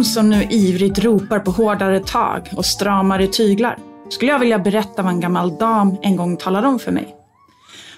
dem 0.00 0.04
som 0.04 0.30
nu 0.30 0.46
ivrigt 0.50 0.98
ropar 0.98 1.38
på 1.38 1.50
hårdare 1.50 2.00
tag 2.00 2.50
och 2.56 2.66
stramare 2.66 3.26
tyglar 3.26 3.78
skulle 4.08 4.32
jag 4.32 4.38
vilja 4.38 4.58
berätta 4.58 5.02
vad 5.02 5.12
en 5.12 5.20
gammal 5.20 5.58
dam 5.58 5.96
en 6.02 6.16
gång 6.16 6.36
talade 6.36 6.68
om 6.68 6.78
för 6.78 6.92
mig. 6.92 7.16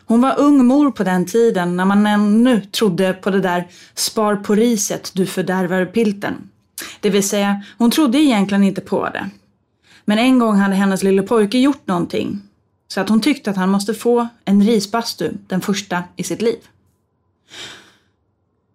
Hon 0.07 0.21
var 0.21 0.41
ung 0.41 0.67
mor 0.67 0.91
på 0.91 1.05
den 1.05 1.27
tiden 1.27 1.77
när 1.77 1.85
man 1.85 2.07
ännu 2.07 2.61
trodde 2.61 3.13
på 3.13 3.31
det 3.31 3.41
där 3.41 3.69
spar 3.95 4.37
på 4.37 4.55
riset, 4.55 5.11
du 5.15 5.27
fördärvar 5.27 5.85
pilten. 5.85 6.35
Det 7.01 7.11
vill 7.11 7.29
säga, 7.29 7.63
hon 7.79 7.91
trodde 7.91 8.19
egentligen 8.19 8.65
inte 8.65 8.81
på 8.81 9.09
det. 9.09 9.31
Men 10.05 10.19
en 10.19 10.39
gång 10.39 10.57
hade 10.57 10.75
hennes 10.75 11.03
lille 11.03 11.23
pojke 11.23 11.59
gjort 11.59 11.87
någonting 11.87 12.41
så 12.89 13.01
att 13.01 13.09
hon 13.09 13.21
tyckte 13.21 13.51
att 13.51 13.57
han 13.57 13.71
måste 13.71 13.95
få 13.95 14.29
en 14.45 14.63
risbastu, 14.63 15.33
den 15.47 15.61
första 15.61 16.03
i 16.17 16.23
sitt 16.23 16.43
liv. 16.43 16.59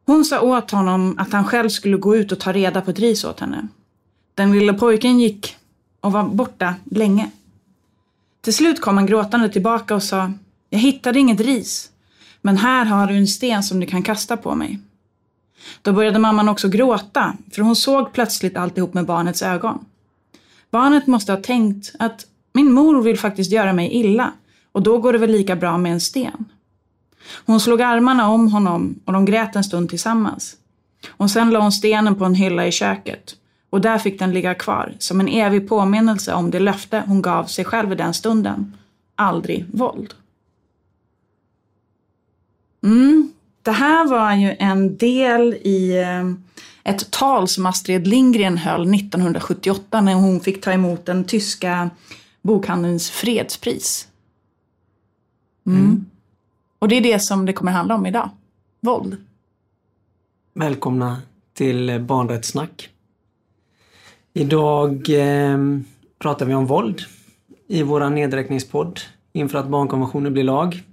Hon 0.08 0.26
sa 0.26 0.42
åt 0.42 0.72
honom 0.72 1.16
att 1.18 1.34
han 1.34 1.46
själv 1.46 1.70
skulle 1.70 1.98
gå 1.98 2.16
ut 2.16 2.32
och 2.32 2.40
ta 2.40 2.52
reda 2.52 2.82
på 2.82 2.92
ett 2.92 3.00
ris 3.00 3.24
åt 3.24 3.40
henne. 3.40 3.68
Den 4.36 4.52
lille 4.52 4.74
pojken 4.74 5.20
gick 5.20 5.56
och 6.02 6.12
var 6.12 6.24
borta 6.24 6.76
länge. 6.92 7.32
Till 8.42 8.54
slut 8.54 8.82
kom 8.82 8.98
han 8.98 9.06
gråtande 9.06 9.50
tillbaka 9.50 9.96
och 9.96 10.04
sa 10.04 10.32
Jag 10.70 10.80
hittade 10.80 11.20
inget 11.20 11.40
ris, 11.40 11.92
men 12.42 12.58
här 12.58 12.86
har 12.86 13.08
du 13.08 13.14
en 13.18 13.28
sten 13.28 13.64
som 13.64 13.80
du 13.80 13.86
kan 13.86 14.04
kasta 14.04 14.38
på 14.38 14.56
mig. 14.56 14.80
Då 15.82 15.94
började 15.94 16.20
mamman 16.20 16.50
också 16.50 16.70
gråta, 16.70 17.34
för 17.52 17.62
hon 17.62 17.76
såg 17.76 18.14
plötsligt 18.14 18.58
alltihop 18.58 18.94
med 18.94 19.06
barnets 19.06 19.42
ögon. 19.42 19.86
Barnet 20.72 21.08
måste 21.08 21.32
ha 21.32 21.42
tänkt 21.42 21.96
att 22.00 22.26
min 22.54 22.72
mor 22.72 23.02
vill 23.02 23.20
faktiskt 23.20 23.52
göra 23.52 23.74
mig 23.74 23.94
illa 23.94 24.34
och 24.72 24.84
då 24.84 24.98
går 24.98 25.14
det 25.14 25.20
väl 25.20 25.32
lika 25.32 25.56
bra 25.56 25.78
med 25.78 25.92
en 25.92 26.02
sten. 26.02 26.46
Hon 27.46 27.60
slog 27.60 27.82
armarna 27.82 28.30
om 28.30 28.48
honom 28.48 29.00
och 29.06 29.14
de 29.14 29.26
grät 29.26 29.56
en 29.56 29.64
stund 29.64 29.90
tillsammans. 29.90 30.56
Och 31.10 31.32
sen 31.32 31.50
la 31.50 31.60
hon 31.60 31.72
stenen 31.72 32.16
på 32.16 32.26
en 32.26 32.36
hylla 32.36 32.68
i 32.68 32.72
köket 32.72 33.36
och 33.70 33.82
där 33.82 33.98
fick 33.98 34.20
den 34.20 34.34
ligga 34.34 34.56
kvar 34.56 34.96
som 35.00 35.20
en 35.20 35.28
evig 35.28 35.70
påminnelse 35.70 36.34
om 36.34 36.52
det 36.52 36.60
löfte 36.60 37.04
hon 37.08 37.22
gav 37.22 37.46
sig 37.46 37.66
själv 37.66 37.92
i 37.92 37.96
den 37.96 38.14
stunden. 38.14 38.78
Aldrig 39.16 39.66
våld. 39.74 40.14
Mm. 42.84 43.32
Det 43.62 43.72
här 43.72 44.08
var 44.08 44.34
ju 44.34 44.56
en 44.60 44.98
del 44.98 45.54
i 45.54 45.98
eh, 45.98 46.92
ett 46.92 47.12
tal 47.12 47.48
som 47.48 47.66
Astrid 47.66 48.08
Lindgren 48.08 48.58
höll 48.58 48.82
1978 48.96 50.02
när 50.02 50.14
hon 50.14 50.40
fick 50.40 50.62
ta 50.62 50.72
emot 50.72 51.06
den 51.06 51.24
tyska 51.24 51.90
bokhandelns 52.42 53.10
fredspris. 53.10 54.08
Mm. 55.66 55.80
Mm. 55.80 56.06
Och 56.80 56.88
det 56.88 56.96
är 56.96 57.02
det 57.02 57.20
som 57.20 57.46
det 57.46 57.54
kommer 57.54 57.72
handla 57.72 57.96
om 57.96 58.06
idag. 58.06 58.30
Våld. 58.80 59.18
Välkomna 60.54 61.22
till 61.54 62.00
Barnrättssnack. 62.02 62.90
Idag 64.34 65.10
eh, 65.10 65.58
pratar 66.20 66.46
vi 66.46 66.54
om 66.54 66.66
våld 66.66 67.02
i 67.68 67.84
vår 67.84 68.10
nedräkningspodd 68.10 69.00
inför 69.34 69.58
att 69.58 69.68
barnkonventionen 69.68 70.34
blir 70.34 70.44
lag. 70.44 70.84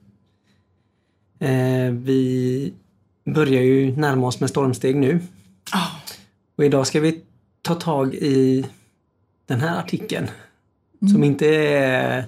Eh, 1.39 1.91
vi 1.91 2.73
börjar 3.25 3.63
ju 3.63 3.97
närma 3.97 4.27
oss 4.27 4.41
med 4.41 4.51
stormsteg 4.51 4.97
nu. 4.97 5.21
Oh. 5.75 5.91
Och 6.57 6.65
idag 6.65 6.87
ska 6.87 7.01
vi 7.01 7.21
ta 7.63 7.75
tag 7.75 8.15
i 8.15 8.67
den 9.47 9.61
här 9.61 9.79
artikeln. 9.79 10.31
Mm. 11.03 11.13
Som 11.13 11.25
inte 11.25 11.47
är... 11.57 12.25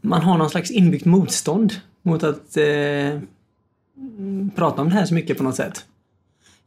Man 0.00 0.22
har 0.22 0.38
någon 0.38 0.50
slags 0.50 0.70
inbyggt 0.70 1.04
motstånd 1.04 1.74
mot 2.06 2.22
att 2.22 2.56
eh, 2.56 3.20
prata 4.54 4.82
om 4.82 4.88
det 4.88 4.94
här 4.94 5.06
så 5.06 5.14
mycket 5.14 5.38
på 5.38 5.44
något 5.44 5.56
sätt. 5.56 5.84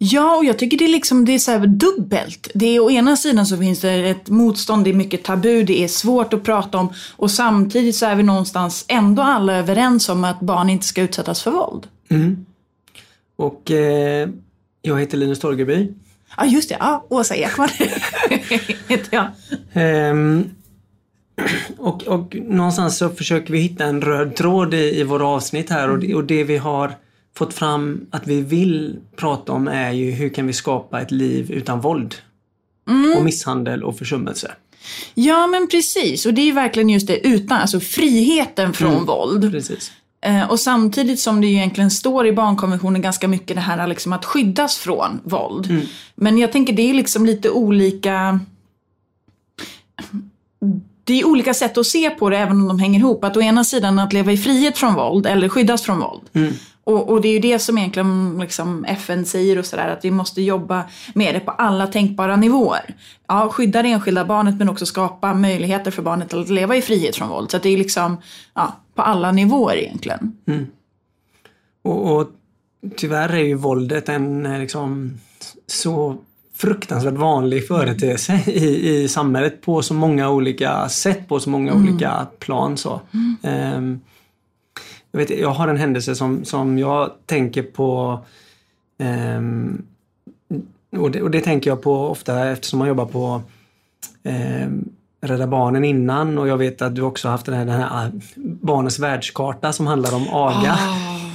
Ja, 0.01 0.35
och 0.35 0.45
jag 0.45 0.59
tycker 0.59 0.77
det 0.77 0.83
är 0.83 0.89
liksom 0.89 1.25
det 1.25 1.31
är 1.31 1.39
så 1.39 1.57
dubbelt. 1.57 2.51
Det 2.53 2.65
är 2.65 2.79
å 2.79 2.91
ena 2.91 3.17
sidan 3.17 3.45
så 3.45 3.57
finns 3.57 3.79
det 3.79 3.91
ett 3.91 4.29
motstånd, 4.29 4.83
det 4.83 4.89
är 4.89 4.93
mycket 4.93 5.23
tabu, 5.23 5.63
det 5.63 5.83
är 5.83 5.87
svårt 5.87 6.33
att 6.33 6.43
prata 6.43 6.77
om 6.77 6.93
och 7.15 7.31
samtidigt 7.31 7.95
så 7.95 8.05
är 8.05 8.15
vi 8.15 8.23
någonstans 8.23 8.85
ändå 8.87 9.21
alla 9.21 9.55
överens 9.55 10.09
om 10.09 10.23
att 10.23 10.39
barn 10.39 10.69
inte 10.69 10.85
ska 10.85 11.01
utsättas 11.01 11.43
för 11.43 11.51
våld. 11.51 11.87
Mm. 12.09 12.45
Och 13.35 13.71
eh, 13.71 14.29
jag 14.81 14.99
heter 14.99 15.17
Linus 15.17 15.39
Torgeby. 15.39 15.93
Ja, 16.37 16.45
just 16.45 16.69
det. 16.69 16.77
Ja, 16.79 17.05
Åsa 17.09 17.35
Ekman 17.35 17.69
heter 18.87 19.31
jag. 19.73 20.11
Um, 20.11 20.49
och, 21.79 22.03
och 22.03 22.35
någonstans 22.35 22.97
så 22.97 23.09
försöker 23.09 23.53
vi 23.53 23.59
hitta 23.59 23.85
en 23.85 24.01
röd 24.01 24.35
tråd 24.35 24.73
i, 24.73 24.99
i 24.99 25.03
våra 25.03 25.27
avsnitt 25.27 25.69
här 25.69 25.89
och 25.89 25.99
det, 25.99 26.15
och 26.15 26.23
det 26.23 26.43
vi 26.43 26.57
har 26.57 26.91
fått 27.35 27.53
fram 27.53 28.05
att 28.11 28.27
vi 28.27 28.41
vill 28.41 28.95
prata 29.15 29.51
om 29.51 29.67
är 29.67 29.91
ju 29.91 30.11
hur 30.11 30.29
kan 30.29 30.47
vi 30.47 30.53
skapa 30.53 31.01
ett 31.01 31.11
liv 31.11 31.51
utan 31.51 31.81
våld? 31.81 32.15
Mm. 32.89 33.17
Och 33.17 33.25
misshandel 33.25 33.83
och 33.83 33.97
försummelse. 33.97 34.51
Ja 35.13 35.47
men 35.47 35.67
precis 35.67 36.25
och 36.25 36.33
det 36.33 36.41
är 36.41 36.53
verkligen 36.53 36.89
just 36.89 37.07
det 37.07 37.27
utan, 37.27 37.57
alltså 37.57 37.79
friheten 37.79 38.73
från 38.73 38.91
mm. 38.91 39.05
våld. 39.05 39.51
Precis. 39.51 39.91
Eh, 40.21 40.51
och 40.51 40.59
samtidigt 40.59 41.19
som 41.19 41.41
det 41.41 41.47
ju 41.47 41.53
egentligen 41.53 41.91
står 41.91 42.27
i 42.27 42.31
barnkonventionen 42.31 43.01
ganska 43.01 43.27
mycket 43.27 43.55
det 43.55 43.61
här 43.61 43.87
liksom 43.87 44.13
att 44.13 44.25
skyddas 44.25 44.77
från 44.77 45.19
våld. 45.23 45.69
Mm. 45.69 45.85
Men 46.15 46.37
jag 46.37 46.51
tänker 46.51 46.73
det 46.73 46.89
är 46.89 46.93
liksom 46.93 47.25
lite 47.25 47.49
olika 47.49 48.39
det 51.09 51.19
är 51.19 51.25
olika 51.25 51.53
sätt 51.53 51.77
att 51.77 51.85
se 51.85 52.09
på 52.09 52.29
det 52.29 52.37
även 52.37 52.61
om 52.61 52.67
de 52.67 52.79
hänger 52.79 52.99
ihop. 52.99 53.23
Att 53.23 53.37
å 53.37 53.41
ena 53.41 53.63
sidan 53.63 53.99
att 53.99 54.13
leva 54.13 54.31
i 54.31 54.37
frihet 54.37 54.77
från 54.77 54.93
våld 54.93 55.25
eller 55.25 55.49
skyddas 55.49 55.81
från 55.81 55.99
våld. 55.99 56.21
Mm. 56.33 56.53
Och, 56.83 57.09
och, 57.09 57.21
det 57.21 57.27
är 57.27 57.33
ju 57.33 57.39
det 57.39 57.59
som 57.59 57.77
egentligen 57.77 58.37
liksom 58.39 58.85
FN 58.85 59.25
säger 59.25 59.59
och 59.59 59.65
sådär 59.65 59.87
att 59.87 60.05
vi 60.05 60.11
måste 60.11 60.41
jobba 60.41 60.83
med 61.13 61.35
det 61.35 61.39
på 61.39 61.51
alla 61.51 61.87
tänkbara 61.87 62.35
nivåer. 62.35 62.95
Ja, 63.27 63.49
skydda 63.49 63.81
det 63.81 63.89
enskilda 63.89 64.25
barnet 64.25 64.55
men 64.55 64.69
också 64.69 64.85
skapa 64.85 65.33
möjligheter 65.33 65.91
för 65.91 66.01
barnet 66.01 66.33
att 66.33 66.49
leva 66.49 66.75
i 66.75 66.81
frihet 66.81 67.15
från 67.15 67.29
våld. 67.29 67.51
Så 67.51 67.57
det 67.57 67.69
är 67.69 67.77
liksom 67.77 68.17
ja, 68.53 68.75
på 68.95 69.01
alla 69.01 69.31
nivåer 69.31 69.75
egentligen. 69.75 70.37
Mm. 70.47 70.67
Och, 71.81 72.17
och 72.17 72.27
tyvärr 72.95 73.29
är 73.29 73.43
ju 73.43 73.55
våldet 73.55 74.09
en 74.09 74.59
liksom 74.59 75.19
så 75.67 76.17
fruktansvärt 76.59 77.13
vanlig 77.13 77.67
företeelse 77.67 78.43
i, 78.45 78.89
i 78.89 79.07
samhället 79.07 79.61
på 79.61 79.81
så 79.81 79.93
många 79.93 80.29
olika 80.29 80.89
sätt, 80.89 81.27
på 81.27 81.39
så 81.39 81.49
många 81.49 81.71
mm. 81.71 81.83
olika 81.83 82.27
plan. 82.39 82.77
Så. 82.77 83.01
Mm. 83.13 83.75
Um, 83.77 84.01
jag, 85.11 85.19
vet, 85.19 85.29
jag 85.29 85.49
har 85.49 85.67
en 85.67 85.77
händelse 85.77 86.15
som, 86.15 86.45
som 86.45 86.79
jag 86.79 87.11
tänker 87.25 87.63
på 87.63 88.19
um, 89.37 89.85
och, 90.97 91.11
det, 91.11 91.21
och 91.21 91.31
det 91.31 91.41
tänker 91.41 91.69
jag 91.69 91.81
på 91.81 92.07
ofta 92.07 92.49
eftersom 92.49 92.79
man 92.79 92.87
jobbar 92.87 93.05
på 93.05 93.41
um, 94.23 94.89
Rädda 95.21 95.47
Barnen 95.47 95.83
innan 95.83 96.37
och 96.37 96.47
jag 96.47 96.57
vet 96.57 96.81
att 96.81 96.95
du 96.95 97.01
också 97.01 97.27
haft 97.27 97.45
den 97.45 97.55
här, 97.55 97.65
den 97.65 97.81
här 97.81 98.11
Barnens 98.61 98.99
världskarta 98.99 99.73
som 99.73 99.87
handlar 99.87 100.15
om 100.15 100.27
aga. 100.31 100.77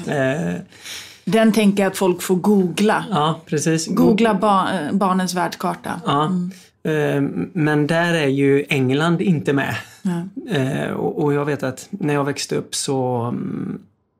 Oh. 0.07 0.15
Uh, 0.15 0.55
den 1.25 1.53
tänker 1.53 1.83
jag 1.83 1.91
att 1.91 1.97
folk 1.97 2.23
får 2.23 2.37
googla. 2.37 3.05
Ja, 3.11 3.41
precis. 3.47 3.87
Googla 3.89 4.35
ba 4.35 4.69
barnens 4.93 5.35
världskarta. 5.35 6.01
Ja. 6.07 6.27
Mm. 6.27 6.51
Eh, 6.85 7.47
men 7.53 7.87
där 7.87 8.15
är 8.15 8.27
ju 8.27 8.65
England 8.69 9.21
inte 9.21 9.53
med. 9.53 9.77
Ja. 10.03 10.95
Och 10.95 11.35
jag 11.35 11.45
vet 11.45 11.63
att 11.63 11.89
när 11.91 12.15
jag 12.15 12.25
växte 12.25 12.57
upp 12.57 12.75
så, 12.75 13.17
mm, 13.17 13.79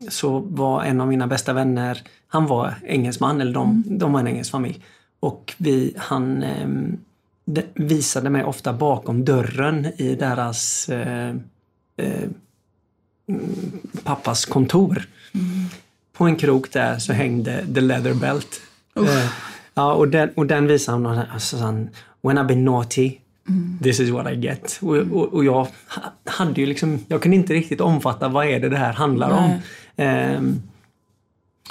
så 0.09 0.39
var 0.39 0.85
en 0.85 1.01
av 1.01 1.09
mina 1.09 1.27
bästa 1.27 1.53
vänner, 1.53 2.03
han 2.29 2.47
var 2.47 2.75
engelsman, 2.83 3.41
eller 3.41 3.53
de, 3.53 3.71
mm. 3.71 3.99
de 3.99 4.13
var 4.13 4.21
en 4.21 4.29
engelsk 4.29 4.51
familj. 4.51 4.81
Och 5.21 5.55
vi, 5.59 5.95
han 5.97 6.43
ehm, 6.43 6.99
visade 7.75 8.31
mig 8.31 8.45
ofta 8.45 8.73
bakom 8.73 9.25
dörren 9.25 9.87
i 9.97 10.15
deras 10.15 10.89
eh, 10.89 11.29
eh, 11.97 12.29
mm, 13.29 13.73
pappas 14.05 14.45
kontor. 14.45 15.09
Mm 15.35 15.69
på 16.17 16.25
en 16.25 16.37
krok 16.37 16.73
där 16.73 16.99
så 16.99 17.13
hängde 17.13 17.67
The 17.75 17.81
Leather 17.81 18.15
Belt. 18.15 18.61
Uh, 18.99 19.27
ja, 19.75 19.93
och 19.93 20.09
den, 20.09 20.31
och 20.35 20.47
den 20.47 20.67
visade 20.67 21.09
han, 21.09 21.23
alltså, 21.33 21.57
han 21.57 21.89
When 22.23 22.39
I've 22.39 22.47
been 22.47 22.65
naughty, 22.65 23.19
mm. 23.49 23.79
this 23.83 24.01
is 24.01 24.11
what 24.11 24.33
I 24.33 24.37
get. 24.37 24.79
Och, 24.83 24.97
och, 24.97 25.35
och, 25.35 25.45
jag 25.45 25.67
hade 26.25 26.61
ju 26.61 26.67
liksom, 26.67 26.99
jag 27.09 27.23
kunde 27.23 27.37
inte 27.37 27.55
riktigt 27.55 27.81
omfatta 27.81 28.29
vad 28.29 28.47
är 28.47 28.61
det 28.61 28.69
det 28.69 28.77
här 28.77 28.93
handlar 28.93 29.31
om. 29.31 29.61
Um, 30.37 30.63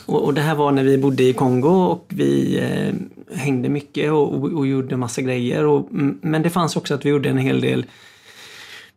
och, 0.06 0.24
och, 0.24 0.34
det 0.34 0.42
här 0.42 0.56
var 0.56 0.72
när 0.72 0.84
vi 0.84 0.98
bodde 0.98 1.24
i 1.24 1.34
Kongo 1.34 1.70
och 1.70 2.06
vi 2.08 2.60
eh, 2.60 2.94
hängde 3.38 3.70
mycket 3.70 4.12
och, 4.12 4.34
och, 4.34 4.54
och, 4.54 4.68
gjorde 4.68 4.98
massa 4.98 5.22
grejer. 5.22 5.66
Och, 5.66 5.88
men 6.22 6.42
det 6.42 6.50
fanns 6.50 6.76
också 6.76 6.94
att 6.94 7.06
vi 7.06 7.10
gjorde 7.10 7.30
en 7.30 7.38
hel 7.38 7.62
del 7.62 7.86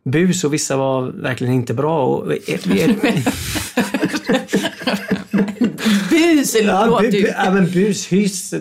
bus 0.03 0.43
och 0.43 0.53
vissa 0.53 0.77
var 0.77 1.01
verkligen 1.01 1.53
inte 1.53 1.73
bra. 1.73 2.05
Och, 2.05 2.31
bus 6.09 6.55
ja, 6.61 7.03
ju... 7.03 7.27
Ja, 7.27 7.51
men 7.51 7.71
bus, 7.71 8.07
hyss. 8.07 8.53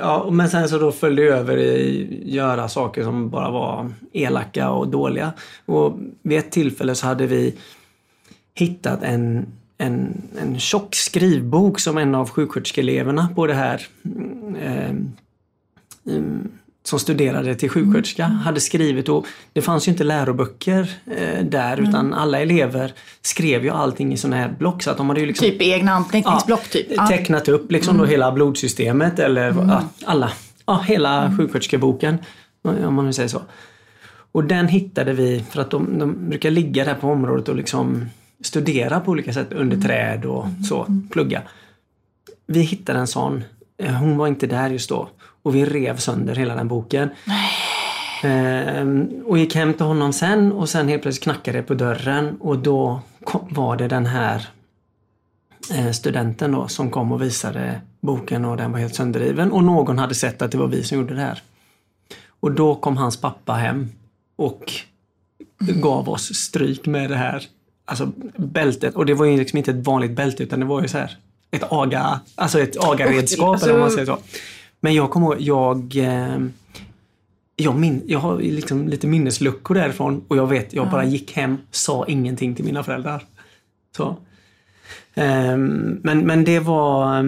Ja, 0.00 0.30
men 0.30 0.50
sen 0.50 0.68
så 0.68 0.78
då 0.78 0.92
följde 0.92 1.22
jag 1.22 1.38
över 1.38 1.56
i 1.56 2.22
göra 2.24 2.68
saker 2.68 3.02
som 3.02 3.30
bara 3.30 3.50
var 3.50 3.92
elaka 4.12 4.70
och 4.70 4.88
dåliga. 4.88 5.32
Och 5.66 5.98
vid 6.22 6.38
ett 6.38 6.50
tillfälle 6.50 6.94
så 6.94 7.06
hade 7.06 7.26
vi 7.26 7.54
hittat 8.54 9.02
en, 9.02 9.46
en, 9.78 10.22
en 10.40 10.60
tjock 10.60 10.94
skrivbok 10.94 11.80
som 11.80 11.98
en 11.98 12.14
av 12.14 12.30
sjuksköterskeeleverna 12.30 13.28
på 13.34 13.46
det 13.46 13.54
här 13.54 13.86
eh, 14.60 14.94
um, 16.04 16.48
som 16.82 16.98
studerade 16.98 17.54
till 17.54 17.70
sjuksköterska 17.70 18.24
mm. 18.24 18.36
hade 18.36 18.60
skrivit 18.60 19.08
och 19.08 19.26
det 19.52 19.62
fanns 19.62 19.88
ju 19.88 19.92
inte 19.92 20.04
läroböcker 20.04 20.90
eh, 21.16 21.44
där 21.44 21.72
mm. 21.72 21.88
utan 21.88 22.14
alla 22.14 22.40
elever 22.40 22.92
skrev 23.22 23.64
ju 23.64 23.70
allting 23.70 24.12
i 24.12 24.16
sådana 24.16 24.36
här 24.36 24.54
block. 24.58 24.82
Så 24.82 24.90
att 24.90 24.96
de 24.96 25.08
hade 25.08 25.20
ju 25.20 25.26
liksom, 25.26 25.46
typ 25.46 25.62
egna 25.62 25.92
anteckningsblock? 25.92 26.60
Ja, 26.62 26.68
typ. 26.70 27.08
Tecknat 27.08 27.48
upp 27.48 27.72
liksom 27.72 27.94
mm. 27.94 28.06
då 28.06 28.10
hela 28.10 28.32
blodsystemet 28.32 29.18
eller 29.18 29.50
mm. 29.50 29.68
ja, 29.68 29.82
alla, 30.04 30.32
ja, 30.66 30.84
hela 30.86 31.24
mm. 31.24 31.38
sjuksköterskeboken 31.38 32.18
om 32.62 32.94
man 32.94 33.06
nu 33.06 33.12
säger 33.12 33.28
så. 33.28 33.42
Och 34.32 34.44
den 34.44 34.68
hittade 34.68 35.12
vi 35.12 35.44
för 35.50 35.60
att 35.60 35.70
de, 35.70 35.98
de 35.98 36.28
brukar 36.28 36.50
ligga 36.50 36.84
där 36.84 36.94
på 36.94 37.08
området 37.08 37.48
och 37.48 37.56
liksom 37.56 38.06
studera 38.40 39.00
på 39.00 39.10
olika 39.10 39.32
sätt 39.32 39.52
under 39.52 39.76
mm. 39.76 39.82
träd 39.82 40.24
och 40.24 40.46
så, 40.68 40.86
plugga. 41.10 41.42
Vi 42.46 42.60
hittade 42.60 42.98
en 42.98 43.06
sån. 43.06 43.44
Eh, 43.78 43.92
hon 43.92 44.16
var 44.16 44.26
inte 44.26 44.46
där 44.46 44.70
just 44.70 44.88
då. 44.88 45.08
Och 45.42 45.54
vi 45.54 45.64
rev 45.64 45.96
sönder 45.96 46.34
hela 46.34 46.54
den 46.54 46.68
boken. 46.68 47.10
Ehm, 48.22 49.22
och 49.26 49.38
gick 49.38 49.54
hem 49.54 49.74
till 49.74 49.86
honom 49.86 50.12
sen 50.12 50.52
och 50.52 50.68
sen 50.68 50.88
helt 50.88 51.02
plötsligt 51.02 51.24
knackade 51.24 51.58
det 51.58 51.62
på 51.62 51.74
dörren 51.74 52.36
och 52.40 52.58
då 52.58 53.00
kom, 53.24 53.48
var 53.50 53.76
det 53.76 53.88
den 53.88 54.06
här 54.06 54.48
eh, 55.74 55.90
studenten 55.90 56.52
då 56.52 56.68
som 56.68 56.90
kom 56.90 57.12
och 57.12 57.22
visade 57.22 57.80
boken 58.00 58.44
och 58.44 58.56
den 58.56 58.72
var 58.72 58.78
helt 58.78 58.94
sönderriven 58.94 59.52
och 59.52 59.64
någon 59.64 59.98
hade 59.98 60.14
sett 60.14 60.42
att 60.42 60.50
det 60.50 60.58
var 60.58 60.68
vi 60.68 60.84
som 60.84 60.98
gjorde 60.98 61.14
det 61.14 61.20
här. 61.20 61.42
Och 62.40 62.52
då 62.52 62.74
kom 62.74 62.96
hans 62.96 63.20
pappa 63.20 63.52
hem 63.52 63.88
och 64.36 64.72
gav 65.58 66.08
oss 66.08 66.34
stryk 66.34 66.86
med 66.86 67.10
det 67.10 67.16
här 67.16 67.46
alltså 67.84 68.12
bältet. 68.36 68.94
Och 68.94 69.06
det 69.06 69.14
var 69.14 69.26
ju 69.26 69.36
liksom 69.36 69.56
inte 69.56 69.70
ett 69.70 69.86
vanligt 69.86 70.12
bälte 70.12 70.42
utan 70.42 70.60
det 70.60 70.66
var 70.66 70.82
ju 70.82 70.88
så 70.88 70.98
här 70.98 71.16
ett 71.50 71.72
aga, 71.72 72.20
alltså 72.34 72.60
ett 72.60 72.84
agaredskap 72.84 73.48
alltså, 73.48 73.68
eller 73.68 73.78
man 73.78 73.90
säger 73.90 74.06
så. 74.06 74.18
Men 74.84 74.94
jag 74.94 75.10
kommer 75.10 75.26
ihåg, 75.26 75.40
jag 75.40 75.96
eh, 75.96 76.38
jag, 77.56 77.78
min, 77.78 78.02
jag 78.06 78.18
har 78.18 78.38
liksom 78.38 78.88
lite 78.88 79.06
minnesluckor 79.06 79.74
därifrån 79.74 80.24
och 80.28 80.36
jag 80.36 80.46
vet, 80.46 80.72
jag 80.72 80.90
bara 80.90 81.04
gick 81.04 81.32
hem, 81.32 81.58
sa 81.70 82.06
ingenting 82.06 82.54
till 82.54 82.64
mina 82.64 82.82
föräldrar. 82.82 83.24
Så. 83.96 84.16
Um, 85.14 86.00
men, 86.02 86.26
men 86.26 86.44
det 86.44 86.60
var... 86.60 87.18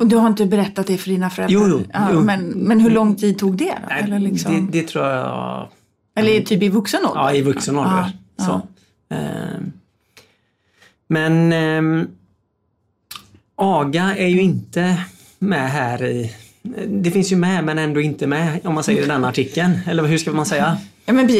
Och 0.00 0.06
du 0.06 0.16
har 0.16 0.26
inte 0.26 0.46
berättat 0.46 0.86
det 0.86 0.98
för 0.98 1.10
dina 1.10 1.30
föräldrar? 1.30 1.60
Jo, 1.60 1.68
jo, 1.68 1.84
ja, 1.92 2.08
jo. 2.12 2.20
Men, 2.20 2.48
men 2.48 2.80
hur 2.80 2.90
lång 2.90 3.16
tid 3.16 3.38
tog 3.38 3.56
det? 3.56 3.78
Nej, 3.88 4.02
Eller 4.02 4.18
liksom? 4.18 4.70
det, 4.70 4.80
det, 4.80 4.88
tror 4.88 5.04
jag... 5.04 5.68
Eller 6.14 6.40
typ 6.40 6.62
i 6.62 6.68
vuxen 6.68 7.00
ålder? 7.06 7.20
Ja, 7.20 7.34
i 7.34 7.42
vuxen 7.42 7.78
ålder. 7.78 8.12
Ja, 8.36 8.44
så. 8.44 8.62
Ja. 9.08 9.16
Men 11.06 11.52
aga 13.56 14.16
är 14.16 14.28
ju 14.28 14.42
inte 14.42 15.04
med 15.40 15.70
här 15.70 16.04
i 16.04 16.32
det 16.86 17.10
finns 17.10 17.32
ju 17.32 17.36
med 17.36 17.64
men 17.64 17.78
ändå 17.78 18.00
inte 18.00 18.26
med 18.26 18.66
om 18.66 18.74
man 18.74 18.84
säger 18.84 19.02
i 19.02 19.06
den 19.06 19.24
artikeln. 19.24 19.78
Eller 19.86 20.02
hur 20.04 20.18
ska 20.18 20.32
man 20.32 20.46
säga? 20.46 20.76
Ja, 21.06 21.12
men 21.12 21.30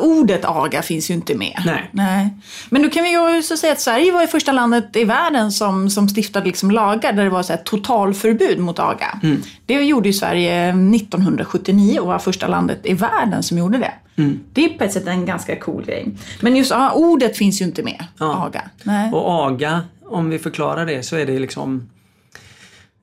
ordet 0.00 0.44
aga 0.44 0.82
finns 0.82 1.10
ju 1.10 1.14
inte 1.14 1.34
med. 1.34 1.62
Nej. 1.66 1.90
Nej. 1.92 2.28
Men 2.70 2.82
då 2.82 2.90
kan 2.90 3.02
vi 3.04 3.10
ju 3.10 3.42
så 3.42 3.56
säga 3.56 3.72
att 3.72 3.80
Sverige 3.80 4.12
var 4.12 4.20
det 4.20 4.26
första 4.26 4.52
landet 4.52 4.96
i 4.96 5.04
världen 5.04 5.52
som, 5.52 5.90
som 5.90 6.08
stiftade 6.08 6.46
liksom 6.46 6.70
lagar 6.70 7.12
där 7.12 7.24
det 7.24 7.30
var 7.30 7.42
så 7.42 7.52
här 7.52 7.60
totalförbud 7.60 8.58
mot 8.58 8.78
aga. 8.78 9.20
Mm. 9.22 9.42
Det 9.66 9.74
gjorde 9.74 10.08
ju 10.08 10.12
Sverige 10.12 10.68
1979 10.68 12.00
och 12.00 12.06
var 12.06 12.18
första 12.18 12.46
landet 12.46 12.78
i 12.82 12.94
världen 12.94 13.42
som 13.42 13.58
gjorde 13.58 13.78
det. 13.78 13.92
Mm. 14.16 14.40
Det 14.52 14.64
är 14.64 14.68
på 14.68 14.84
ett 14.84 14.92
sätt 14.92 15.06
en 15.06 15.26
ganska 15.26 15.56
cool 15.56 15.84
grej. 15.84 16.08
Men 16.40 16.56
just 16.56 16.72
ordet 16.94 17.36
finns 17.36 17.60
ju 17.60 17.64
inte 17.64 17.82
med, 17.82 18.04
ja. 18.18 18.44
aga. 18.46 18.62
Nej. 18.82 19.12
Och 19.12 19.30
aga, 19.30 19.80
om 20.04 20.30
vi 20.30 20.38
förklarar 20.38 20.86
det 20.86 21.02
så 21.02 21.16
är 21.16 21.26
det 21.26 21.38
liksom 21.38 21.88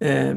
eh, 0.04 0.36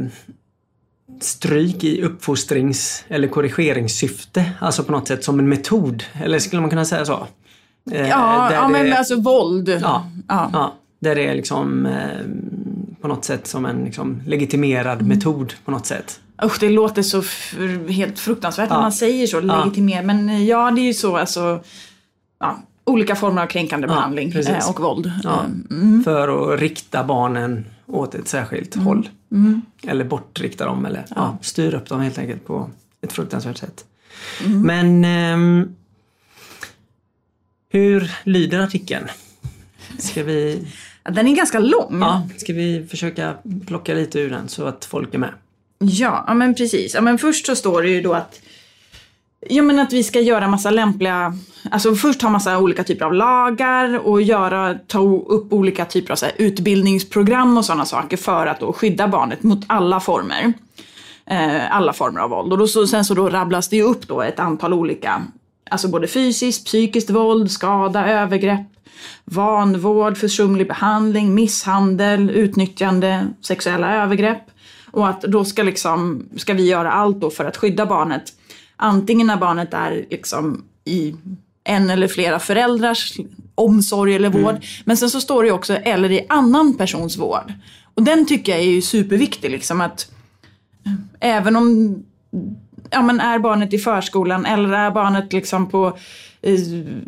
stryk 1.20 1.84
i 1.84 2.02
uppfostrings 2.02 3.04
eller 3.08 3.28
korrigeringssyfte. 3.28 4.52
Alltså 4.60 4.84
på 4.84 4.92
något 4.92 5.08
sätt 5.08 5.24
som 5.24 5.38
en 5.38 5.48
metod. 5.48 6.04
Eller 6.24 6.38
skulle 6.38 6.60
man 6.60 6.70
kunna 6.70 6.84
säga 6.84 7.04
så? 7.04 7.26
Eh, 7.92 8.08
ja, 8.08 8.52
ja 8.52 8.68
men 8.68 8.92
alltså 8.92 9.20
våld. 9.20 9.68
Ja, 9.68 10.10
ja. 10.28 10.50
ja 10.52 10.74
där 10.98 11.14
det 11.14 11.28
är 11.28 11.34
liksom 11.34 11.86
eh, 11.86 12.20
på 13.00 13.08
något 13.08 13.24
sätt 13.24 13.46
som 13.46 13.66
en 13.66 13.84
liksom, 13.84 14.22
legitimerad 14.26 14.98
mm. 14.98 15.08
metod 15.08 15.54
på 15.64 15.70
något 15.70 15.86
sätt. 15.86 16.20
Usch, 16.44 16.60
det 16.60 16.68
låter 16.68 17.02
så 17.02 17.22
helt 17.88 18.18
fruktansvärt 18.18 18.68
ja. 18.70 18.74
när 18.74 18.82
man 18.82 18.92
säger 18.92 19.26
så, 19.26 19.40
legitimerad. 19.40 20.04
Men 20.04 20.28
eh, 20.28 20.44
ja, 20.44 20.70
det 20.70 20.80
är 20.80 20.86
ju 20.86 20.94
så 20.94 21.16
alltså. 21.16 21.60
Ja, 22.40 22.58
olika 22.84 23.16
former 23.16 23.42
av 23.42 23.46
kränkande 23.46 23.86
behandling 23.86 24.32
eh, 24.32 24.70
och 24.70 24.80
våld. 24.80 25.12
Mm. 25.70 26.04
För 26.04 26.54
att 26.54 26.60
rikta 26.60 27.04
barnen 27.04 27.66
åt 27.86 28.14
ett 28.14 28.28
särskilt 28.28 28.74
mm. 28.74 28.86
håll. 28.86 29.08
Mm. 29.36 29.62
Eller 29.82 30.04
bortrikta 30.04 30.64
dem 30.64 30.86
eller 30.86 31.04
ja. 31.08 31.14
ja, 31.16 31.38
styra 31.40 31.76
upp 31.76 31.88
dem 31.88 32.00
helt 32.00 32.18
enkelt 32.18 32.46
på 32.46 32.70
ett 33.00 33.12
fruktansvärt 33.12 33.58
sätt. 33.58 33.84
Mm. 34.44 34.62
Men 34.62 35.04
eh, 35.04 35.68
hur 37.68 38.10
lyder 38.24 38.58
artikeln? 38.58 39.08
Ska 39.98 40.22
vi... 40.22 40.66
Den 41.02 41.28
är 41.28 41.36
ganska 41.36 41.58
lång. 41.58 41.98
Ja, 42.00 42.28
ska 42.36 42.52
vi 42.52 42.86
försöka 42.90 43.34
plocka 43.66 43.94
lite 43.94 44.20
ur 44.20 44.30
den 44.30 44.48
så 44.48 44.64
att 44.64 44.84
folk 44.84 45.14
är 45.14 45.18
med? 45.18 45.32
Ja, 45.78 46.24
ja 46.26 46.34
men 46.34 46.54
precis. 46.54 46.94
Ja, 46.94 47.00
men 47.00 47.18
först 47.18 47.46
så 47.46 47.56
står 47.56 47.82
det 47.82 47.88
ju 47.88 48.02
då 48.02 48.14
att 48.14 48.40
Ja 49.40 49.62
men 49.62 49.78
att 49.78 49.92
vi 49.92 50.02
ska 50.02 50.20
göra 50.20 50.48
massa 50.48 50.70
lämpliga, 50.70 51.34
alltså 51.70 51.94
först 51.94 52.22
ha 52.22 52.30
massa 52.30 52.58
olika 52.58 52.84
typer 52.84 53.04
av 53.04 53.14
lagar 53.14 54.06
och 54.06 54.22
göra, 54.22 54.74
ta 54.74 55.00
upp 55.26 55.52
olika 55.52 55.84
typer 55.84 56.12
av 56.12 56.16
så 56.16 56.26
här, 56.26 56.34
utbildningsprogram 56.38 57.58
och 57.58 57.64
sådana 57.64 57.84
saker 57.84 58.16
för 58.16 58.46
att 58.46 58.60
då 58.60 58.72
skydda 58.72 59.08
barnet 59.08 59.42
mot 59.42 59.64
alla 59.66 60.00
former. 60.00 60.52
Eh, 61.26 61.76
alla 61.76 61.92
former 61.92 62.20
av 62.20 62.30
våld. 62.30 62.52
Och 62.52 62.58
då, 62.58 62.66
så, 62.66 62.86
sen 62.86 63.04
så 63.04 63.14
då 63.14 63.28
rabblas 63.28 63.68
det 63.68 63.76
ju 63.76 63.82
upp 63.82 64.08
då 64.08 64.22
ett 64.22 64.40
antal 64.40 64.72
olika, 64.72 65.22
alltså 65.70 65.88
både 65.88 66.08
fysiskt, 66.08 66.66
psykiskt 66.66 67.10
våld, 67.10 67.50
skada, 67.50 68.06
övergrepp, 68.06 68.66
vanvård, 69.24 70.16
försumlig 70.16 70.68
behandling, 70.68 71.34
misshandel, 71.34 72.30
utnyttjande, 72.30 73.26
sexuella 73.42 74.02
övergrepp. 74.02 74.42
Och 74.90 75.08
att 75.08 75.22
då 75.22 75.44
ska, 75.44 75.62
liksom, 75.62 76.28
ska 76.36 76.54
vi 76.54 76.68
göra 76.68 76.92
allt 76.92 77.20
då 77.20 77.30
för 77.30 77.44
att 77.44 77.56
skydda 77.56 77.86
barnet 77.86 78.32
Antingen 78.76 79.26
när 79.26 79.36
barnet 79.36 79.74
är 79.74 80.06
liksom 80.10 80.64
i 80.84 81.14
en 81.64 81.90
eller 81.90 82.08
flera 82.08 82.38
föräldrars 82.38 83.12
omsorg 83.54 84.14
eller 84.14 84.28
vård. 84.28 84.50
Mm. 84.50 84.62
Men 84.84 84.96
sen 84.96 85.10
så 85.10 85.20
står 85.20 85.44
det 85.44 85.50
också 85.50 85.74
eller 85.74 86.12
i 86.12 86.26
annan 86.28 86.74
persons 86.74 87.16
vård. 87.16 87.52
Och 87.94 88.02
den 88.02 88.26
tycker 88.26 88.52
jag 88.52 88.60
är 88.60 88.64
ju 88.64 88.82
superviktig 88.82 89.50
liksom 89.50 89.80
att 89.80 90.10
eh, 91.20 91.36
även 91.36 91.56
om 91.56 91.96
ja, 92.90 93.02
men 93.02 93.20
är 93.20 93.38
barnet 93.38 93.72
i 93.72 93.78
förskolan 93.78 94.46
eller 94.46 94.72
är 94.72 94.90
barnet 94.90 95.32
liksom 95.32 95.68
på 95.68 95.98
eh, 96.42 96.58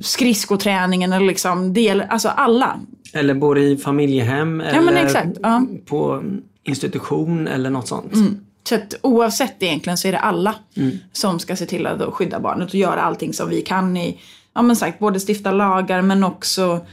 skridskoträningen 0.00 1.12
eller 1.12 1.26
liksom, 1.26 1.74
gäller 1.74 2.06
alltså 2.06 2.28
alla. 2.28 2.80
Eller 3.12 3.34
bor 3.34 3.58
i 3.58 3.76
familjehem 3.76 4.60
eller 4.60 4.92
exakt, 4.92 5.38
ja. 5.42 5.66
på 5.86 6.22
institution 6.64 7.48
eller 7.48 7.70
något 7.70 7.88
sånt. 7.88 8.14
Mm. 8.14 8.40
Så 8.68 8.74
att 8.74 8.94
oavsett 9.02 9.62
egentligen 9.62 9.98
så 9.98 10.08
är 10.08 10.12
det 10.12 10.18
alla 10.18 10.54
mm. 10.74 10.98
som 11.12 11.38
ska 11.38 11.56
se 11.56 11.66
till 11.66 11.86
att 11.86 12.14
skydda 12.14 12.40
barnet 12.40 12.68
och 12.68 12.74
göra 12.74 13.02
allting 13.02 13.32
som 13.32 13.48
vi 13.48 13.62
kan 13.62 13.96
i, 13.96 14.20
ja 14.54 14.62
men 14.62 14.76
sagt, 14.76 14.98
både 14.98 15.20
stifta 15.28 15.52
lagar 15.52 16.02
men 16.02 16.24
också 16.24 16.86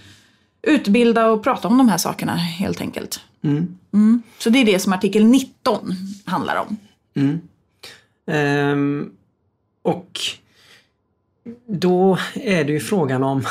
utbilda 0.61 1.27
och 1.27 1.43
prata 1.43 1.67
om 1.67 1.77
de 1.77 1.89
här 1.89 1.97
sakerna 1.97 2.35
helt 2.35 2.81
enkelt. 2.81 3.19
Mm. 3.43 3.77
Mm. 3.93 4.21
Så 4.37 4.49
det 4.49 4.59
är 4.59 4.65
det 4.65 4.79
som 4.79 4.93
artikel 4.93 5.25
19 5.25 5.95
handlar 6.25 6.55
om. 6.55 6.77
Um, 8.27 9.11
och 9.81 10.19
då 11.67 12.17
är 12.33 12.63
det 12.63 12.73
ju 12.73 12.79
frågan 12.79 13.23
om 13.23 13.45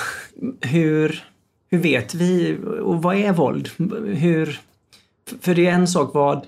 hur, 0.61 1.25
hur 1.71 1.78
vet 1.78 2.14
vi 2.14 2.59
och 2.83 3.02
vad 3.02 3.16
är 3.16 3.33
våld? 3.33 3.71
Hur, 4.07 4.61
för 5.40 5.54
det 5.54 5.66
är 5.66 5.73
en 5.73 5.88
sak 5.88 6.14
vad 6.14 6.47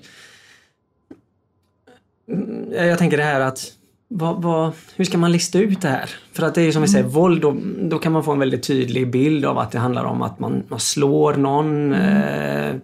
jag 2.71 2.97
tänker 2.97 3.17
det 3.17 3.23
här 3.23 3.39
att 3.39 3.73
vad, 4.07 4.41
vad, 4.41 4.71
hur 4.95 5.05
ska 5.05 5.17
man 5.17 5.31
lista 5.31 5.59
ut 5.59 5.81
det 5.81 5.87
här? 5.87 6.09
För 6.33 6.43
att 6.43 6.55
det 6.55 6.61
är 6.61 6.65
ju 6.65 6.71
som 6.71 6.81
vi 6.81 6.87
säger, 6.87 7.03
mm. 7.03 7.13
våld, 7.13 7.41
då, 7.41 7.57
då 7.81 7.99
kan 7.99 8.11
man 8.11 8.23
få 8.23 8.31
en 8.31 8.39
väldigt 8.39 8.63
tydlig 8.63 9.11
bild 9.11 9.45
av 9.45 9.57
att 9.57 9.71
det 9.71 9.79
handlar 9.79 10.03
om 10.03 10.21
att 10.21 10.39
man, 10.39 10.63
man 10.67 10.79
slår 10.79 11.33
någon. 11.33 11.93
Mm. 11.93 12.81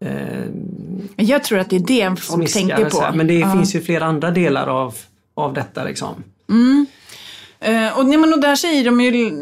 Eh, 0.00 0.08
eh, 0.08 0.44
jag 1.16 1.44
tror 1.44 1.58
att 1.58 1.70
det 1.70 1.76
är 1.76 1.80
det 2.10 2.20
folk 2.20 2.52
tänker 2.52 2.90
på. 2.90 3.16
Men 3.16 3.26
det 3.26 3.34
ja. 3.34 3.52
finns 3.52 3.74
ju 3.74 3.80
flera 3.80 4.04
andra 4.04 4.30
delar 4.30 4.66
av, 4.66 4.94
av 5.34 5.54
detta 5.54 5.84
liksom. 5.84 6.14
Mm. 6.48 6.86
Eh, 7.60 7.98
och, 7.98 8.14
ja, 8.14 8.18
men, 8.18 8.32
och 8.32 8.40
där 8.40 8.56
säger 8.56 8.84
de 8.84 9.00
ju 9.00 9.32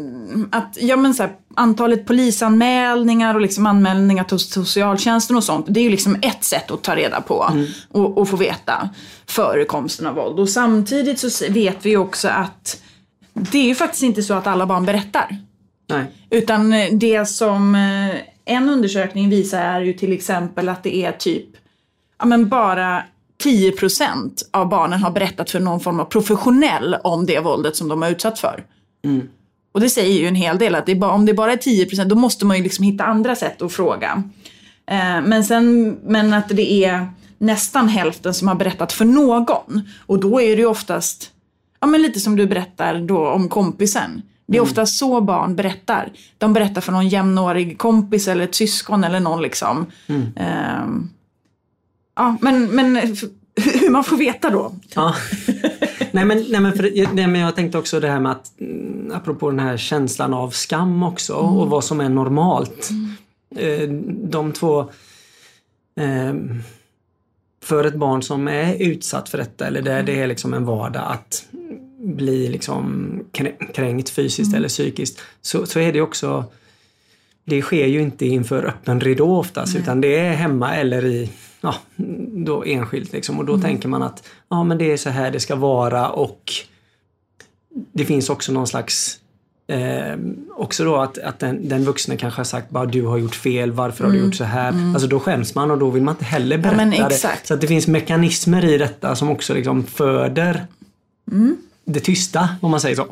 att 0.51 0.77
ja, 0.79 0.95
men, 0.95 1.13
så 1.13 1.23
här, 1.23 1.31
antalet 1.55 2.05
polisanmälningar 2.05 3.35
och 3.35 3.41
liksom 3.41 3.65
anmälningar 3.65 4.23
till 4.23 4.39
socialtjänsten 4.39 5.35
och 5.35 5.43
sånt, 5.43 5.65
det 5.69 5.79
är 5.79 5.83
ju 5.83 5.89
liksom 5.89 6.17
ett 6.21 6.43
sätt 6.43 6.71
att 6.71 6.81
ta 6.81 6.95
reda 6.95 7.21
på 7.21 7.49
mm. 7.51 7.65
och, 7.91 8.17
och, 8.17 8.29
få 8.29 8.35
veta 8.35 8.89
förekomsten 9.25 10.07
av 10.07 10.15
våld. 10.15 10.39
Och 10.39 10.49
samtidigt 10.49 11.19
så 11.19 11.51
vet 11.51 11.85
vi 11.85 11.97
också 11.97 12.27
att 12.27 12.81
det 13.33 13.57
är 13.57 13.65
ju 13.65 13.75
faktiskt 13.75 14.03
inte 14.03 14.23
så 14.23 14.33
att 14.33 14.47
alla 14.47 14.65
barn 14.65 14.85
berättar. 14.85 15.37
Nej. 15.89 16.05
Utan 16.29 16.73
eh, 16.73 16.87
det 16.91 17.25
som 17.25 17.75
eh, 17.75 18.15
en 18.45 18.69
undersökning 18.69 19.29
visar 19.29 19.59
är 19.59 19.81
ju 19.81 19.93
till 19.93 20.13
exempel 20.13 20.69
att 20.69 20.83
det 20.83 20.95
är 20.95 21.11
typ, 21.11 21.47
ja 22.19 22.25
men 22.25 22.49
bara 22.49 23.03
10% 23.43 24.41
av 24.51 24.69
barnen 24.69 24.99
har 24.99 25.11
berättat 25.11 25.49
för 25.49 25.59
någon 25.59 25.79
form 25.79 25.99
av 25.99 26.05
professionell 26.05 26.95
om 27.03 27.25
det 27.25 27.39
våldet 27.39 27.75
som 27.75 27.87
de 27.87 28.01
har 28.01 28.09
utsatt 28.09 28.39
för. 28.39 28.63
Mm. 29.05 29.27
Och 29.71 29.79
det 29.79 29.89
säger 29.89 30.19
ju 30.19 30.27
en 30.27 30.35
hel 30.35 30.57
del 30.57 30.75
att 30.75 30.85
det 30.85 30.95
bara, 30.95 31.11
om 31.11 31.25
det 31.25 31.33
bara 31.33 31.53
är 31.53 31.57
10% 31.57 32.05
då 32.05 32.15
måste 32.15 32.45
man 32.45 32.57
ju 32.57 32.63
liksom 32.63 32.85
hitta 32.85 33.03
andra 33.03 33.35
sätt 33.35 33.61
att 33.61 33.73
fråga. 33.73 34.23
Eh, 34.91 35.21
men, 35.21 35.43
sen, 35.43 35.97
men 36.03 36.33
att 36.33 36.49
det 36.49 36.85
är 36.85 37.07
nästan 37.37 37.89
hälften 37.89 38.33
som 38.33 38.47
har 38.47 38.55
berättat 38.55 38.93
för 38.93 39.05
någon. 39.05 39.81
Och 40.05 40.19
då 40.19 40.41
är 40.41 40.55
det 40.55 40.61
ju 40.61 40.65
oftast, 40.65 41.31
ja 41.79 41.87
men 41.87 42.01
lite 42.01 42.19
som 42.19 42.35
du 42.35 42.47
berättar 42.47 42.99
då 42.99 43.29
om 43.29 43.49
kompisen. 43.49 44.21
Det 44.47 44.57
är 44.57 44.61
ofta 44.61 44.85
så 44.85 45.21
barn 45.21 45.55
berättar. 45.55 46.11
De 46.37 46.53
berättar 46.53 46.81
för 46.81 46.91
någon 46.91 47.09
jämnårig 47.09 47.77
kompis 47.77 48.27
eller 48.27 48.43
ett 48.43 48.55
syskon 48.55 49.03
eller 49.03 49.19
någon 49.19 49.41
liksom. 49.41 49.85
Mm. 50.07 50.33
Eh, 50.35 51.09
ja, 52.19 52.37
men, 52.41 52.65
men 52.75 52.95
hur 53.55 53.89
man 53.89 54.03
får 54.03 54.17
veta 54.17 54.49
då. 54.49 54.71
Ja. 54.95 55.15
nej, 56.11 56.25
men, 56.25 56.45
nej, 56.49 56.61
men, 56.61 56.73
för, 56.73 57.13
nej, 57.15 57.27
men 57.27 57.41
jag 57.41 57.55
tänkte 57.55 57.77
också 57.77 57.99
det 57.99 58.07
här 58.07 58.19
med 58.19 58.31
att, 58.31 58.59
mm, 58.59 59.11
apropå 59.15 59.49
den 59.49 59.59
här 59.59 59.77
känslan 59.77 60.33
av 60.33 60.49
skam 60.49 61.03
också 61.03 61.33
Mm. 61.33 61.45
och 61.57 61.69
vad 61.69 61.83
som 61.83 61.99
är 62.01 62.09
normalt. 62.09 62.89
Eh, 63.55 63.89
De 64.29 64.51
två 64.51 64.79
eh, 65.99 66.33
för 67.63 67.83
ett 67.83 67.95
barn 67.95 68.23
som 68.23 68.47
är 68.47 68.75
utsatt 68.81 69.29
för 69.29 69.37
detta 69.37 69.67
eller 69.67 69.81
där 69.81 70.03
det 70.03 70.19
är 70.21 70.27
liksom 70.27 70.53
en 70.53 70.65
vardag 70.65 71.03
att 71.11 71.45
bli 72.03 72.47
liksom 72.49 73.09
krä- 73.33 73.71
kränkt 73.73 74.09
fysiskt 74.09 74.55
eller 74.55 74.67
psykiskt 74.69 75.19
så, 75.41 75.65
så 75.65 75.79
är 75.79 75.93
det 75.93 76.01
också 76.01 76.45
det 77.45 77.61
sker 77.61 77.85
ju 77.85 78.01
inte 78.01 78.25
inför 78.25 78.63
öppen 78.65 79.01
ridå 79.01 79.37
oftast 79.37 79.75
utan 79.75 80.01
det 80.01 80.19
är 80.19 80.33
hemma 80.33 80.75
eller 80.75 81.05
i 81.05 81.31
ja, 81.61 81.75
då 82.27 82.63
enskilt 82.65 83.13
liksom. 83.13 83.39
Och 83.39 83.45
då 83.45 83.57
tänker 83.57 83.87
man 83.87 84.03
att 84.03 84.27
ja 84.49 84.63
men 84.63 84.77
det 84.77 84.91
är 84.91 84.97
så 84.97 85.09
här 85.09 85.31
det 85.31 85.39
ska 85.39 85.55
vara 85.55 86.09
och 86.09 86.53
det 87.93 88.05
finns 88.05 88.29
också 88.29 88.51
någon 88.51 88.67
slags 88.67 89.19
Eh, 89.69 90.17
också 90.55 90.83
då 90.83 90.97
att, 90.97 91.17
att 91.17 91.39
den, 91.39 91.69
den 91.69 91.83
vuxna 91.83 92.17
kanske 92.17 92.39
har 92.39 92.45
sagt 92.45 92.69
bara 92.69 92.85
du 92.85 93.05
har 93.05 93.17
gjort 93.17 93.35
fel, 93.35 93.71
varför 93.71 94.03
har 94.03 94.11
du 94.11 94.19
gjort 94.19 94.35
så 94.35 94.43
här? 94.43 94.93
Alltså 94.93 95.07
då 95.07 95.19
skäms 95.19 95.55
man 95.55 95.71
och 95.71 95.77
då 95.77 95.89
vill 95.89 96.03
man 96.03 96.13
inte 96.13 96.25
heller 96.25 96.57
berätta 96.57 96.75
men 96.85 96.89
det. 96.89 97.39
Så 97.43 97.53
att 97.53 97.61
det 97.61 97.67
finns 97.67 97.87
mekanismer 97.87 98.65
i 98.65 98.77
detta 98.77 99.15
som 99.15 99.29
också 99.29 99.53
liksom 99.53 99.83
föder 99.83 100.65
det 101.85 101.99
tysta, 101.99 102.49
om 102.61 102.71
man 102.71 102.79
säger 102.79 102.95
så. 102.95 103.07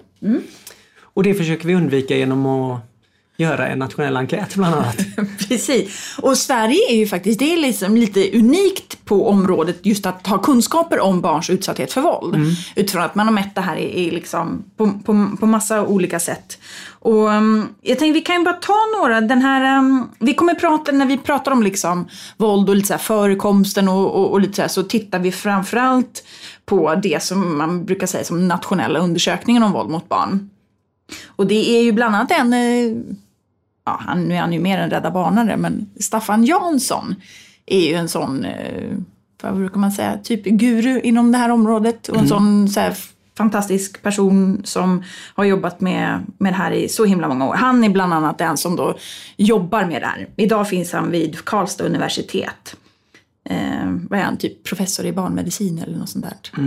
Och 1.02 1.24
det 1.24 1.34
försöker 1.34 1.68
vi 1.68 1.76
undvika 1.76 2.18
genom 2.18 2.46
att 2.46 2.80
göra 3.38 3.68
en 3.68 3.80
nationell 3.80 4.18
enkät 4.18 4.56
bland 4.56 4.76
annat. 4.76 4.98
Precis. 5.48 6.18
Och 6.22 6.38
Sverige 6.38 6.80
är 6.90 6.96
ju 6.96 7.08
faktiskt 7.08 7.40
det 7.40 7.54
är 7.54 7.58
liksom 7.58 7.96
lite 7.96 8.38
unikt 8.38 9.06
på 9.06 9.30
området 9.30 9.86
just 9.86 10.06
att 10.06 10.28
ha 10.28 10.38
kunskaper 10.38 11.00
om 11.00 11.22
barns 11.22 11.50
utsatthet 11.50 11.94
för 11.94 12.02
våld. 12.02 12.36
Utifrån 12.76 13.04
att 13.04 13.16
man 13.16 13.28
har 13.28 13.34
mätt 13.34 13.56
det 13.56 13.62
här 13.62 13.76
i, 13.76 14.06
i 14.06 14.12
liksom 14.12 14.64
på, 14.78 14.92
på, 15.06 15.38
på 15.40 15.46
massa 15.46 15.86
olika 15.86 16.20
sätt. 16.20 16.58
Och 17.00 17.30
um, 17.30 17.70
jag 17.82 18.00
tänkte 18.00 18.20
vi 18.20 18.22
kan 18.22 18.36
ju 18.36 18.44
bara 18.44 18.54
ta 18.54 18.78
några, 19.00 19.22
den 19.22 19.42
här, 19.42 19.78
um, 19.78 20.10
vi 20.20 20.34
kommer 20.34 20.56
prata, 20.56 20.92
när 20.92 21.06
vi 21.06 21.18
pratar 21.18 21.52
om 21.52 21.64
liksom 21.64 22.08
våld 22.38 22.70
och 22.70 22.76
lite 22.76 22.88
så 22.88 22.94
här 22.94 23.00
förekomsten 23.00 23.88
och, 23.88 24.16
och, 24.16 24.32
och 24.32 24.42
lite 24.42 24.54
så 24.54 24.62
här 24.62 24.70
så 24.70 24.84
tittar 24.84 25.20
vi 25.20 25.32
framförallt 25.32 26.24
på 26.66 26.96
det 26.96 27.24
som 27.24 27.58
man 27.58 27.86
brukar 27.86 28.08
säga 28.08 28.24
som 28.24 28.48
nationella 28.48 29.00
undersökningen 29.00 29.64
om 29.64 29.72
våld 29.72 29.90
mot 29.90 30.10
barn. 30.10 30.50
Och 31.26 31.48
det 31.48 31.70
är 31.78 31.84
ju 31.84 31.92
bland 31.92 32.16
annat 32.16 32.32
en 32.32 32.54
eh, 32.54 32.98
ja, 33.88 34.02
han, 34.08 34.28
nu 34.28 34.36
är 34.36 34.40
han 34.40 34.54
ju 34.54 34.60
mer 34.60 34.78
en 34.78 34.90
Rädda 34.90 35.12
Barnare, 35.12 35.58
men 35.58 35.90
Staffan 36.00 36.44
Jansson 36.44 37.16
är 37.66 37.88
ju 37.88 37.94
en 37.94 38.10
sån, 38.10 38.46
eh, 38.46 38.98
vad 39.42 39.56
brukar 39.56 39.80
man 39.80 39.92
säga, 39.92 40.18
typ 40.18 40.44
guru 40.44 41.00
inom 41.00 41.32
det 41.32 41.38
här 41.38 41.50
området. 41.50 42.08
Och 42.08 42.18
en 42.18 42.28
sån 42.28 42.70
så 42.70 42.80
här, 42.80 42.98
fantastisk 43.38 44.02
person 44.02 44.62
som 44.64 45.04
har 45.36 45.46
jobbat 45.46 45.82
med, 45.82 46.26
med 46.38 46.54
det 46.54 46.58
här 46.58 46.72
i 46.72 46.90
så 46.90 47.06
himla 47.06 47.28
många 47.28 47.48
år. 47.48 47.54
Han 47.54 47.84
är 47.84 47.90
bland 47.90 48.14
annat 48.14 48.38
den 48.38 48.58
som 48.58 48.76
då 48.76 48.98
jobbar 49.38 49.86
med 49.86 50.02
det 50.02 50.06
här. 50.06 50.28
Idag 50.36 50.70
finns 50.70 50.94
han 50.94 51.12
vid 51.12 51.46
Karlstad 51.46 51.84
universitet. 51.84 52.76
Eh, 53.50 53.92
vad 54.10 54.20
är 54.20 54.24
han, 54.24 54.38
typ 54.38 54.64
professor 54.64 55.06
i 55.06 55.14
barnmedicin 55.14 55.80
eller 55.80 55.98
något 55.98 56.10
sånt 56.10 56.26
där. 56.26 56.62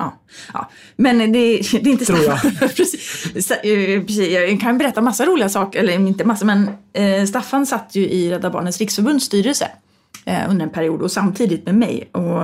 Ja, 0.00 0.18
ja. 0.52 0.70
Men 0.96 1.18
det, 1.18 1.26
det 1.32 1.76
är 1.76 1.88
inte 1.88 2.04
Tror 2.04 2.24
jag. 2.24 2.40
precis. 2.76 3.46
Så, 3.46 3.54
eh. 3.54 4.32
Jag 4.32 4.60
kan 4.60 4.78
berätta 4.78 5.00
massa 5.00 5.26
roliga 5.26 5.48
saker, 5.48 5.78
eller 5.78 5.92
inte 5.92 6.24
massa, 6.24 6.44
men 6.44 6.70
eh, 6.92 7.24
Staffan 7.24 7.66
satt 7.66 7.94
ju 7.94 8.08
i 8.08 8.30
Rädda 8.30 8.50
Barnens 8.50 8.78
riksförbunds 8.78 9.24
styrelse 9.24 9.68
eh, 10.24 10.50
under 10.50 10.66
en 10.66 10.72
period 10.72 11.02
och 11.02 11.12
samtidigt 11.12 11.66
med 11.66 11.74
mig. 11.74 12.10
Och, 12.12 12.42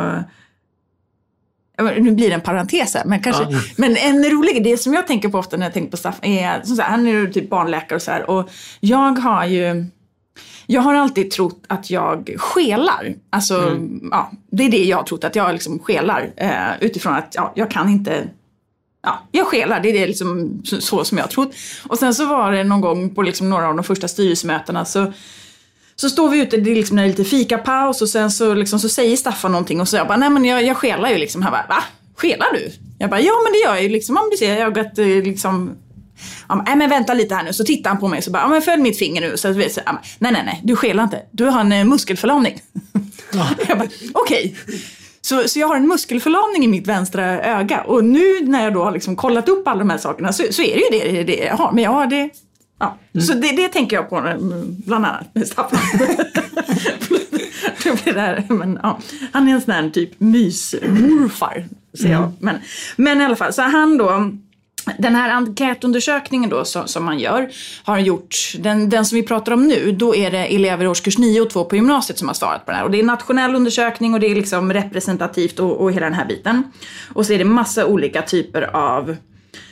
nu 1.99 2.11
blir 2.11 2.29
det 2.29 2.35
en 2.35 2.41
parentes 2.41 2.95
här, 2.95 3.05
men 3.05 3.23
kanske. 3.23 3.43
Ja. 3.51 3.59
Men 3.77 3.97
en 3.97 4.25
rolig 4.31 4.65
det 4.65 4.77
som 4.79 4.95
jag 4.95 5.07
tänker 5.07 5.29
på 5.29 5.39
ofta 5.39 5.57
när 5.57 5.67
jag 5.67 5.73
tänker 5.73 5.91
på 5.91 5.97
Staffan 5.97 6.25
är, 6.25 6.63
som 6.63 6.77
så 6.77 6.83
här, 6.83 6.91
han 6.91 7.07
är 7.07 7.11
ju 7.11 7.33
typ 7.33 7.51
barnläkare 7.51 7.97
och 7.97 8.03
så 8.03 8.11
här. 8.11 8.31
Och 8.31 8.51
jag 8.81 9.19
har 9.19 9.47
ju, 9.47 9.87
jag 10.67 10.81
har 10.81 10.95
alltid 10.95 11.31
trott 11.31 11.65
att 11.67 11.91
jag 11.91 12.35
skelar. 12.39 13.15
Alltså, 13.31 13.79
ja, 14.11 14.33
det 14.51 14.65
är 14.65 14.71
det 14.71 14.85
jag 14.85 14.97
har 14.97 15.05
trott, 15.05 15.25
att 15.25 15.37
jag 15.37 15.53
liksom 15.53 15.79
skelar. 15.79 16.33
Eh, 16.37 16.51
utifrån 16.81 17.15
att 17.15 17.33
ja, 17.35 17.53
jag 17.57 17.71
kan 17.71 17.89
inte 17.89 18.29
Ja, 19.03 19.23
jag 19.31 19.47
skelar, 19.47 19.81
det 19.81 19.89
är 19.89 19.93
det 19.93 20.07
liksom 20.07 20.63
så, 20.65 21.05
som 21.05 21.19
jag 21.19 21.25
har 21.25 21.31
trott. 21.31 21.55
Och 21.89 21.99
sen 21.99 22.15
så 22.15 22.27
var 22.27 22.53
det 22.53 22.65
någon 22.65 22.81
gång 22.81 23.15
på 23.15 23.23
liksom 23.23 23.51
några 23.51 23.69
av 23.69 23.77
de 23.77 23.85
första 23.85 24.09
styrelsemötena 24.09 24.85
så 24.85 25.13
så 25.97 26.11
står 26.11 26.29
vi 26.29 26.43
ute, 26.43 26.57
det 26.57 26.71
är 26.71 26.75
liksom 26.75 26.99
lite 26.99 27.25
fikapaus 27.25 28.03
och 28.03 28.09
sen 28.09 28.31
så, 28.31 28.55
liksom, 28.55 28.79
så 28.79 28.89
säger 28.89 29.17
Staffan 29.17 29.53
någonting 29.53 29.81
och 29.81 29.89
så 29.89 29.97
jag 29.97 30.07
bara, 30.07 30.17
nej 30.17 30.31
men 30.31 30.45
jag, 30.45 30.65
jag 30.65 30.77
skelar 30.77 31.11
ju 31.11 31.19
liksom. 31.19 31.43
Han 31.43 31.53
bara, 31.53 31.67
va? 31.69 31.85
Skelar 32.17 32.53
du? 32.53 32.71
Jag 32.99 33.11
bara, 33.11 33.21
ja 33.21 33.33
men 33.45 33.53
det 33.53 33.59
gör 33.59 33.75
jag 33.75 33.83
ju 33.83 33.89
liksom. 33.89 34.17
Om 34.17 34.29
du 34.31 34.37
ser, 34.37 34.57
jag 34.57 34.65
har 34.65 34.71
gått 34.71 34.99
eh, 34.99 35.07
liksom 35.07 35.77
Ja, 36.49 36.63
men, 36.67 36.79
men 36.79 36.91
vänta 36.91 37.15
lite 37.15 37.35
här 37.35 37.43
nu, 37.45 37.53
så 37.53 37.65
tittar 37.65 37.91
han 37.91 38.01
på 38.01 38.09
mig 38.09 38.19
och 38.19 38.25
så 38.25 38.31
bara, 38.31 38.43
ja 38.43 38.49
men 38.49 38.63
följ 38.63 38.83
mitt 38.83 38.99
finger 38.99 39.21
nu. 39.21 39.37
Så, 39.37 39.55
så, 39.55 39.63
så, 39.71 39.81
ja, 39.87 40.01
nej 40.19 40.33
nej 40.33 40.43
nej, 40.45 40.61
du 40.65 40.77
skelar 40.77 41.05
inte. 41.05 41.23
Du 41.31 41.45
har 41.45 41.61
en 41.61 41.73
eh, 41.73 41.85
muskelförlamning. 41.85 42.61
jag 43.69 43.79
bara, 43.79 43.89
okej. 44.13 44.57
Så, 45.21 45.49
så 45.49 45.59
jag 45.59 45.69
har 45.69 45.77
en 45.77 45.89
muskelförlamning 45.89 46.65
i 46.65 46.69
mitt 46.69 46.87
vänstra 46.87 47.25
öga 47.43 47.81
och 47.81 48.05
nu 48.05 48.41
när 48.43 48.65
jag 48.65 48.75
då 48.75 48.85
har 48.85 48.93
liksom 48.93 49.17
kollat 49.17 49.49
upp 49.49 49.69
alla 49.69 49.79
de 49.79 49.91
här 49.91 49.99
sakerna 49.99 50.33
så, 50.33 50.43
så 50.51 50.63
är 50.63 50.75
det 50.75 50.97
ju 50.97 51.13
det, 51.13 51.25
det 51.25 51.45
jag 51.45 51.57
har. 51.57 51.73
Men 51.73 51.85
jag 51.85 51.91
har 51.91 52.07
det, 52.07 52.31
ja. 52.79 52.99
Så 53.21 53.33
det, 53.33 53.57
det 53.57 53.69
tänker 53.69 53.97
jag 53.97 54.11
på 54.11 54.17
mm, 54.17 54.77
bland 54.87 55.07
annat 55.07 55.35
med 55.35 55.49
Staffan. 55.49 55.79
det 57.85 58.03
blir 58.05 58.15
det 58.15 58.21
här, 58.21 58.45
men, 58.49 58.79
ja. 58.83 58.99
Han 59.33 59.49
är 59.49 59.53
en 59.53 59.61
sån 59.61 59.75
här 59.75 59.91
typ 59.91 60.21
mysmorfar, 60.21 61.69
säger 61.99 62.15
jag. 62.15 62.33
Men, 62.39 62.57
men 62.97 63.21
i 63.21 63.25
alla 63.25 63.37
fall, 63.37 63.53
så 63.53 63.63
han 63.63 63.97
då 63.97 64.31
den 64.99 65.15
här 65.15 65.31
enkätundersökningen 65.31 66.51
då 66.51 66.65
som, 66.65 66.89
som 66.89 67.05
man 67.05 67.19
gör 67.19 67.51
har 67.85 67.99
gjort, 67.99 68.53
den, 68.59 68.91
den 68.91 69.05
som 69.05 69.17
vi 69.17 69.23
pratar 69.23 69.53
om 69.53 69.67
nu, 69.67 69.93
då 69.93 70.17
är 70.17 70.31
det 70.31 70.39
elever 70.39 70.85
i 70.85 70.89
årskurs 70.89 71.19
9 71.19 71.41
och 71.41 71.51
2 71.51 71.65
på 71.65 71.77
gymnasiet 71.77 72.19
som 72.19 72.29
har 72.29 72.35
svarat 72.35 72.67
på 72.67 72.71
den 72.71 72.79
här. 72.79 72.85
Och 72.85 72.91
det 72.91 72.99
är 72.99 73.01
en 73.01 73.07
nationell 73.07 73.55
undersökning 73.55 74.15
och 74.15 74.21
det 74.21 74.27
är 74.27 74.35
liksom 74.35 74.73
representativt 74.73 75.59
och, 75.59 75.81
och 75.81 75.93
hela 75.93 76.07
den 76.07 76.15
här 76.15 76.27
biten. 76.27 76.63
Och 77.15 77.27
så 77.27 77.33
är 77.33 77.39
det 77.39 77.45
massa 77.45 77.87
olika 77.87 78.23
typer 78.23 78.77
av 78.77 79.17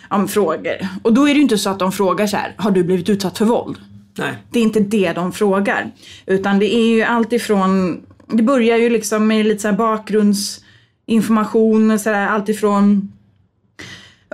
om 0.08 0.28
frågor. 0.28 0.88
Och 1.02 1.14
då 1.14 1.28
är 1.28 1.28
det 1.28 1.36
ju 1.36 1.42
inte 1.42 1.58
så 1.58 1.70
att 1.70 1.78
de 1.78 1.92
frågar 1.92 2.26
så 2.26 2.36
här, 2.36 2.54
har 2.56 2.70
du 2.70 2.84
blivit 2.84 3.08
utsatt 3.08 3.38
för 3.38 3.44
våld? 3.44 3.78
Nej. 4.18 4.34
Det 4.50 4.58
är 4.58 4.62
inte 4.62 4.80
det 4.80 5.12
de 5.12 5.32
frågar. 5.32 5.90
Utan 6.26 6.58
det 6.58 6.74
är 6.74 6.86
ju 6.86 7.02
allt 7.02 7.32
ifrån, 7.32 8.00
det 8.26 8.42
börjar 8.42 8.76
ju 8.76 8.90
liksom 8.90 9.26
med 9.26 9.46
lite 9.46 9.62
så 9.62 9.68
här 9.68 9.76
bakgrundsinformation, 9.76 11.98
så 11.98 12.10
här, 12.10 12.28
allt 12.28 12.48
ifrån 12.48 13.12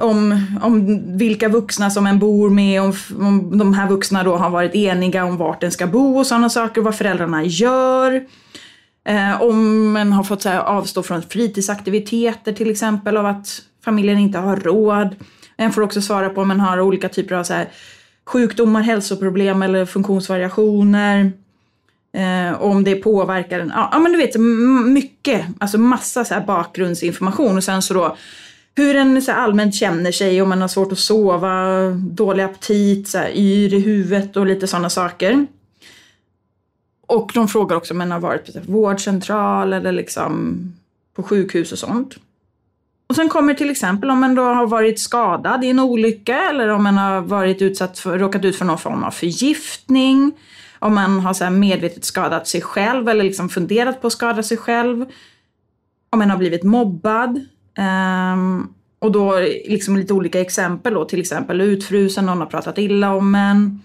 om, 0.00 0.46
om 0.62 1.00
vilka 1.18 1.48
vuxna 1.48 1.90
som 1.90 2.06
en 2.06 2.18
bor 2.18 2.50
med, 2.50 2.82
om, 2.82 2.94
om 3.20 3.58
de 3.58 3.74
här 3.74 3.88
vuxna 3.88 4.22
då 4.22 4.36
har 4.36 4.50
varit 4.50 4.74
eniga 4.74 5.24
om 5.24 5.36
vart 5.36 5.60
den 5.60 5.72
ska 5.72 5.86
bo 5.86 6.18
och 6.18 6.26
sådana 6.26 6.50
saker, 6.50 6.80
vad 6.80 6.94
föräldrarna 6.94 7.44
gör. 7.44 8.24
Eh, 9.04 9.42
om 9.42 9.96
en 9.96 10.12
har 10.12 10.24
fått 10.24 10.42
så 10.42 10.48
här, 10.48 10.58
avstå 10.58 11.02
från 11.02 11.22
fritidsaktiviteter 11.22 12.52
till 12.52 12.70
exempel 12.70 13.16
av 13.16 13.26
att 13.26 13.62
familjen 13.84 14.18
inte 14.18 14.38
har 14.38 14.56
råd. 14.56 15.16
En 15.56 15.72
får 15.72 15.82
också 15.82 16.02
svara 16.02 16.28
på 16.28 16.40
om 16.40 16.50
en 16.50 16.60
har 16.60 16.80
olika 16.80 17.08
typer 17.08 17.34
av 17.34 17.44
så 17.44 17.54
här, 17.54 17.68
sjukdomar, 18.26 18.82
hälsoproblem 18.82 19.62
eller 19.62 19.86
funktionsvariationer. 19.86 21.32
Eh, 22.12 22.62
om 22.62 22.84
det 22.84 22.94
påverkar 22.94 23.60
en. 23.60 23.72
Ja, 23.74 23.98
men 23.98 24.12
du 24.12 24.18
vet, 24.18 24.36
mycket, 24.86 25.46
alltså 25.58 25.78
massa 25.78 26.24
så 26.24 26.34
här 26.34 26.46
bakgrundsinformation 26.46 27.56
och 27.56 27.64
sen 27.64 27.82
så 27.82 27.94
då 27.94 28.16
hur 28.80 28.96
en 28.96 29.22
så 29.22 29.32
här 29.32 29.38
allmänt 29.38 29.74
känner 29.74 30.12
sig, 30.12 30.42
om 30.42 30.48
man 30.48 30.60
har 30.60 30.68
svårt 30.68 30.92
att 30.92 30.98
sova, 30.98 31.80
dålig 31.90 32.42
aptit, 32.42 33.08
så 33.08 33.18
här, 33.18 33.30
yr 33.36 33.74
i 33.74 33.80
huvudet 33.80 34.36
och 34.36 34.46
lite 34.46 34.66
sådana 34.66 34.90
saker. 34.90 35.46
Och 37.06 37.30
de 37.34 37.48
frågar 37.48 37.76
också 37.76 37.94
om 37.94 37.98
man 37.98 38.10
har 38.10 38.20
varit 38.20 38.54
på 38.54 38.72
vårdcentral 38.72 39.72
eller 39.72 39.92
liksom 39.92 40.58
på 41.14 41.22
sjukhus 41.22 41.72
och 41.72 41.78
sånt. 41.78 42.16
Och 43.08 43.16
sen 43.16 43.28
kommer 43.28 43.54
till 43.54 43.70
exempel 43.70 44.10
om 44.10 44.20
man 44.20 44.34
då 44.34 44.42
har 44.42 44.66
varit 44.66 45.00
skadad 45.00 45.64
i 45.64 45.68
en 45.68 45.80
olycka 45.80 46.50
eller 46.50 46.68
om 46.68 46.82
man 46.82 46.98
har 46.98 47.20
varit 47.20 47.62
utsatt 47.62 47.98
för, 47.98 48.18
råkat 48.18 48.44
ut 48.44 48.56
för 48.56 48.64
någon 48.64 48.78
form 48.78 49.04
av 49.04 49.10
förgiftning. 49.10 50.32
Om 50.78 50.94
man 50.94 51.20
har 51.20 51.34
så 51.34 51.44
här 51.44 51.50
medvetet 51.50 52.04
skadat 52.04 52.48
sig 52.48 52.60
själv 52.60 53.08
eller 53.08 53.24
liksom 53.24 53.48
funderat 53.48 54.00
på 54.00 54.06
att 54.06 54.12
skada 54.12 54.42
sig 54.42 54.56
själv. 54.56 55.06
om 56.10 56.22
en 56.22 56.30
har 56.30 56.36
blivit 56.36 56.62
mobbad. 56.62 57.46
Um, 57.78 58.74
och 58.98 59.12
då 59.12 59.38
liksom 59.68 59.96
lite 59.96 60.14
olika 60.14 60.40
exempel 60.40 60.94
då, 60.94 61.04
till 61.04 61.20
exempel 61.20 61.60
utfrusen, 61.60 62.26
någon 62.26 62.38
har 62.38 62.46
pratat 62.46 62.78
illa 62.78 63.14
om 63.14 63.34
en. 63.34 63.82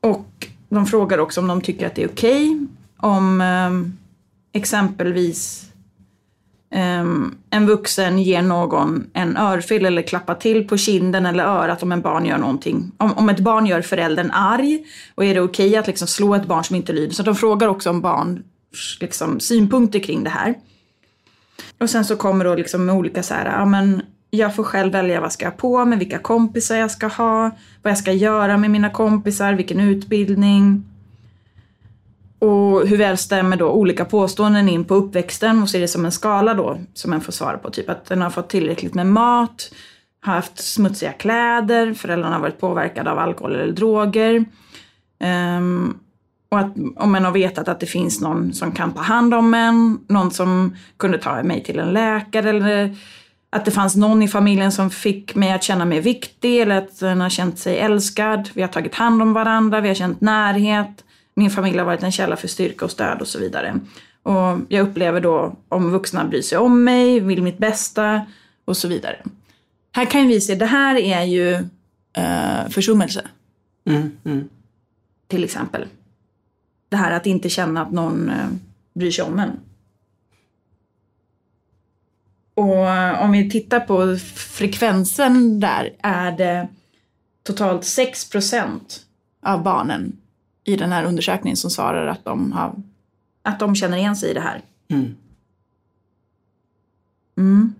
Och 0.00 0.48
de 0.68 0.86
frågar 0.86 1.18
också 1.18 1.40
om 1.40 1.48
de 1.48 1.60
tycker 1.60 1.86
att 1.86 1.94
det 1.94 2.02
är 2.02 2.08
okej 2.08 2.50
okay, 2.50 2.66
om 2.96 3.40
um, 3.40 3.98
exempelvis 4.52 5.70
um, 6.74 7.34
en 7.50 7.66
vuxen 7.66 8.18
ger 8.18 8.42
någon 8.42 9.06
en 9.12 9.36
örfil 9.36 9.86
eller 9.86 10.02
klappar 10.02 10.34
till 10.34 10.68
på 10.68 10.76
kinden 10.76 11.26
eller 11.26 11.44
örat 11.44 11.82
om 11.82 11.92
en 11.92 12.00
barn 12.00 12.26
gör 12.26 12.38
någonting. 12.38 12.92
Om, 12.96 13.12
om 13.12 13.28
ett 13.28 13.40
barn 13.40 13.66
gör 13.66 13.82
föräldern 13.82 14.30
arg 14.30 14.84
och 15.14 15.24
är 15.24 15.34
det 15.34 15.40
okej 15.40 15.68
okay 15.68 15.78
att 15.78 15.86
liksom 15.86 16.08
slå 16.08 16.34
ett 16.34 16.46
barn 16.46 16.64
som 16.64 16.76
inte 16.76 16.92
lyder. 16.92 17.14
Så 17.14 17.22
de 17.22 17.34
frågar 17.34 17.68
också 17.68 17.90
om 17.90 18.00
barns 18.00 18.40
liksom, 19.00 19.40
synpunkter 19.40 19.98
kring 19.98 20.24
det 20.24 20.30
här. 20.30 20.54
Och 21.78 21.90
sen 21.90 22.04
så 22.04 22.16
kommer 22.16 22.44
då 22.44 22.54
liksom 22.54 22.86
med 22.86 22.94
olika 22.94 23.22
så 23.22 23.34
här, 23.34 23.58
ja 23.58 23.64
men 23.64 24.02
jag 24.30 24.54
får 24.54 24.64
själv 24.64 24.92
välja 24.92 25.20
vad 25.20 25.32
ska 25.32 25.44
jag 25.44 25.56
på 25.56 25.84
mig, 25.84 25.98
vilka 25.98 26.18
kompisar 26.18 26.76
jag 26.76 26.90
ska 26.90 27.06
ha, 27.06 27.50
vad 27.82 27.90
jag 27.90 27.98
ska 27.98 28.12
göra 28.12 28.56
med 28.56 28.70
mina 28.70 28.90
kompisar, 28.90 29.52
vilken 29.52 29.80
utbildning. 29.80 30.84
Och 32.38 32.88
hur 32.88 32.96
väl 32.96 33.16
stämmer 33.16 33.56
då 33.56 33.70
olika 33.70 34.04
påståenden 34.04 34.68
in 34.68 34.84
på 34.84 34.94
uppväxten 34.94 35.62
och 35.62 35.68
så 35.68 35.76
är 35.76 35.80
det 35.80 35.88
som 35.88 36.04
en 36.04 36.12
skala 36.12 36.54
då 36.54 36.78
som 36.94 37.12
en 37.12 37.20
får 37.20 37.32
svara 37.32 37.58
på. 37.58 37.70
Typ 37.70 37.90
att 37.90 38.06
den 38.06 38.22
har 38.22 38.30
fått 38.30 38.48
tillräckligt 38.48 38.94
med 38.94 39.06
mat, 39.06 39.70
har 40.20 40.34
haft 40.34 40.58
smutsiga 40.58 41.12
kläder, 41.12 41.94
föräldrarna 41.94 42.34
har 42.34 42.42
varit 42.42 42.60
påverkade 42.60 43.10
av 43.10 43.18
alkohol 43.18 43.54
eller 43.54 43.72
droger. 43.72 44.44
Um, 45.58 45.98
och 46.54 46.60
att 46.60 46.76
om 46.96 47.12
man 47.12 47.24
har 47.24 47.32
vetat 47.32 47.68
att 47.68 47.80
det 47.80 47.86
finns 47.86 48.20
någon 48.20 48.52
som 48.52 48.72
kan 48.72 48.92
ta 48.92 49.02
hand 49.02 49.34
om 49.34 49.54
en, 49.54 49.98
någon 50.08 50.30
som 50.30 50.76
kunde 50.96 51.18
ta 51.18 51.42
mig 51.42 51.62
till 51.62 51.78
en 51.78 51.92
läkare 51.92 52.50
eller 52.50 52.96
att 53.50 53.64
det 53.64 53.70
fanns 53.70 53.96
någon 53.96 54.22
i 54.22 54.28
familjen 54.28 54.72
som 54.72 54.90
fick 54.90 55.34
mig 55.34 55.52
att 55.52 55.62
känna 55.62 55.84
mig 55.84 56.00
viktig 56.00 56.60
eller 56.60 56.78
att 56.78 57.00
den 57.00 57.20
har 57.20 57.30
känt 57.30 57.58
sig 57.58 57.78
älskad. 57.78 58.48
Vi 58.52 58.62
har 58.62 58.68
tagit 58.68 58.94
hand 58.94 59.22
om 59.22 59.32
varandra, 59.32 59.80
vi 59.80 59.88
har 59.88 59.94
känt 59.94 60.20
närhet. 60.20 61.04
Min 61.34 61.50
familj 61.50 61.78
har 61.78 61.84
varit 61.84 62.02
en 62.02 62.12
källa 62.12 62.36
för 62.36 62.48
styrka 62.48 62.84
och 62.84 62.90
stöd 62.90 63.20
och 63.20 63.28
så 63.28 63.38
vidare. 63.38 63.80
Och 64.22 64.58
jag 64.68 64.88
upplever 64.88 65.20
då 65.20 65.56
om 65.68 65.90
vuxna 65.90 66.24
bryr 66.24 66.42
sig 66.42 66.58
om 66.58 66.84
mig, 66.84 67.20
vill 67.20 67.42
mitt 67.42 67.58
bästa 67.58 68.26
och 68.64 68.76
så 68.76 68.88
vidare. 68.88 69.16
Här 69.92 70.04
kan 70.04 70.28
vi 70.28 70.40
se, 70.40 70.54
det 70.54 70.66
här 70.66 70.96
är 70.96 71.22
ju 71.22 71.52
eh, 72.12 72.68
försummelse. 72.70 73.22
Mm, 73.86 74.10
mm. 74.24 74.48
Till 75.28 75.44
exempel. 75.44 75.86
Det 76.94 76.98
här 76.98 77.10
att 77.10 77.26
inte 77.26 77.48
känna 77.48 77.82
att 77.82 77.92
någon 77.92 78.28
eh, 78.28 78.48
bryr 78.94 79.10
sig 79.10 79.24
om 79.24 79.38
en. 79.38 79.60
Och 82.54 82.90
eh, 82.90 83.22
om 83.22 83.32
vi 83.32 83.50
tittar 83.50 83.80
på 83.80 84.16
frekvensen 84.34 85.60
där 85.60 85.96
är 86.02 86.32
det 86.32 86.68
totalt 87.42 87.82
6% 87.82 88.80
av 89.42 89.62
barnen 89.62 90.16
i 90.64 90.76
den 90.76 90.92
här 90.92 91.04
undersökningen 91.04 91.56
som 91.56 91.70
svarar 91.70 92.06
att 92.06 92.24
de, 92.24 92.52
har, 92.52 92.74
att 93.42 93.58
de 93.58 93.74
känner 93.74 93.96
igen 93.96 94.16
sig 94.16 94.30
i 94.30 94.34
det 94.34 94.40
här. 94.40 94.62
Mm. 94.88 95.14
Mm. 97.36 97.74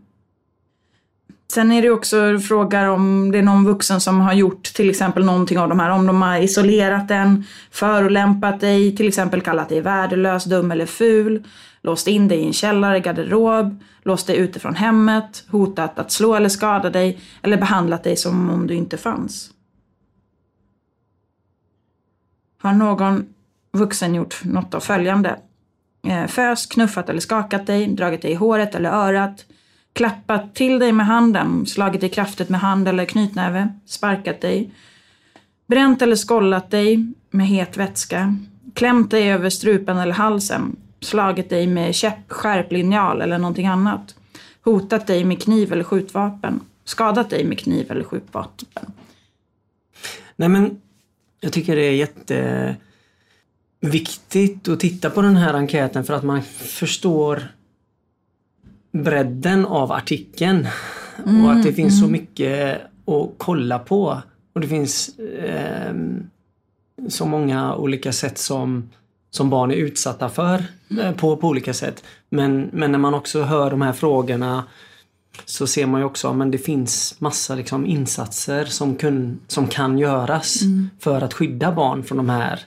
Sen 1.48 1.72
är 1.72 1.82
det 1.82 1.90
också 1.90 2.38
frågar 2.38 2.86
om 2.86 3.32
det 3.32 3.38
är 3.38 3.42
någon 3.42 3.64
vuxen 3.64 4.00
som 4.00 4.20
har 4.20 4.32
gjort 4.32 4.62
till 4.62 4.90
exempel 4.90 5.24
någonting 5.24 5.58
av 5.58 5.68
de 5.68 5.80
här. 5.80 5.90
Om 5.90 6.06
de 6.06 6.22
har 6.22 6.38
isolerat 6.38 7.10
en, 7.10 7.44
förolämpat 7.70 8.60
dig, 8.60 8.96
till 8.96 9.08
exempel 9.08 9.40
kallat 9.40 9.68
dig 9.68 9.80
värdelös, 9.80 10.44
dum 10.44 10.70
eller 10.70 10.86
ful, 10.86 11.44
låst 11.82 12.08
in 12.08 12.28
dig 12.28 12.38
i 12.38 12.46
en 12.46 12.52
källare, 12.52 13.00
garderob, 13.00 13.82
låst 14.02 14.26
dig 14.26 14.36
ute 14.36 14.60
från 14.60 14.74
hemmet, 14.74 15.44
hotat 15.50 15.98
att 15.98 16.12
slå 16.12 16.34
eller 16.34 16.48
skada 16.48 16.90
dig 16.90 17.20
eller 17.42 17.56
behandlat 17.56 18.04
dig 18.04 18.16
som 18.16 18.50
om 18.50 18.66
du 18.66 18.74
inte 18.74 18.96
fanns. 18.96 19.50
Har 22.58 22.72
någon 22.72 23.26
vuxen 23.72 24.14
gjort 24.14 24.44
något 24.44 24.74
av 24.74 24.80
följande? 24.80 25.36
Föst, 26.04 26.34
fös, 26.34 26.66
knuffat 26.66 27.08
eller 27.08 27.20
skakat 27.20 27.66
dig, 27.66 27.86
dragit 27.86 28.22
dig 28.22 28.30
i 28.30 28.34
håret 28.34 28.74
eller 28.74 28.90
örat, 28.90 29.44
klappat 29.94 30.54
till 30.54 30.78
dig 30.78 30.92
med 30.92 31.06
handen, 31.06 31.66
slagit 31.66 32.00
dig 32.00 32.10
kraftigt 32.10 32.48
med 32.48 32.60
hand 32.60 32.88
eller 32.88 33.04
knytnäve, 33.04 33.68
sparkat 33.86 34.40
dig, 34.40 34.70
bränt 35.66 36.02
eller 36.02 36.16
skollat 36.16 36.70
dig 36.70 37.12
med 37.30 37.46
het 37.46 37.76
vätska, 37.76 38.36
klämt 38.74 39.10
dig 39.10 39.32
över 39.32 39.50
strupen 39.50 39.98
eller 39.98 40.12
halsen, 40.12 40.76
slagit 41.00 41.50
dig 41.50 41.66
med 41.66 41.94
käpp, 41.94 42.18
skärplinjal 42.28 43.22
eller 43.22 43.38
någonting 43.38 43.66
annat, 43.66 44.14
hotat 44.64 45.06
dig 45.06 45.24
med 45.24 45.42
kniv 45.42 45.72
eller 45.72 45.84
skjutvapen, 45.84 46.60
skadat 46.84 47.30
dig 47.30 47.44
med 47.44 47.58
kniv 47.58 47.90
eller 47.90 48.04
skjutvapen. 48.04 48.92
Nej 50.36 50.48
men, 50.48 50.80
jag 51.40 51.52
tycker 51.52 51.76
det 51.76 51.82
är 51.82 52.08
jätteviktigt 53.80 54.68
att 54.68 54.80
titta 54.80 55.10
på 55.10 55.22
den 55.22 55.36
här 55.36 55.54
enkäten 55.54 56.04
för 56.04 56.14
att 56.14 56.24
man 56.24 56.42
förstår 56.42 57.48
bredden 58.94 59.66
av 59.66 59.92
artikeln. 59.92 60.66
Mm, 61.26 61.44
och 61.44 61.52
att 61.52 61.62
det 61.62 61.72
finns 61.72 61.98
mm. 61.98 62.06
så 62.06 62.12
mycket 62.12 62.80
att 63.06 63.30
kolla 63.38 63.78
på. 63.78 64.22
Och 64.52 64.60
det 64.60 64.68
finns 64.68 65.18
eh, 65.18 65.94
så 67.08 67.26
många 67.26 67.74
olika 67.76 68.12
sätt 68.12 68.38
som, 68.38 68.90
som 69.30 69.50
barn 69.50 69.70
är 69.70 69.74
utsatta 69.76 70.28
för 70.28 70.64
eh, 71.00 71.12
på, 71.12 71.36
på 71.36 71.48
olika 71.48 71.74
sätt. 71.74 72.04
Men, 72.28 72.70
men 72.72 72.92
när 72.92 72.98
man 72.98 73.14
också 73.14 73.42
hör 73.42 73.70
de 73.70 73.82
här 73.82 73.92
frågorna 73.92 74.64
så 75.44 75.66
ser 75.66 75.86
man 75.86 76.00
ju 76.00 76.04
också 76.04 76.28
att 76.28 76.52
det 76.52 76.58
finns 76.58 77.20
massa 77.20 77.54
liksom, 77.54 77.86
insatser 77.86 78.64
som, 78.64 78.96
kun, 78.96 79.40
som 79.46 79.68
kan 79.68 79.98
göras 79.98 80.62
mm. 80.62 80.90
för 80.98 81.20
att 81.20 81.34
skydda 81.34 81.72
barn 81.72 82.04
från 82.04 82.16
de 82.16 82.28
här 82.28 82.60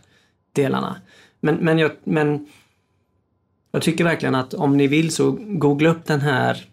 delarna. 0.54 0.96
Men, 1.40 1.56
men, 1.56 1.80
jag, 1.80 1.92
men 2.04 2.48
jag 3.78 3.84
tycker 3.84 4.04
verkligen 4.04 4.36
att 4.36 4.54
om 4.54 4.78
ni 4.78 4.88
vill 4.88 5.12
så 5.12 5.32
googla 5.40 5.90
upp 5.90 6.06
den 6.06 6.22
här 6.22 6.66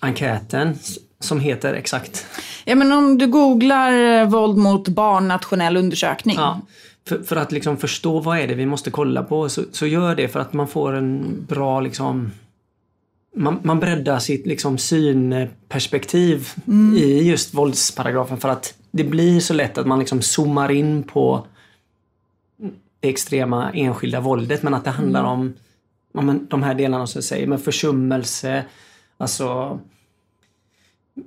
enkäten 0.00 0.78
som 1.20 1.40
heter 1.40 1.74
exakt. 1.74 2.26
Ja 2.64 2.74
men 2.74 2.92
om 2.92 3.18
du 3.18 3.26
googlar 3.26 3.92
eh, 3.92 4.28
våld 4.28 4.56
mot 4.56 4.88
barn 4.88 5.28
nationell 5.28 5.76
undersökning. 5.76 6.36
Ja, 6.36 6.60
för, 7.08 7.22
för, 7.22 7.36
att 7.36 7.52
liksom 7.52 7.76
förstå 7.76 8.20
vad 8.20 8.38
är 8.38 8.48
det 8.48 8.54
vi 8.54 8.66
måste 8.66 8.90
kolla 8.90 9.22
på 9.22 9.48
så, 9.48 9.62
så 9.72 9.86
gör 9.86 10.14
det 10.14 10.28
för 10.28 10.40
att 10.40 10.52
man 10.52 10.68
får 10.68 10.92
en 10.92 11.36
bra 11.48 11.80
liksom 11.80 12.30
man, 13.36 13.60
man 13.62 13.80
breddar 13.80 14.18
sitt 14.18 14.46
liksom 14.46 14.78
synperspektiv 14.78 16.48
mm. 16.66 16.96
i 16.96 17.22
just 17.22 17.54
våldsparagrafen 17.54 18.38
för 18.38 18.48
att 18.48 18.74
det 18.90 19.04
blir 19.04 19.40
så 19.40 19.54
lätt 19.54 19.78
att 19.78 19.86
man 19.86 19.98
liksom 19.98 20.22
zoomar 20.22 20.70
in 20.70 21.02
på 21.02 21.46
det 23.00 23.08
extrema 23.08 23.70
enskilda 23.72 24.20
våldet 24.20 24.62
men 24.62 24.74
att 24.74 24.84
det 24.84 24.90
handlar 24.90 25.20
mm. 25.20 25.32
om 25.32 25.54
ja, 26.12 26.20
men 26.20 26.46
de 26.46 26.62
här 26.62 26.74
delarna 26.74 27.06
som 27.06 27.18
jag 27.18 27.24
säger 27.24 27.46
med 27.46 27.60
försummelse, 27.60 28.64
alltså 29.16 29.78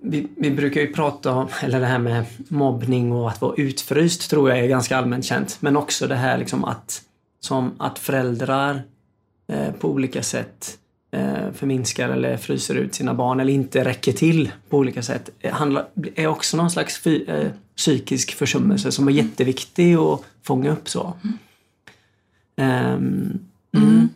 vi, 0.02 0.28
vi, 0.38 0.52
brukar 0.52 0.82
ju 0.82 0.94
prata 0.94 1.32
om, 1.32 1.48
eller 1.62 1.80
det 1.80 1.86
här 1.86 2.00
med 2.00 2.26
mobbning 2.48 3.12
och 3.12 3.30
att 3.30 3.42
vara 3.42 3.56
utfryst 3.58 4.30
tror 4.30 4.50
jag 4.50 4.60
är 4.60 4.68
ganska 4.68 4.98
allmänt 4.98 5.26
känt. 5.26 5.58
Men 5.60 5.78
också 5.78 6.08
det 6.08 6.16
här 6.16 6.38
liksom 6.38 6.66
att, 6.66 7.02
som 7.40 7.72
att 7.78 8.00
föräldrar 8.00 8.82
eh, 9.48 9.72
på 9.72 9.90
olika 9.90 10.24
sätt 10.24 10.78
eh, 11.12 11.52
förminskar 11.54 12.10
eller 12.10 12.38
fryser 12.38 12.76
ut 12.76 12.96
sina 12.96 13.14
barn 13.14 13.40
eller 13.40 13.54
inte 13.54 13.86
räcker 13.86 14.14
till 14.14 14.52
på 14.70 14.78
olika 14.78 15.04
sätt. 15.04 15.30
Eh, 15.40 15.54
handlar, 15.54 15.88
är 16.16 16.28
också 16.28 16.58
någon 16.58 16.72
slags 16.72 17.00
fy, 17.00 17.24
eh, 17.24 17.52
psykisk 17.76 18.36
försummelse 18.36 18.92
som 18.92 19.08
är 19.08 19.12
jätteviktig 19.12 19.96
att 19.96 20.22
fånga 20.44 20.72
upp 20.72 20.90
så. 20.90 21.14
Mm. 21.24 22.96
Um, 22.96 23.40
mm. 23.76 24.10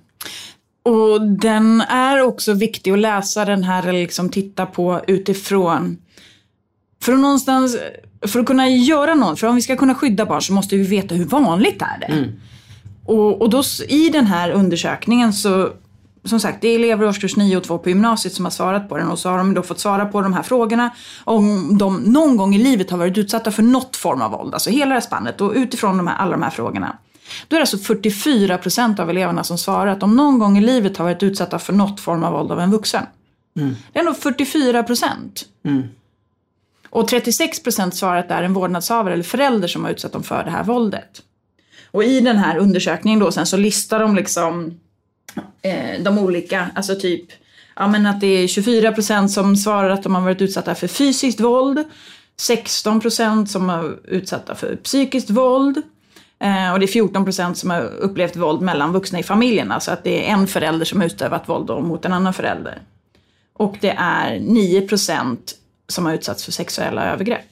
Och 0.85 1.21
den 1.21 1.81
är 1.81 2.21
också 2.21 2.53
viktig 2.53 2.91
att 2.91 2.99
läsa 2.99 3.45
den 3.45 3.63
här 3.63 3.87
eller 3.87 3.99
liksom 3.99 4.29
titta 4.29 4.65
på 4.65 5.01
utifrån. 5.07 5.97
För 7.03 7.13
att 7.13 7.19
någonstans, 7.19 7.77
för 8.27 8.39
att 8.39 8.45
kunna 8.45 8.69
göra 8.69 9.15
något, 9.15 9.39
för 9.39 9.47
om 9.47 9.55
vi 9.55 9.61
ska 9.61 9.75
kunna 9.75 9.95
skydda 9.95 10.25
barn 10.25 10.41
så 10.41 10.53
måste 10.53 10.75
vi 10.75 10.83
veta 10.83 11.15
hur 11.15 11.25
vanligt 11.25 11.81
är 11.81 11.99
det. 11.99 12.13
Mm. 12.13 12.29
Och, 13.05 13.41
och 13.41 13.49
då 13.49 13.63
i 13.87 14.09
den 14.09 14.25
här 14.25 14.51
undersökningen 14.51 15.33
så 15.33 15.69
som 16.25 16.39
sagt, 16.39 16.61
det 16.61 16.67
är 16.67 16.75
elever 16.75 17.05
i 17.05 17.07
årskurs 17.09 17.35
9 17.35 17.57
och 17.57 17.63
2 17.63 17.77
på 17.77 17.89
gymnasiet 17.89 18.33
som 18.33 18.45
har 18.45 18.51
svarat 18.51 18.89
på 18.89 18.97
den 18.97 19.07
och 19.07 19.19
så 19.19 19.29
har 19.29 19.37
de 19.37 19.53
då 19.53 19.61
fått 19.61 19.79
svara 19.79 20.05
på 20.05 20.21
de 20.21 20.33
här 20.33 20.43
frågorna 20.43 20.89
om 21.23 21.77
de 21.77 21.97
någon 21.97 22.37
gång 22.37 22.55
i 22.55 22.57
livet 22.57 22.91
har 22.91 22.97
varit 22.97 23.17
utsatta 23.17 23.51
för 23.51 23.63
något 23.63 23.95
form 23.95 24.21
av 24.21 24.31
våld, 24.31 24.53
alltså 24.53 24.69
hela 24.69 24.85
det 24.85 24.93
här 24.93 25.01
spannet 25.01 25.41
och 25.41 25.53
utifrån 25.55 25.97
de 25.97 26.07
här, 26.07 26.15
alla 26.15 26.31
de 26.31 26.41
här 26.41 26.49
frågorna. 26.49 26.97
Då 27.47 27.55
är 27.55 27.59
det 27.59 27.63
alltså 27.63 27.77
44 27.77 28.57
procent 28.57 28.99
av 28.99 29.09
eleverna 29.09 29.43
som 29.43 29.57
svarar 29.57 29.91
att 29.91 29.99
de 29.99 30.15
någon 30.15 30.39
gång 30.39 30.57
i 30.57 30.61
livet 30.61 30.97
har 30.97 31.05
varit 31.05 31.23
utsatta 31.23 31.59
för 31.59 31.73
något 31.73 31.99
form 31.99 32.23
av 32.23 32.33
våld 32.33 32.51
av 32.51 32.59
en 32.59 32.71
vuxen. 32.71 33.05
Mm. 33.57 33.75
Det 33.91 33.99
är 33.99 34.03
ändå 34.03 34.13
44 34.13 34.83
procent. 34.83 35.45
Mm. 35.63 35.83
Och 36.89 37.07
36 37.07 37.63
procent 37.63 37.95
svarar 37.95 38.17
att 38.17 38.27
det 38.27 38.33
är 38.33 38.43
en 38.43 38.53
vårdnadshavare 38.53 39.13
eller 39.13 39.23
förälder 39.23 39.67
som 39.67 39.83
har 39.83 39.91
utsatt 39.91 40.11
dem 40.11 40.23
för 40.23 40.43
det 40.43 40.51
här 40.51 40.63
våldet. 40.63 41.21
Och 41.91 42.03
i 42.03 42.19
den 42.19 42.37
här 42.37 42.57
undersökningen 42.57 43.19
då 43.19 43.31
sen 43.31 43.45
så 43.45 43.57
listar 43.57 43.99
de 43.99 44.15
liksom 44.15 44.79
eh, 45.61 46.03
de 46.03 46.19
olika, 46.19 46.69
alltså 46.75 46.95
typ 46.95 47.25
ja, 47.75 47.87
men 47.87 48.05
att 48.05 48.21
det 48.21 48.27
är 48.27 48.47
24 48.47 48.91
procent 48.91 49.31
som 49.31 49.55
svarar 49.55 49.89
att 49.89 50.03
de 50.03 50.15
har 50.15 50.21
varit 50.21 50.41
utsatta 50.41 50.75
för 50.75 50.87
fysiskt 50.87 51.39
våld. 51.39 51.83
16 52.37 52.99
procent 52.99 53.51
som 53.51 53.69
har 53.69 53.99
utsatta 54.07 54.55
för 54.55 54.75
psykiskt 54.75 55.29
våld. 55.29 55.81
Eh, 56.39 56.73
och 56.73 56.79
det 56.79 56.85
är 56.85 56.87
14 56.87 57.23
procent 57.23 57.57
som 57.57 57.69
har 57.69 57.81
upplevt 57.81 58.35
våld 58.35 58.61
mellan 58.61 58.91
vuxna 58.91 59.19
i 59.19 59.23
familjen. 59.23 59.71
Alltså 59.71 59.91
att 59.91 60.03
det 60.03 60.29
är 60.29 60.33
en 60.33 60.47
förälder 60.47 60.85
som 60.85 60.99
har 60.99 61.07
utövat 61.07 61.49
våld 61.49 61.69
mot 61.69 62.05
en 62.05 62.13
annan 62.13 62.33
förälder. 62.33 62.81
Och 63.53 63.77
det 63.81 63.95
är 63.97 64.39
9 64.39 64.81
procent 64.81 65.55
som 65.87 66.05
har 66.05 66.13
utsatts 66.13 66.45
för 66.45 66.51
sexuella 66.51 67.13
övergrepp. 67.13 67.49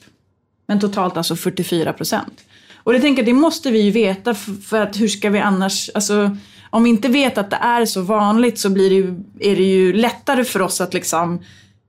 Men 0.67 0.79
totalt 0.79 1.17
alltså 1.17 1.35
44 1.35 1.93
procent. 1.93 2.41
Och 2.75 2.93
det 2.93 2.99
tänker 2.99 3.23
jag, 3.23 3.35
det 3.35 3.39
måste 3.39 3.71
vi 3.71 3.81
ju 3.81 3.91
veta 3.91 4.33
för 4.33 4.81
att 4.81 4.99
hur 4.99 5.07
ska 5.07 5.29
vi 5.29 5.39
annars, 5.39 5.89
alltså 5.93 6.37
om 6.69 6.83
vi 6.83 6.89
inte 6.89 7.07
vet 7.07 7.37
att 7.37 7.49
det 7.49 7.59
är 7.61 7.85
så 7.85 8.01
vanligt 8.01 8.59
så 8.59 8.69
blir 8.69 8.89
det 8.89 8.95
ju, 8.95 9.23
är 9.39 9.55
det 9.55 9.63
ju 9.63 9.93
lättare 9.93 10.43
för 10.43 10.61
oss 10.61 10.81
att 10.81 10.93
liksom, 10.93 11.43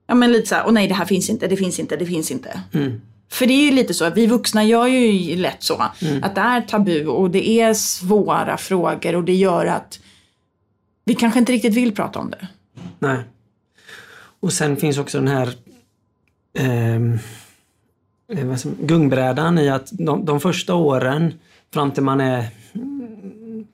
ja 0.07 0.15
men 0.15 0.33
lite 0.33 0.49
såhär, 0.49 0.65
åh 0.67 0.73
nej 0.73 0.89
det 0.89 0.95
här 0.95 1.05
finns 1.05 1.31
inte, 1.31 1.47
det 1.47 1.57
finns 1.57 1.79
inte, 1.81 1.97
det 1.97 2.07
finns 2.07 2.31
inte. 2.31 2.61
Mm. 2.73 3.01
För 3.31 3.47
det 3.47 3.53
är 3.53 3.65
ju 3.65 3.71
lite 3.71 3.95
så, 3.95 4.11
vi 4.11 4.27
vuxna 4.27 4.65
gör 4.65 4.87
ju 4.87 5.37
lätt 5.37 5.63
så. 5.63 5.85
Mm. 6.03 6.25
Att 6.25 6.35
det 6.35 6.41
är 6.41 6.61
tabu 6.61 7.07
och 7.07 7.31
det 7.31 7.49
är 7.49 7.75
svåra 7.75 8.57
frågor 8.57 9.17
och 9.17 9.25
det 9.25 9.35
gör 9.35 9.67
att 9.67 10.01
vi 11.05 11.15
kanske 11.15 11.39
inte 11.39 11.53
riktigt 11.53 11.75
vill 11.75 11.95
prata 11.95 12.19
om 12.19 12.31
det. 12.31 12.49
Nej. 12.99 13.19
Och 14.41 14.53
sen 14.53 14.77
finns 14.77 14.99
också 14.99 15.19
den 15.19 15.29
här 15.29 15.55
ehm, 16.59 17.19
eh, 18.33 18.57
gungbrädan 18.81 19.59
i 19.59 19.69
att 19.69 19.89
de, 19.93 20.25
de 20.25 20.41
första 20.41 20.75
åren 20.75 21.35
fram 21.73 21.91
till 21.91 22.03
man 22.03 22.21
är 22.21 22.47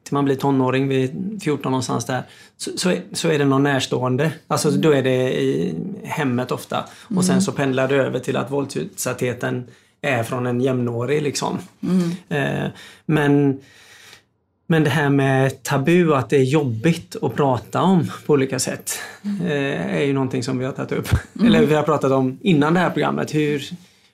till 0.05 0.15
man 0.15 0.25
blir 0.25 0.37
tonåring 0.37 0.89
vid 0.89 1.41
14 1.43 1.73
någonstans 1.73 2.05
där, 2.05 2.23
så, 2.57 2.71
så, 2.77 2.91
är, 2.91 3.03
så 3.13 3.29
är 3.29 3.39
det 3.39 3.45
någon 3.45 3.63
närstående. 3.63 4.33
Alltså 4.47 4.71
då 4.71 4.91
är 4.91 5.03
det 5.03 5.41
i 5.41 5.75
hemmet 6.05 6.51
ofta. 6.51 6.85
Och 7.05 7.11
mm. 7.11 7.23
sen 7.23 7.43
så 7.43 7.53
pendlar 7.53 7.89
det 7.89 7.95
över 7.95 8.19
till 8.19 8.37
att 8.37 8.51
våldsutsattheten 8.51 9.67
är 10.01 10.23
från 10.23 10.47
en 10.47 10.61
jämnårig 10.61 11.23
liksom. 11.23 11.59
Mm. 11.83 12.11
Eh, 12.29 12.71
men 13.07 13.61
men 14.71 14.85
det 14.85 14.91
här 14.91 15.11
med 15.11 15.63
tabu, 15.63 16.15
att 16.15 16.31
det 16.31 16.37
är 16.37 16.43
jobbigt 16.43 17.17
att 17.23 17.35
prata 17.35 17.83
om 17.83 18.11
på 18.27 18.33
olika 18.33 18.59
sätt, 18.59 18.99
eh, 19.45 19.97
är 19.97 20.05
ju 20.05 20.13
någonting 20.13 20.43
som 20.43 20.59
vi 20.59 20.65
har 20.65 20.73
tagit 20.73 20.93
upp. 20.93 21.09
Mm. 21.35 21.47
Eller 21.47 21.67
vi 21.67 21.75
har 21.75 21.83
pratat 21.83 22.13
om 22.13 22.39
innan 22.43 22.75
det 22.75 22.81
här 22.81 22.91
programmet. 22.91 23.35
Hur, 23.35 23.63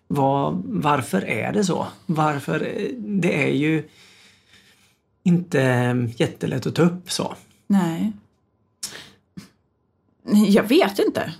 vad, 0.09 0.62
varför 0.66 1.25
är 1.25 1.53
det 1.53 1.64
så? 1.64 1.87
Varför? 2.07 2.72
Det 2.99 3.42
är 3.44 3.53
ju 3.53 3.83
inte 5.26 6.08
jättelätt 6.16 6.66
att 6.66 6.74
ta 6.74 6.82
upp 6.82 7.10
så. 7.10 7.34
Nej. 7.66 8.12
Jag 10.48 10.62
vet 10.62 10.98
inte. 10.98 11.32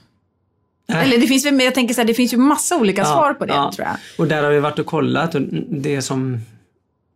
Nej. 0.89 1.05
Eller 1.05 1.19
det 1.19 1.27
finns, 1.27 1.45
jag 1.45 1.75
tänker 1.75 1.95
så 1.95 2.01
här, 2.01 2.07
det 2.07 2.15
finns 2.15 2.33
ju 2.33 2.37
massa 2.37 2.77
olika 2.77 3.03
ja, 3.03 3.07
svar 3.07 3.35
på 3.35 3.47
det 3.47 3.55
ja. 3.55 3.73
tror 3.75 3.87
jag. 3.87 3.97
Och 4.19 4.27
där 4.27 4.43
har 4.43 4.51
vi 4.51 4.61
varit 4.61 4.79
och 4.79 4.87
kollat 4.87 5.35
och 5.35 5.43
det 5.71 6.03
som, 6.03 6.41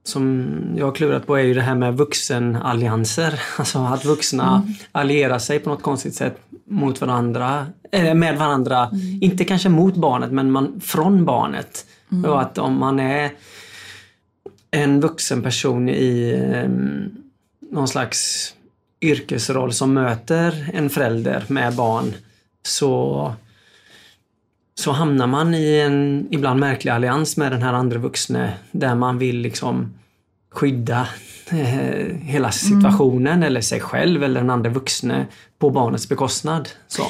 som 0.04 0.46
jag 0.76 0.86
har 0.86 0.92
klurat 0.92 1.26
på 1.26 1.36
är 1.36 1.42
ju 1.42 1.54
det 1.54 1.62
här 1.62 1.74
med 1.74 1.96
vuxenallianser. 1.96 3.40
Alltså 3.58 3.78
att 3.78 4.04
vuxna 4.04 4.56
mm. 4.56 4.74
allierar 4.92 5.38
sig 5.38 5.58
på 5.58 5.70
något 5.70 5.82
konstigt 5.82 6.14
sätt 6.14 6.40
mot 6.64 7.00
varandra, 7.00 7.66
äh, 7.92 8.14
med 8.14 8.38
varandra. 8.38 8.86
Mm. 8.86 9.18
Inte 9.22 9.44
kanske 9.44 9.68
mot 9.68 9.96
barnet 9.96 10.32
men 10.32 10.50
man, 10.50 10.80
från 10.80 11.24
barnet. 11.24 11.86
Mm. 12.12 12.30
Och 12.30 12.40
att 12.40 12.58
om 12.58 12.78
man 12.78 13.00
är 13.00 13.30
en 14.70 15.00
vuxen 15.00 15.42
person 15.42 15.88
i 15.88 16.30
eh, 16.30 16.70
någon 17.70 17.88
slags 17.88 18.54
yrkesroll 19.00 19.72
som 19.72 19.94
möter 19.94 20.70
en 20.72 20.90
förälder 20.90 21.44
med 21.48 21.74
barn 21.74 22.14
så, 22.62 23.34
så 24.74 24.92
hamnar 24.92 25.26
man 25.26 25.54
i 25.54 25.78
en 25.78 26.28
ibland 26.30 26.60
märklig 26.60 26.92
allians 26.92 27.36
med 27.36 27.52
den 27.52 27.62
här 27.62 27.72
andra 27.72 27.98
vuxne 27.98 28.54
där 28.72 28.94
man 28.94 29.18
vill 29.18 29.38
liksom 29.40 29.94
skydda 30.50 31.08
hela 32.22 32.50
situationen 32.50 33.32
mm. 33.32 33.42
eller 33.42 33.60
sig 33.60 33.80
själv 33.80 34.24
eller 34.24 34.40
den 34.40 34.50
andra 34.50 34.70
vuxne 34.70 35.26
på 35.58 35.70
barnets 35.70 36.08
bekostnad. 36.08 36.68
Så. 36.88 37.02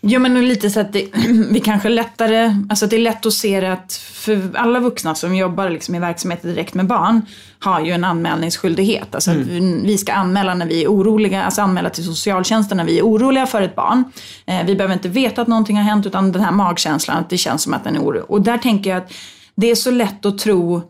Ja 0.00 0.18
men 0.18 0.48
lite 0.48 0.70
så 0.70 0.80
att 0.80 0.92
det, 0.92 1.08
vi 1.50 1.60
kanske 1.60 1.88
lättare, 1.88 2.56
alltså 2.70 2.86
det 2.86 2.96
är 2.96 3.00
lätt 3.00 3.26
att 3.26 3.32
se 3.32 3.60
det 3.60 3.72
att 3.72 3.92
för 3.92 4.50
alla 4.54 4.80
vuxna 4.80 5.14
som 5.14 5.36
jobbar 5.36 5.70
liksom 5.70 5.94
i 5.94 5.98
verksamheter 5.98 6.48
direkt 6.48 6.74
med 6.74 6.86
barn 6.86 7.22
har 7.58 7.80
ju 7.80 7.92
en 7.92 8.04
anmälningsskyldighet. 8.04 9.14
Alltså 9.14 9.30
mm. 9.30 9.82
vi 9.82 9.98
ska 9.98 10.12
anmäla 10.12 10.54
när 10.54 10.66
vi 10.66 10.84
är 10.84 10.88
oroliga, 10.88 11.42
alltså 11.44 11.62
anmäla 11.62 11.90
till 11.90 12.04
socialtjänsten 12.04 12.76
när 12.76 12.84
vi 12.84 12.98
är 12.98 13.02
oroliga 13.02 13.46
för 13.46 13.62
ett 13.62 13.74
barn. 13.74 14.04
Eh, 14.46 14.66
vi 14.66 14.76
behöver 14.76 14.94
inte 14.94 15.08
veta 15.08 15.42
att 15.42 15.48
någonting 15.48 15.76
har 15.76 15.84
hänt 15.84 16.06
utan 16.06 16.32
den 16.32 16.42
här 16.42 16.52
magkänslan 16.52 17.16
att 17.16 17.30
det 17.30 17.38
känns 17.38 17.62
som 17.62 17.74
att 17.74 17.84
den 17.84 17.96
är 17.96 18.00
orolig. 18.00 18.22
Och 18.28 18.42
där 18.42 18.58
tänker 18.58 18.90
jag 18.90 18.96
att 18.96 19.12
det 19.54 19.70
är 19.70 19.74
så 19.74 19.90
lätt 19.90 20.26
att 20.26 20.38
tro, 20.38 20.82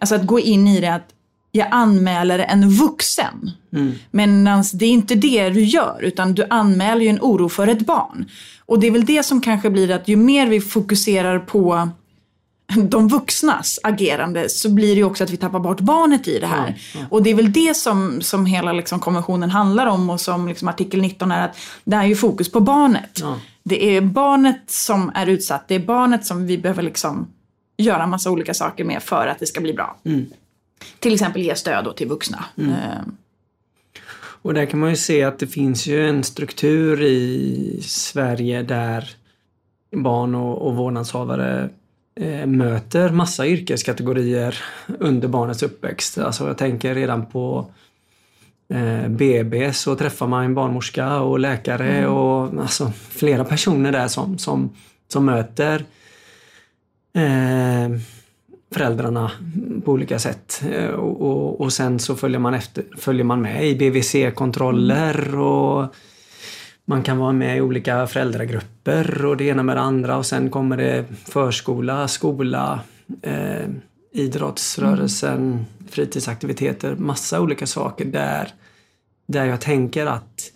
alltså 0.00 0.14
att 0.14 0.26
gå 0.26 0.40
in 0.40 0.68
i 0.68 0.80
det 0.80 0.94
att 0.94 1.08
jag 1.52 1.68
anmäler 1.70 2.38
en 2.38 2.70
vuxen. 2.70 3.50
Mm. 3.72 3.94
Men 4.10 4.44
det 4.74 4.84
är 4.84 4.90
inte 4.90 5.14
det 5.14 5.50
du 5.50 5.64
gör, 5.64 5.98
utan 6.02 6.34
du 6.34 6.46
anmäler 6.50 7.00
ju 7.00 7.08
en 7.08 7.20
oro 7.20 7.48
för 7.48 7.68
ett 7.68 7.86
barn. 7.86 8.28
Och 8.66 8.80
det 8.80 8.86
är 8.86 8.90
väl 8.90 9.04
det 9.04 9.22
som 9.22 9.40
kanske 9.40 9.70
blir 9.70 9.90
att 9.90 10.08
ju 10.08 10.16
mer 10.16 10.46
vi 10.46 10.60
fokuserar 10.60 11.38
på 11.38 11.88
de 12.76 13.08
vuxnas 13.08 13.78
agerande 13.82 14.48
så 14.48 14.70
blir 14.70 14.88
det 14.88 14.98
ju 14.98 15.04
också 15.04 15.24
att 15.24 15.30
vi 15.30 15.36
tappar 15.36 15.60
bort 15.60 15.80
barnet 15.80 16.28
i 16.28 16.38
det 16.38 16.46
här. 16.46 16.66
Mm, 16.66 16.74
mm. 16.94 17.06
Och 17.10 17.22
det 17.22 17.30
är 17.30 17.34
väl 17.34 17.52
det 17.52 17.76
som, 17.76 18.22
som 18.22 18.46
hela 18.46 18.72
liksom 18.72 19.00
konventionen 19.00 19.50
handlar 19.50 19.86
om 19.86 20.10
och 20.10 20.20
som 20.20 20.48
liksom 20.48 20.68
artikel 20.68 21.00
19 21.00 21.30
är 21.30 21.44
att 21.44 21.56
det 21.84 21.96
är 21.96 22.04
ju 22.04 22.16
fokus 22.16 22.52
på 22.52 22.60
barnet. 22.60 23.20
Mm. 23.20 23.38
Det 23.62 23.96
är 23.96 24.00
barnet 24.00 24.62
som 24.66 25.12
är 25.14 25.26
utsatt, 25.26 25.68
det 25.68 25.74
är 25.74 25.78
barnet 25.78 26.26
som 26.26 26.46
vi 26.46 26.58
behöver 26.58 26.82
liksom 26.82 27.28
göra 27.76 28.06
massa 28.06 28.30
olika 28.30 28.54
saker 28.54 28.84
med 28.84 29.02
för 29.02 29.26
att 29.26 29.38
det 29.38 29.46
ska 29.46 29.60
bli 29.60 29.72
bra. 29.72 29.96
Till 30.98 31.14
exempel 31.14 31.42
ge 31.42 31.54
stöd 31.54 31.96
till 31.96 32.08
vuxna. 32.08 32.44
Mm. 32.56 32.70
Eh. 32.70 33.00
Och 34.42 34.54
där 34.54 34.66
kan 34.66 34.80
man 34.80 34.90
ju 34.90 34.96
se 34.96 35.24
att 35.24 35.38
det 35.38 35.46
finns 35.46 35.86
ju 35.86 36.08
en 36.08 36.24
struktur 36.24 37.02
i 37.02 37.80
Sverige 37.82 38.62
där 38.62 39.10
barn 39.90 40.34
och, 40.34 40.66
och 40.66 40.76
vårdnadshavare 40.76 41.68
eh, 42.20 42.46
möter 42.46 43.10
massa 43.10 43.46
yrkeskategorier 43.46 44.64
under 44.98 45.28
barnets 45.28 45.62
uppväxt. 45.62 46.18
Alltså 46.18 46.46
jag 46.46 46.58
tänker 46.58 46.94
redan 46.94 47.26
på 47.26 47.70
eh, 48.68 49.08
BB 49.08 49.72
så 49.72 49.96
träffar 49.96 50.26
man 50.26 50.44
en 50.44 50.54
barnmorska 50.54 51.20
och 51.20 51.38
läkare 51.38 51.98
mm. 51.98 52.10
och 52.10 52.62
alltså, 52.62 52.92
flera 53.10 53.44
personer 53.44 53.92
där 53.92 54.08
som, 54.08 54.38
som, 54.38 54.70
som 55.08 55.24
möter 55.24 55.84
eh, 57.14 57.98
föräldrarna 58.70 59.30
på 59.84 59.92
olika 59.92 60.18
sätt. 60.18 60.62
Eh, 60.70 60.86
och, 60.86 61.20
och, 61.20 61.60
och, 61.60 61.72
sen 61.72 61.98
så 61.98 62.16
följer 62.16 62.38
man, 62.38 62.54
efter, 62.54 62.84
följer 62.96 63.24
man 63.24 63.42
med 63.42 63.68
i 63.68 63.74
BVC-kontroller 63.74 65.38
och 65.38 65.94
man 66.84 67.02
kan 67.02 67.18
vara 67.18 67.32
med 67.32 67.56
i 67.56 67.60
olika 67.60 68.06
föräldragrupper 68.06 69.24
och 69.24 69.36
det 69.36 69.44
ena 69.44 69.62
med 69.62 69.76
det 69.76 69.80
andra 69.80 70.16
och 70.16 70.26
sen 70.26 70.50
kommer 70.50 70.76
det 70.76 71.04
förskola, 71.24 72.08
skola, 72.08 72.80
eh, 73.22 73.68
idrottsrörelsen, 74.12 75.36
mm. 75.36 75.64
fritidsaktiviteter, 75.90 76.94
massa 76.96 77.40
olika 77.40 77.66
saker 77.66 78.04
där, 78.04 78.48
där 79.26 79.44
jag 79.44 79.60
tänker 79.60 80.06
att 80.06 80.52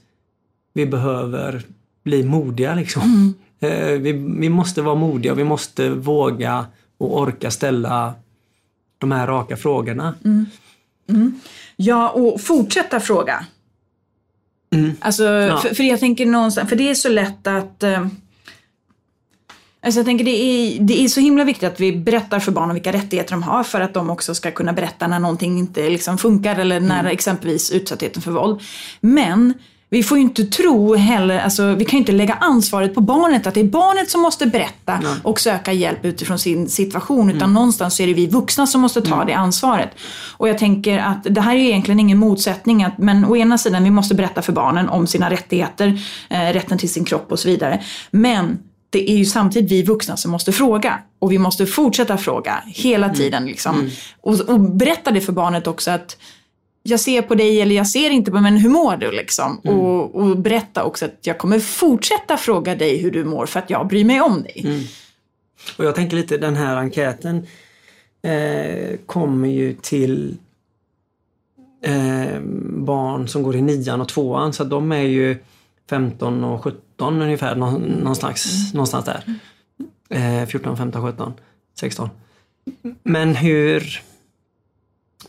vi 0.75 0.87
behöver 0.87 1.63
bli 2.05 2.23
modiga 2.23 2.75
liksom. 2.75 3.03
Mm. 3.03 3.35
Eh, 3.61 4.01
vi, 4.01 4.13
vi 4.39 4.49
måste 4.49 4.83
vara 4.83 4.95
modiga, 4.95 5.35
vi 5.35 5.45
måste 5.45 5.91
våga 5.91 6.67
och 7.03 7.21
orka 7.21 7.51
ställa 7.51 8.15
de 8.99 9.13
här 9.13 9.27
raka 9.27 9.57
frågorna. 9.57 10.15
Mm. 10.25 10.47
Mm. 11.09 11.41
Ja, 11.77 12.11
och 12.11 12.41
fortsätta 12.41 13.01
fråga. 13.01 13.47
Mm. 14.75 14.93
Alltså, 15.01 15.25
ja. 15.25 15.57
för, 15.57 15.75
för, 15.75 15.85
jag 15.85 16.01
tänker 16.01 16.27
någonstans, 16.27 16.69
för 16.69 16.77
det 16.77 16.91
är 16.91 16.95
så 16.95 17.09
lätt 17.09 17.47
att 17.47 17.83
eh, 17.83 18.07
Alltså 19.85 19.99
jag 19.99 20.07
tänker 20.07 20.25
det 20.25 20.31
är, 20.31 20.81
det 20.81 21.05
är 21.05 21.09
så 21.09 21.21
himla 21.21 21.45
viktigt 21.45 21.69
att 21.69 21.81
vi 21.81 21.93
berättar 21.93 22.41
för 22.41 22.53
barnen 22.53 22.75
vilka 22.75 22.93
rättigheter 22.93 23.31
de 23.31 23.43
har 23.43 23.65
för 23.65 23.81
att 23.81 23.95
de 23.95 24.11
också 24.11 24.35
ska 24.35 24.51
kunna 24.51 24.73
berätta 24.73 25.07
när 25.07 25.19
någonting 25.19 25.59
inte 25.59 25.91
liksom 25.91 26.19
funkar 26.19 26.59
eller 26.59 26.81
när 26.81 27.01
mm. 27.01 27.13
exempelvis 27.13 27.71
utsattheten 27.71 28.23
för 28.23 28.31
våld. 28.31 28.61
Men 29.01 29.55
vi 29.93 30.03
får 30.03 30.19
ju 30.19 30.23
inte 30.23 30.45
tro 30.45 30.95
heller, 30.95 31.39
alltså, 31.39 31.75
vi 31.75 31.85
kan 31.85 31.97
ju 31.97 31.99
inte 31.99 32.13
lägga 32.13 32.35
ansvaret 32.35 32.95
på 32.95 33.01
barnet, 33.01 33.47
att 33.47 33.55
det 33.55 33.61
är 33.61 33.65
barnet 33.65 34.11
som 34.11 34.21
måste 34.23 34.47
berätta 34.47 35.01
Nej. 35.03 35.15
och 35.23 35.41
söka 35.41 35.73
hjälp 35.73 36.05
utifrån 36.05 36.39
sin 36.39 36.69
situation. 36.69 37.29
Utan 37.29 37.43
mm. 37.43 37.53
någonstans 37.53 38.01
är 38.01 38.07
det 38.07 38.15
vi 38.15 38.27
vuxna 38.27 38.67
som 38.67 38.81
måste 38.81 39.03
ta 39.03 39.15
mm. 39.15 39.27
det 39.27 39.33
ansvaret. 39.33 39.91
Och 40.37 40.49
jag 40.49 40.59
tänker 40.59 40.99
att 40.99 41.25
det 41.25 41.41
här 41.41 41.55
är 41.55 41.61
egentligen 41.61 42.01
ingen 42.01 42.19
motsättning, 42.19 42.85
att, 42.85 42.99
men 42.99 43.25
å 43.25 43.37
ena 43.37 43.59
sidan 43.59 43.85
vi 43.85 43.91
måste 43.91 44.15
berätta 44.15 44.43
för 44.43 44.53
barnen 44.53 44.89
om 44.89 45.07
sina 45.07 45.31
rättigheter, 45.31 46.01
eh, 46.31 46.53
rätten 46.53 46.79
till 46.79 46.93
sin 46.93 47.05
kropp 47.05 47.33
och 47.33 47.39
så 47.39 47.49
vidare. 47.49 47.83
Men 48.11 48.59
det 48.91 49.11
är 49.11 49.17
ju 49.17 49.25
samtidigt 49.25 49.71
vi 49.71 49.83
vuxna 49.83 50.17
som 50.17 50.31
måste 50.31 50.53
fråga. 50.53 50.99
Och 51.19 51.33
vi 51.33 51.39
måste 51.39 51.67
fortsätta 51.67 52.17
fråga 52.17 52.63
hela 52.67 53.07
mm. 53.07 53.17
tiden. 53.17 53.47
Liksom. 53.47 53.75
Mm. 53.79 53.91
Och, 54.21 54.41
och 54.41 54.61
berätta 54.61 55.11
det 55.11 55.21
för 55.21 55.33
barnet 55.33 55.67
också 55.67 55.91
att 55.91 56.17
jag 56.83 57.01
ser 57.01 57.23
på 57.23 57.35
dig 57.35 57.61
eller 57.61 57.77
jag 57.77 57.89
ser 57.89 58.11
inte 58.11 58.31
på 58.31 58.41
men 58.41 58.57
hur 58.57 58.71
mår 58.71 58.97
du 58.97 59.13
liksom? 59.13 59.61
Mm. 59.65 59.79
Och, 59.79 60.15
och, 60.15 60.37
berätta 60.37 60.85
också 60.85 61.05
att 61.05 61.19
jag 61.21 61.39
kommer 61.39 61.61
fortsätta 61.61 62.37
fråga 62.37 62.75
dig 62.75 62.97
hur 62.97 63.11
du 63.11 63.25
mår 63.25 63.47
för 63.47 63.59
att 63.59 63.71
jag 63.71 63.87
bryr 63.87 64.05
mig 64.05 64.21
om 64.21 64.43
dig. 64.43 64.63
Mm. 64.65 64.83
Och 65.79 65.85
jag 65.85 65.95
tänker 65.95 66.17
lite 66.17 66.39
den 66.39 66.57
här 66.57 66.77
enkäten 66.77 67.47
eh, 68.23 68.97
kommer 69.07 69.49
ju 69.49 69.75
till 69.75 70.37
eh, 71.83 72.41
barn 72.65 73.29
som 73.29 73.43
går 73.43 73.57
i 73.57 73.63
nian 73.63 74.01
och 74.01 74.09
tvåan 74.09 74.53
så 74.53 74.65
de 74.65 74.93
är 74.93 75.03
ju 75.03 75.37
15 75.91 76.45
och 76.45 76.65
17 76.65 77.23
ungefär 77.23 77.57
någonstans, 77.57 78.63
mm. 78.63 78.75
någonstans 78.75 79.05
där. 79.05 79.25
Eh, 80.09 80.47
14, 80.47 80.77
15, 80.77 81.03
17, 81.03 81.33
16. 81.75 82.11
Men 83.03 83.35
hur 83.35 84.03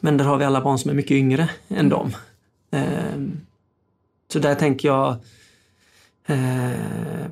men 0.03 0.17
där 0.17 0.25
har 0.25 0.37
vi 0.37 0.45
alla 0.45 0.61
barn 0.61 0.79
som 0.79 0.91
är 0.91 0.95
mycket 0.95 1.11
yngre 1.11 1.49
än 1.67 1.89
dem. 1.89 2.15
Eh, 2.71 3.21
så 4.33 4.39
där 4.39 4.55
tänker 4.55 4.87
jag 4.87 5.15
eh, 6.25 7.27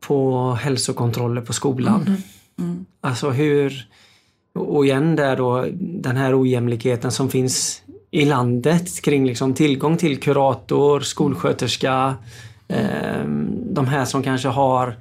på 0.00 0.50
hälsokontroller 0.52 1.42
på 1.42 1.52
skolan. 1.52 2.02
Mm. 2.06 2.20
Mm. 2.58 2.86
Alltså 3.00 3.30
hur, 3.30 3.88
och 4.54 4.84
igen 4.84 5.16
där 5.16 5.36
då 5.36 5.66
den 5.80 6.16
här 6.16 6.42
ojämlikheten 6.42 7.12
som 7.12 7.30
finns 7.30 7.82
i 8.10 8.24
landet 8.24 9.02
kring 9.02 9.26
liksom 9.26 9.54
tillgång 9.54 9.96
till 9.96 10.20
kurator, 10.20 11.00
skolsköterska, 11.00 12.14
eh, 12.68 13.24
de 13.70 13.86
här 13.86 14.04
som 14.04 14.22
kanske 14.22 14.48
har 14.48 14.96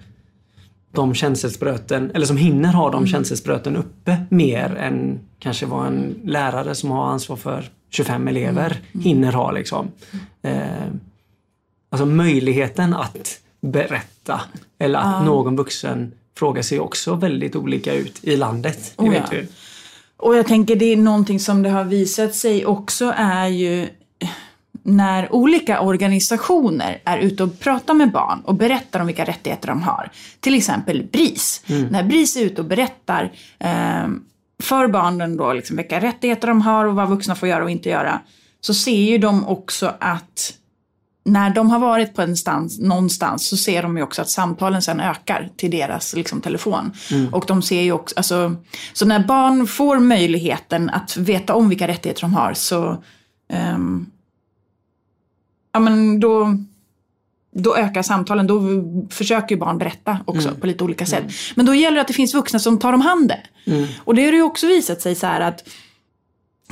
de 0.98 1.14
känselspröten, 1.14 2.12
eller 2.14 2.26
som 2.26 2.38
hinner 2.38 2.74
ha 2.74 2.92
de 2.92 2.98
mm. 2.98 3.08
känselspröten 3.08 3.76
uppe 3.76 4.18
mer 4.30 4.76
än 4.76 5.20
kanske 5.40 5.66
vad 5.66 5.88
en 5.88 6.16
lärare 6.24 6.76
som 6.76 6.92
har 6.92 7.06
ansvar 7.06 7.36
för 7.36 7.70
25 7.90 8.28
elever 8.28 8.66
mm. 8.66 8.84
mm. 8.94 9.04
hinner 9.04 9.32
ha. 9.32 9.52
Liksom. 9.52 9.92
Eh, 10.42 10.62
alltså 11.90 12.06
möjligheten 12.06 12.94
att 12.94 13.40
berätta 13.62 14.42
eller 14.80 15.00
att 15.00 15.06
ja. 15.06 15.24
någon 15.24 15.56
vuxen 15.56 16.12
frågar 16.38 16.62
sig 16.62 16.80
också 16.80 17.16
väldigt 17.16 17.56
olika 17.56 17.94
ut 17.94 18.20
i 18.24 18.38
landet. 18.38 18.94
Det 18.98 19.04
oh, 19.04 19.10
vet 19.10 19.24
ja. 19.32 19.38
vi. 19.38 19.48
Och 20.18 20.36
jag 20.36 20.48
tänker 20.48 20.76
det 20.76 20.86
är 20.86 20.98
någonting 20.98 21.40
som 21.40 21.64
det 21.64 21.70
har 21.70 21.84
visat 21.84 22.36
sig 22.36 22.66
också 22.66 23.14
är 23.18 23.48
ju 23.48 23.88
när 24.88 25.34
olika 25.34 25.82
organisationer 25.82 27.02
är 27.06 27.18
ute 27.18 27.44
och 27.44 27.60
pratar 27.60 27.94
med 27.94 28.12
barn 28.12 28.42
och 28.46 28.56
berättar 28.56 29.00
om 29.00 29.08
vilka 29.08 29.26
rättigheter 29.26 29.68
de 29.68 29.82
har. 29.82 30.12
Till 30.40 30.56
exempel 30.56 31.08
BRIS. 31.12 31.64
Mm. 31.68 31.88
När 31.88 32.04
BRIS 32.04 32.36
är 32.36 32.42
ute 32.42 32.62
och 32.62 32.68
berättar 32.68 33.32
eh, 33.60 34.08
för 34.64 34.88
barnen 34.88 35.38
då 35.38 35.54
liksom 35.54 35.78
vilka 35.78 36.00
rättigheter 36.00 36.48
de 36.48 36.62
har 36.62 36.86
och 36.86 36.96
vad 36.96 37.10
vuxna 37.10 37.36
får 37.36 37.50
göra 37.50 37.64
och 37.64 37.70
inte 37.70 37.90
göra. 37.90 38.20
Så 38.62 38.74
ser 38.74 39.02
ju 39.02 39.18
de 39.18 39.48
också 39.48 39.94
att 40.00 40.54
när 41.26 41.50
de 41.50 41.70
har 41.70 41.80
varit 41.80 42.16
på 42.16 42.22
en 42.22 42.38
stans, 42.38 42.80
någonstans 42.80 43.48
så 43.48 43.58
ser 43.58 43.84
de 43.84 43.98
ju 43.98 44.04
också 44.04 44.22
att 44.22 44.30
samtalen 44.30 44.82
sen 44.82 45.00
ökar 45.00 45.50
till 45.58 45.72
deras 45.72 46.16
liksom, 46.16 46.42
telefon. 46.42 46.92
Mm. 47.12 47.34
Och 47.34 47.46
de 47.48 47.62
ser 47.62 47.82
ju 47.82 47.92
också, 47.92 48.14
alltså, 48.18 48.56
så 48.94 49.06
när 49.06 49.20
barn 49.20 49.68
får 49.68 50.00
möjligheten 50.00 50.90
att 50.90 51.18
veta 51.18 51.54
om 51.54 51.70
vilka 51.70 51.88
rättigheter 51.88 52.22
de 52.22 52.34
har 52.34 52.54
så 52.54 53.04
um, 53.74 54.12
ja 55.78 55.82
men 55.82 56.20
då, 56.20 56.58
då 57.56 57.78
ökar 57.78 58.02
samtalen. 58.02 58.48
Då 58.48 58.62
försöker 59.10 59.56
ju 59.56 59.60
barn 59.60 59.78
berätta 59.78 60.18
också 60.26 60.48
mm. 60.48 60.60
på 60.60 60.68
lite 60.68 60.84
olika 60.84 61.06
sätt. 61.06 61.20
Mm. 61.20 61.32
Men 61.56 61.66
då 61.66 61.76
gäller 61.76 61.96
det 61.96 62.02
att 62.02 62.08
det 62.08 62.14
finns 62.14 62.34
vuxna 62.34 62.60
som 62.60 62.80
tar 62.80 62.94
om 62.94 63.02
handen. 63.02 63.38
Mm. 63.66 63.86
Och 64.04 64.16
det 64.16 64.26
har 64.26 64.34
ju 64.34 64.42
också 64.42 64.68
visat 64.68 65.02
sig 65.02 65.16
så 65.16 65.28
här 65.28 65.42
att 65.42 65.64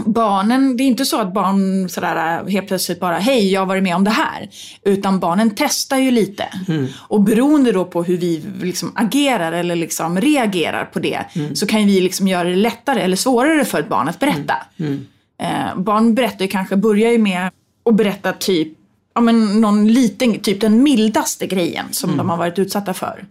barnen, 0.06 0.78
det 0.78 0.84
är 0.84 0.86
inte 0.86 1.06
så 1.06 1.22
att 1.22 1.34
barn 1.34 1.90
sådär 1.90 2.50
helt 2.50 2.68
plötsligt 2.68 3.00
bara 3.00 3.18
hej 3.18 3.52
jag 3.52 3.62
har 3.62 3.66
varit 3.66 3.84
med 3.84 3.96
om 3.96 4.04
det 4.04 4.12
här. 4.12 4.50
Utan 4.86 5.20
barnen 5.20 5.52
testar 5.56 5.98
ju 5.98 6.12
lite. 6.12 6.46
Mm. 6.68 6.88
Och 6.98 7.22
beroende 7.22 7.72
då 7.72 7.86
på 7.86 8.04
hur 8.04 8.18
vi 8.18 8.44
liksom 8.62 8.92
agerar 8.96 9.52
eller 9.52 9.76
liksom 9.76 10.22
reagerar 10.22 10.86
på 10.86 11.00
det 11.00 11.26
mm. 11.36 11.56
så 11.56 11.68
kan 11.68 11.86
vi 11.86 12.02
liksom 12.02 12.28
göra 12.28 12.50
det 12.50 12.56
lättare 12.56 13.02
eller 13.02 13.16
svårare 13.16 13.66
för 13.66 13.80
ett 13.80 13.90
barn 13.90 14.08
att 14.08 14.20
berätta. 14.20 14.56
Mm. 14.78 15.08
Eh, 15.42 15.76
barn 15.78 16.16
berättar 16.16 16.46
ju 16.46 16.48
kanske, 16.48 16.76
börjar 16.76 17.12
ju 17.12 17.18
med 17.18 17.52
att 17.86 17.96
berätta 17.96 18.34
typ 18.34 18.78
ja, 19.16 19.22
men 19.22 19.62
någon 19.62 19.88
liten, 19.88 20.40
typ 20.40 20.62
den 20.62 20.84
mildaste 20.84 21.48
grejen 21.48 21.86
som 21.92 22.10
mm. 22.10 22.18
de 22.18 22.30
har 22.30 22.38
varit 22.38 22.60
utsatta 22.60 22.94
för. 22.94 23.26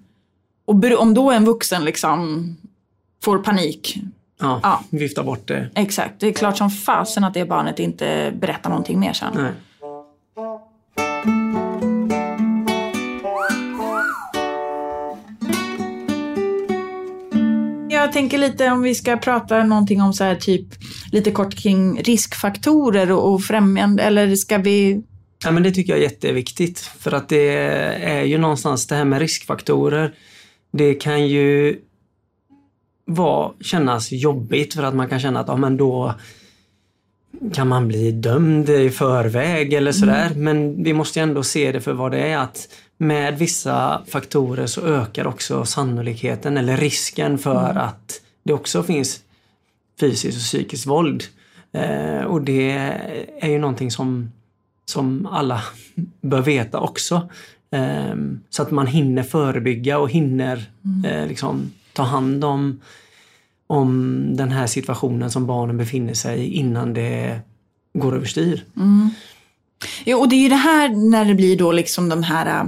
Och 0.64 0.85
om 0.99 1.14
då 1.14 1.31
en 1.31 1.44
vuxen 1.44 1.85
liksom 1.85 2.49
får 3.25 3.38
panik. 3.38 3.99
Ja, 4.40 4.61
ja. 4.62 4.85
vifta 4.90 5.23
bort 5.23 5.49
det. 5.49 5.70
Exakt, 5.75 6.20
det 6.20 6.27
är 6.27 6.33
klart 6.33 6.59
som 6.59 6.70
fasen 6.70 7.25
att 7.25 7.35
det 7.35 7.44
barnet 7.44 7.79
inte 7.79 8.33
berättar 8.40 8.70
någonting 8.70 9.01
mer 9.01 9.12
sen. 9.12 9.33
Nej. 9.35 9.53
Jag 17.90 18.12
tänker 18.12 18.38
lite 18.38 18.70
om 18.70 18.83
vi 18.83 18.94
ska 18.94 19.16
prata 19.16 19.64
någonting 19.64 20.03
om 20.03 20.12
så 20.12 20.25
här 20.25 20.35
typ 20.35 20.66
lite 21.12 21.31
kort 21.31 21.55
kring 21.55 22.03
riskfaktorer 22.03 23.12
och, 23.12 23.33
och 23.33 23.42
främjande 23.42 24.03
eller 24.03 24.37
ska 24.37 24.59
vi 24.59 25.03
Ja, 25.44 25.50
men 25.50 25.62
det 25.62 25.70
tycker 25.70 25.92
jag 25.92 25.98
är 25.98 26.02
jätteviktigt 26.02 26.78
för 26.78 27.12
att 27.12 27.28
det 27.28 27.48
är 28.02 28.22
ju 28.22 28.38
någonstans 28.38 28.87
det 28.87 28.94
här 28.94 29.04
med 29.04 29.18
riskfaktorer. 29.18 30.14
Det 30.70 30.94
kan 30.94 31.28
ju 31.28 31.76
vara, 33.04 33.52
kännas 33.61 34.12
jobbigt 34.12 34.74
för 34.74 34.83
att 34.83 34.94
man 34.94 35.09
kan 35.09 35.20
känna 35.20 35.40
att 35.40 35.48
ja, 35.48 35.57
men 35.57 35.76
då 35.76 36.14
kan 37.52 37.68
man 37.68 37.88
bli 37.88 38.11
dömd 38.11 38.68
i 38.68 38.90
förväg 38.90 39.72
eller 39.72 39.92
sådär. 39.92 40.26
Mm. 40.26 40.44
Men 40.44 40.85
vi 40.85 40.92
måste 40.92 41.20
ändå 41.20 41.42
se 41.42 41.72
det 41.72 41.80
för 41.80 41.92
vad 41.92 42.12
det 42.12 42.18
är 42.18 42.38
att 42.38 42.68
med 42.98 43.38
vissa 43.38 44.02
faktorer 44.09 44.66
så 44.66 44.80
ökar 44.80 45.26
också 45.26 45.64
sannolikheten 45.64 46.57
eller 46.57 46.76
risken 46.76 47.38
för 47.38 47.70
mm. 47.70 47.76
att 47.76 48.20
det 48.42 48.52
också 48.52 48.83
finns 48.83 49.20
fysiskt 50.00 50.37
och 50.37 50.42
psykiskt 50.42 50.87
våld. 50.87 51.24
Eh, 51.72 52.24
och 52.24 52.42
det 52.42 52.70
är 53.40 53.48
ju 53.48 53.59
någonting 53.59 53.90
som 53.90 54.33
som 54.85 55.27
alla 55.27 55.62
bör 56.20 56.42
veta 56.42 56.81
också. 56.81 57.29
Ehm, 57.70 58.40
så 58.51 58.62
att 58.62 58.70
man 58.70 58.87
hinner 58.87 59.23
förebygga 59.23 59.99
och 59.99 60.11
hinner 60.11 60.70
mm. 60.85 61.05
Eh, 61.05 61.29
liksom, 61.29 61.70
ta 61.92 62.03
hand 62.03 62.44
om, 62.44 62.81
om 63.66 64.27
den 64.37 64.53
här 64.53 64.66
situationen 64.66 65.31
som 65.31 65.47
barnen 65.47 65.77
befinner 65.77 66.14
sig 66.14 66.40
i 66.40 66.55
innan 66.55 66.94
det 66.94 67.40
går 67.94 68.16
överstyr. 68.16 68.64
Mm. 68.77 69.11
Ja, 70.05 70.16
och 70.16 70.29
det 70.29 70.37
är 70.37 70.40
ju 70.40 70.49
det 70.49 70.55
här 70.55 70.88
när 71.11 71.25
det 71.25 71.35
blir 71.35 71.57
då 71.57 71.73
liksom 71.73 72.09
de 72.09 72.23
här, 72.23 72.61
äh, 72.61 72.66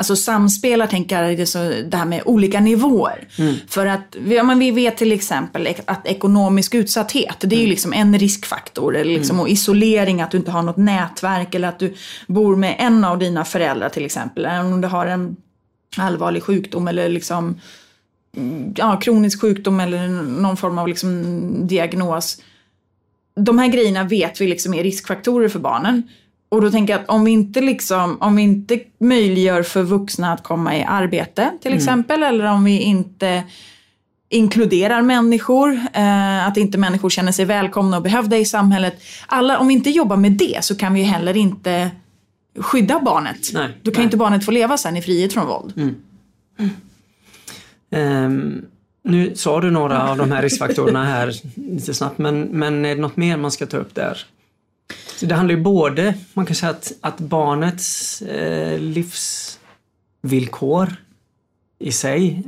alltså 0.00 0.16
samspelar 0.16 0.86
tänker 0.86 1.22
jag, 1.22 1.38
det, 1.38 1.46
så, 1.46 1.58
det 1.58 1.96
här 1.96 2.04
med 2.04 2.22
olika 2.24 2.60
nivåer. 2.60 3.28
Mm. 3.38 3.54
För 3.68 3.86
att, 3.86 4.16
ja, 4.28 4.42
men 4.42 4.58
vi 4.58 4.70
vet 4.70 4.96
till 4.96 5.12
exempel 5.12 5.68
att 5.84 6.06
ekonomisk 6.06 6.74
utsatthet, 6.74 7.36
det 7.40 7.54
är 7.54 7.58
ju 7.58 7.62
mm. 7.62 7.70
liksom 7.70 7.92
en 7.92 8.18
riskfaktor. 8.18 8.96
Eller 8.96 9.14
liksom, 9.14 9.36
mm. 9.36 9.42
Och 9.42 9.48
isolering, 9.48 10.22
att 10.22 10.30
du 10.30 10.38
inte 10.38 10.50
har 10.50 10.62
något 10.62 10.76
nätverk 10.76 11.54
eller 11.54 11.68
att 11.68 11.78
du 11.78 11.94
bor 12.26 12.56
med 12.56 12.76
en 12.78 13.04
av 13.04 13.18
dina 13.18 13.44
föräldrar 13.44 13.88
till 13.88 14.04
exempel. 14.04 14.44
Eller 14.44 14.64
om 14.64 14.80
du 14.80 14.88
har 14.88 15.06
en 15.06 15.36
allvarlig 15.96 16.42
sjukdom 16.42 16.88
eller 16.88 17.08
liksom, 17.08 17.60
ja, 18.76 19.00
kronisk 19.00 19.40
sjukdom 19.40 19.80
eller 19.80 20.08
någon 20.40 20.56
form 20.56 20.78
av 20.78 20.88
liksom 20.88 21.22
diagnos. 21.66 22.42
De 23.36 23.58
här 23.58 23.68
grejerna 23.68 24.04
vet 24.04 24.40
vi 24.40 24.46
liksom 24.46 24.74
är 24.74 24.82
riskfaktorer 24.82 25.48
för 25.48 25.58
barnen. 25.58 26.02
Och 26.50 26.60
då 26.60 26.70
tänker 26.70 26.92
jag 26.92 27.00
att 27.00 27.08
om 27.08 27.24
vi 27.24 27.30
inte, 27.30 27.60
liksom, 27.60 28.16
om 28.20 28.36
vi 28.36 28.42
inte 28.42 28.80
möjliggör 28.98 29.62
för 29.62 29.82
vuxna 29.82 30.32
att 30.32 30.42
komma 30.42 30.76
i 30.76 30.84
arbete 30.84 31.50
till 31.60 31.70
mm. 31.70 31.78
exempel, 31.78 32.22
eller 32.22 32.44
om 32.44 32.64
vi 32.64 32.80
inte 32.80 33.44
inkluderar 34.28 35.02
människor, 35.02 35.80
eh, 35.92 36.46
att 36.46 36.56
inte 36.56 36.78
människor 36.78 37.10
känner 37.10 37.32
sig 37.32 37.44
välkomna 37.44 37.96
och 37.96 38.02
behövda 38.02 38.38
i 38.38 38.44
samhället. 38.44 39.02
Alla, 39.26 39.58
om 39.58 39.68
vi 39.68 39.74
inte 39.74 39.90
jobbar 39.90 40.16
med 40.16 40.32
det 40.32 40.64
så 40.64 40.76
kan 40.76 40.94
vi 40.94 41.02
heller 41.02 41.36
inte 41.36 41.90
skydda 42.58 43.00
barnet. 43.00 43.50
Nej, 43.54 43.68
Då 43.82 43.90
kan 43.90 44.00
nej. 44.00 44.04
inte 44.04 44.16
barnet 44.16 44.44
få 44.44 44.50
leva 44.50 44.76
sen 44.76 44.96
i 44.96 45.02
frihet 45.02 45.32
från 45.32 45.46
våld. 45.46 45.72
Mm. 45.76 45.94
Mm. 47.90 48.24
Um, 48.24 48.66
nu 49.02 49.36
sa 49.36 49.60
du 49.60 49.70
några 49.70 50.10
av 50.10 50.16
de 50.16 50.32
här 50.32 50.42
riskfaktorerna 50.42 51.04
här 51.04 51.34
lite 51.54 51.94
snabbt, 51.94 52.18
men, 52.18 52.40
men 52.40 52.84
är 52.84 52.94
det 52.94 53.00
något 53.00 53.16
mer 53.16 53.36
man 53.36 53.50
ska 53.50 53.66
ta 53.66 53.76
upp 53.76 53.94
där? 53.94 54.26
Så 55.20 55.26
det 55.26 55.34
handlar 55.34 55.54
ju 55.54 55.62
både, 55.62 56.14
man 56.34 56.46
kan 56.46 56.56
säga 56.56 56.70
att, 56.70 56.92
att 57.00 57.18
barnets 57.18 58.22
eh, 58.22 58.78
livsvillkor 58.78 60.94
i 61.78 61.92
sig 61.92 62.42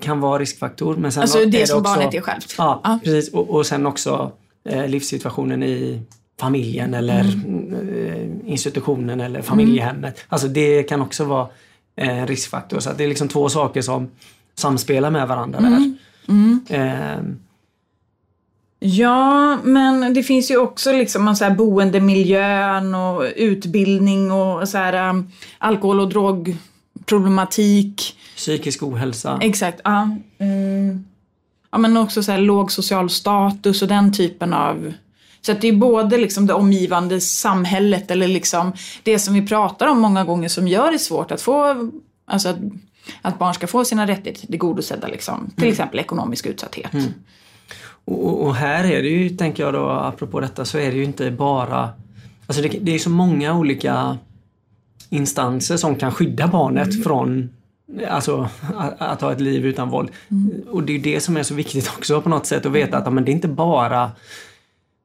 kan 0.00 0.20
vara 0.20 0.38
riskfaktor. 0.38 0.96
Men 0.96 1.12
sen 1.12 1.22
alltså 1.22 1.38
det, 1.38 1.46
det 1.46 1.66
som 1.66 1.78
också, 1.78 1.94
barnet 1.94 2.14
är 2.14 2.20
självt? 2.20 2.54
Ja, 2.58 2.80
ah. 2.84 2.98
precis. 3.04 3.34
Och, 3.34 3.50
och 3.50 3.66
sen 3.66 3.86
också 3.86 4.32
eh, 4.64 4.88
livssituationen 4.88 5.62
i 5.62 6.00
familjen 6.40 6.94
eller 6.94 7.20
mm. 7.20 7.98
eh, 7.98 8.28
institutionen 8.52 9.20
eller 9.20 9.42
familjehemmet. 9.42 10.14
Mm. 10.14 10.26
Alltså 10.28 10.48
det 10.48 10.82
kan 10.82 11.02
också 11.02 11.24
vara 11.24 11.48
en 11.96 12.18
eh, 12.18 12.26
riskfaktor. 12.26 12.80
Så 12.80 12.92
det 12.92 13.04
är 13.04 13.08
liksom 13.08 13.28
två 13.28 13.48
saker 13.48 13.82
som 13.82 14.10
samspelar 14.54 15.10
med 15.10 15.28
varandra 15.28 15.58
mm. 15.58 15.72
där. 15.72 15.94
Mm. 16.74 17.38
Ja, 18.86 19.58
men 19.62 20.14
det 20.14 20.22
finns 20.22 20.50
ju 20.50 20.56
också 20.56 20.92
liksom 20.92 21.36
så 21.36 21.44
här 21.44 21.54
boendemiljön 21.54 22.94
och 22.94 23.24
utbildning 23.36 24.32
och 24.32 24.68
så 24.68 24.78
här, 24.78 25.10
um, 25.10 25.30
alkohol 25.58 26.00
och 26.00 26.08
drogproblematik. 26.08 28.18
Psykisk 28.36 28.82
ohälsa. 28.82 29.38
Exakt, 29.42 29.80
ja. 29.84 30.16
Mm. 30.38 31.04
Ja, 31.70 31.78
men 31.78 31.96
också 31.96 32.22
så 32.22 32.32
här 32.32 32.38
låg 32.38 32.72
social 32.72 33.10
status 33.10 33.82
och 33.82 33.88
den 33.88 34.12
typen 34.12 34.52
av 34.52 34.92
så 35.40 35.52
att 35.52 35.60
det 35.60 35.68
är 35.68 35.72
både 35.72 36.18
liksom 36.18 36.46
det 36.46 36.54
omgivande 36.54 37.20
samhället 37.20 38.10
eller 38.10 38.28
liksom 38.28 38.72
det 39.02 39.18
som 39.18 39.34
vi 39.34 39.46
pratar 39.46 39.86
om 39.86 40.00
många 40.00 40.24
gånger 40.24 40.48
som 40.48 40.68
gör 40.68 40.92
det 40.92 40.98
svårt 40.98 41.30
att 41.30 41.42
få, 41.42 41.90
alltså 42.26 42.48
att, 42.48 42.58
att 43.22 43.38
barn 43.38 43.54
ska 43.54 43.66
få 43.66 43.84
sina 43.84 44.06
rättigheter 44.06 44.46
tillgodosedda. 44.46 45.08
Liksom. 45.08 45.50
Till 45.54 45.64
mm. 45.64 45.72
exempel 45.72 46.00
ekonomisk 46.00 46.46
utsatthet. 46.46 46.94
Mm. 46.94 47.14
Och, 48.04 48.42
och, 48.42 48.54
här 48.54 48.84
är 48.84 49.02
det 49.02 49.08
ju, 49.08 49.28
tänker 49.28 49.62
jag 49.62 49.74
då, 49.74 49.88
apropå 49.88 50.40
detta, 50.40 50.64
så 50.64 50.78
är 50.78 50.90
det 50.90 50.96
ju 50.96 51.04
inte 51.04 51.30
bara... 51.30 51.90
Alltså 52.46 52.62
det, 52.62 52.68
det 52.68 52.94
är 52.94 52.98
så 52.98 53.10
många 53.10 53.54
olika 53.54 54.18
instanser 55.10 55.76
som 55.76 55.96
kan 55.96 56.12
skydda 56.12 56.46
barnet 56.46 56.90
mm. 56.90 57.02
från 57.02 57.50
Alltså 58.08 58.48
att, 58.76 59.00
att, 59.00 59.20
ha 59.20 59.32
ett 59.32 59.40
liv 59.40 59.66
utan 59.66 59.90
våld. 59.90 60.10
Mm. 60.30 60.62
Och 60.70 60.82
det 60.82 60.94
är 60.94 60.98
det 60.98 61.20
som 61.20 61.36
är 61.36 61.42
så 61.42 61.54
viktigt 61.54 61.88
också 61.88 62.20
på 62.20 62.28
något 62.28 62.46
sätt 62.46 62.66
att 62.66 62.72
veta 62.72 62.98
att 62.98 63.12
men 63.12 63.24
det 63.24 63.30
är 63.30 63.32
inte 63.32 63.48
bara 63.48 64.10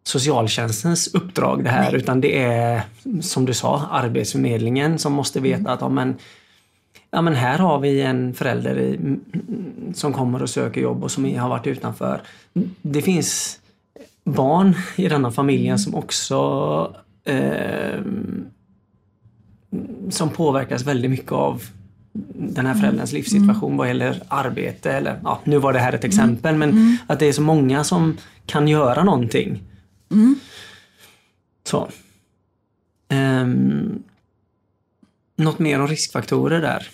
socialtjänstens 0.03 1.07
uppdrag 1.13 1.63
det 1.63 1.69
här 1.69 1.91
Nej. 1.91 2.01
utan 2.01 2.21
det 2.21 2.43
är 2.43 2.81
som 3.21 3.45
du 3.45 3.53
sa 3.53 3.87
Arbetsförmedlingen 3.91 4.99
som 4.99 5.13
måste 5.13 5.39
veta 5.39 5.59
mm. 5.59 5.73
att 5.73 5.81
ja, 5.81 5.89
men, 5.89 6.15
ja, 7.11 7.21
men 7.21 7.35
här 7.35 7.57
har 7.57 7.79
vi 7.79 8.01
en 8.01 8.33
förälder 8.33 8.79
i, 8.79 8.99
som 9.93 10.13
kommer 10.13 10.41
och 10.41 10.49
söker 10.49 10.81
jobb 10.81 11.03
och 11.03 11.11
som 11.11 11.35
har 11.35 11.49
varit 11.49 11.67
utanför. 11.67 12.21
Det 12.81 13.01
finns 13.01 13.59
barn 14.23 14.75
i 14.95 15.07
denna 15.07 15.31
familjen 15.31 15.75
mm. 15.75 15.77
som 15.77 15.95
också 15.95 16.95
eh, 17.23 17.99
som 20.09 20.29
påverkas 20.29 20.83
väldigt 20.83 21.11
mycket 21.11 21.31
av 21.31 21.63
den 22.33 22.65
här 22.65 22.73
förälderns 22.73 23.11
mm. 23.11 23.19
livssituation 23.19 23.77
vad 23.77 23.87
gäller 23.87 24.23
arbete 24.27 24.91
eller 24.91 25.19
ja, 25.23 25.39
nu 25.43 25.57
var 25.57 25.73
det 25.73 25.79
här 25.79 25.93
ett 25.93 26.03
exempel 26.03 26.55
men 26.55 26.69
mm. 26.69 26.97
att 27.07 27.19
det 27.19 27.25
är 27.25 27.33
så 27.33 27.41
många 27.41 27.83
som 27.83 28.17
kan 28.45 28.67
göra 28.67 29.03
någonting. 29.03 29.63
Mm. 30.11 30.35
Så. 31.63 31.89
Um, 33.09 34.03
något 35.39 35.59
mer 35.59 35.81
om 35.81 35.87
riskfaktorer 35.87 36.61
där? 36.61 36.87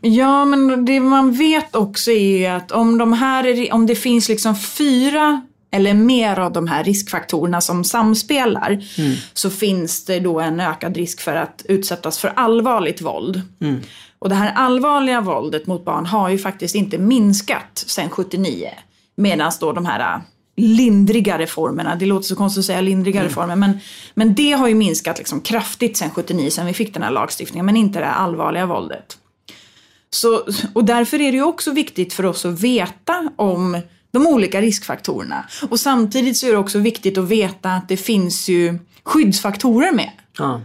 Ja, 0.00 0.44
men 0.44 0.84
det 0.84 1.00
man 1.00 1.32
vet 1.32 1.76
också 1.76 2.10
är 2.10 2.50
att 2.50 2.72
om, 2.72 2.98
de 2.98 3.12
här, 3.12 3.72
om 3.72 3.86
det 3.86 3.94
finns 3.94 4.28
liksom 4.28 4.56
fyra 4.56 5.42
eller 5.70 5.94
mer 5.94 6.38
av 6.38 6.52
de 6.52 6.66
här 6.66 6.84
riskfaktorerna 6.84 7.60
som 7.60 7.84
samspelar 7.84 8.70
mm. 8.98 9.16
så 9.32 9.50
finns 9.50 10.04
det 10.04 10.20
då 10.20 10.40
en 10.40 10.60
ökad 10.60 10.96
risk 10.96 11.20
för 11.20 11.36
att 11.36 11.62
utsättas 11.68 12.18
för 12.18 12.32
allvarligt 12.36 13.02
våld. 13.02 13.42
Mm. 13.60 13.80
Och 14.18 14.28
det 14.28 14.34
här 14.34 14.52
allvarliga 14.52 15.20
våldet 15.20 15.66
mot 15.66 15.84
barn 15.84 16.06
har 16.06 16.28
ju 16.28 16.38
faktiskt 16.38 16.74
inte 16.74 16.98
minskat 16.98 17.84
sedan 17.86 18.10
79. 18.10 18.68
Medan 19.16 19.52
då 19.60 19.72
de 19.72 19.86
här 19.86 20.20
lindriga 20.62 21.38
reformerna, 21.38 21.96
det 21.96 22.06
låter 22.06 22.26
så 22.26 22.36
konstigt 22.36 22.58
att 22.58 22.66
säga 22.66 22.80
lindriga 22.80 23.20
mm. 23.20 23.28
reformer, 23.28 23.56
men, 23.56 23.78
men 24.14 24.34
det 24.34 24.52
har 24.52 24.68
ju 24.68 24.74
minskat 24.74 25.18
liksom 25.18 25.40
kraftigt 25.40 25.96
sedan 25.96 26.10
79, 26.10 26.50
sedan 26.50 26.66
vi 26.66 26.72
fick 26.72 26.94
den 26.94 27.02
här 27.02 27.10
lagstiftningen, 27.10 27.66
men 27.66 27.76
inte 27.76 27.98
det 27.98 28.06
här 28.06 28.14
allvarliga 28.14 28.66
våldet. 28.66 29.18
Så, 30.10 30.42
och 30.72 30.84
därför 30.84 31.20
är 31.20 31.32
det 31.32 31.36
ju 31.36 31.44
också 31.44 31.70
viktigt 31.70 32.12
för 32.12 32.26
oss 32.26 32.44
att 32.44 32.60
veta 32.60 33.30
om 33.36 33.80
de 34.10 34.26
olika 34.26 34.60
riskfaktorerna. 34.60 35.46
Och 35.70 35.80
samtidigt 35.80 36.36
så 36.36 36.46
är 36.46 36.50
det 36.50 36.58
också 36.58 36.78
viktigt 36.78 37.18
att 37.18 37.28
veta 37.28 37.72
att 37.72 37.88
det 37.88 37.96
finns 37.96 38.48
ju 38.48 38.78
skyddsfaktorer 39.04 39.92
med. 39.92 40.10
Ja. 40.38 40.60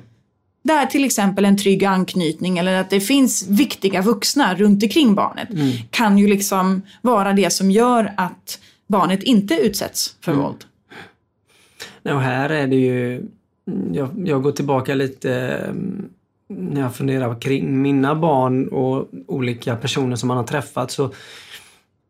Där 0.63 0.85
till 0.85 1.05
exempel 1.05 1.45
en 1.45 1.57
trygg 1.57 1.85
anknytning 1.85 2.57
eller 2.57 2.81
att 2.81 2.89
det 2.89 2.99
finns 2.99 3.47
viktiga 3.47 4.01
vuxna 4.01 4.55
runt 4.55 4.83
omkring 4.83 5.15
barnet 5.15 5.49
mm. 5.49 5.71
kan 5.91 6.17
ju 6.17 6.27
liksom 6.27 6.81
vara 7.01 7.33
det 7.33 7.53
som 7.53 7.71
gör 7.71 8.13
att 8.17 8.59
barnet 8.87 9.23
inte 9.23 9.53
utsätts 9.53 10.15
för 10.21 10.31
mm. 10.31 10.43
våld. 10.43 10.65
Och 12.03 12.21
här 12.21 12.49
är 12.49 12.67
det 12.67 12.75
ju, 12.75 13.23
jag, 13.93 14.09
jag 14.25 14.43
går 14.43 14.51
tillbaka 14.51 14.95
lite 14.95 15.33
mm, 15.33 16.09
när 16.47 16.81
jag 16.81 16.95
funderar 16.95 17.41
kring 17.41 17.81
mina 17.81 18.15
barn 18.15 18.67
och 18.67 19.09
olika 19.27 19.75
personer 19.75 20.15
som 20.15 20.27
man 20.27 20.37
har 20.37 20.43
träffat 20.43 20.91
så 20.91 21.13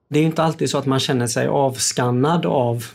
det 0.10 0.20
är 0.20 0.24
inte 0.24 0.44
alltid 0.44 0.70
så 0.70 0.78
att 0.78 0.86
man 0.86 1.00
känner 1.00 1.28
sig 1.28 1.48
avskannad 1.48 2.46
av 2.46 2.86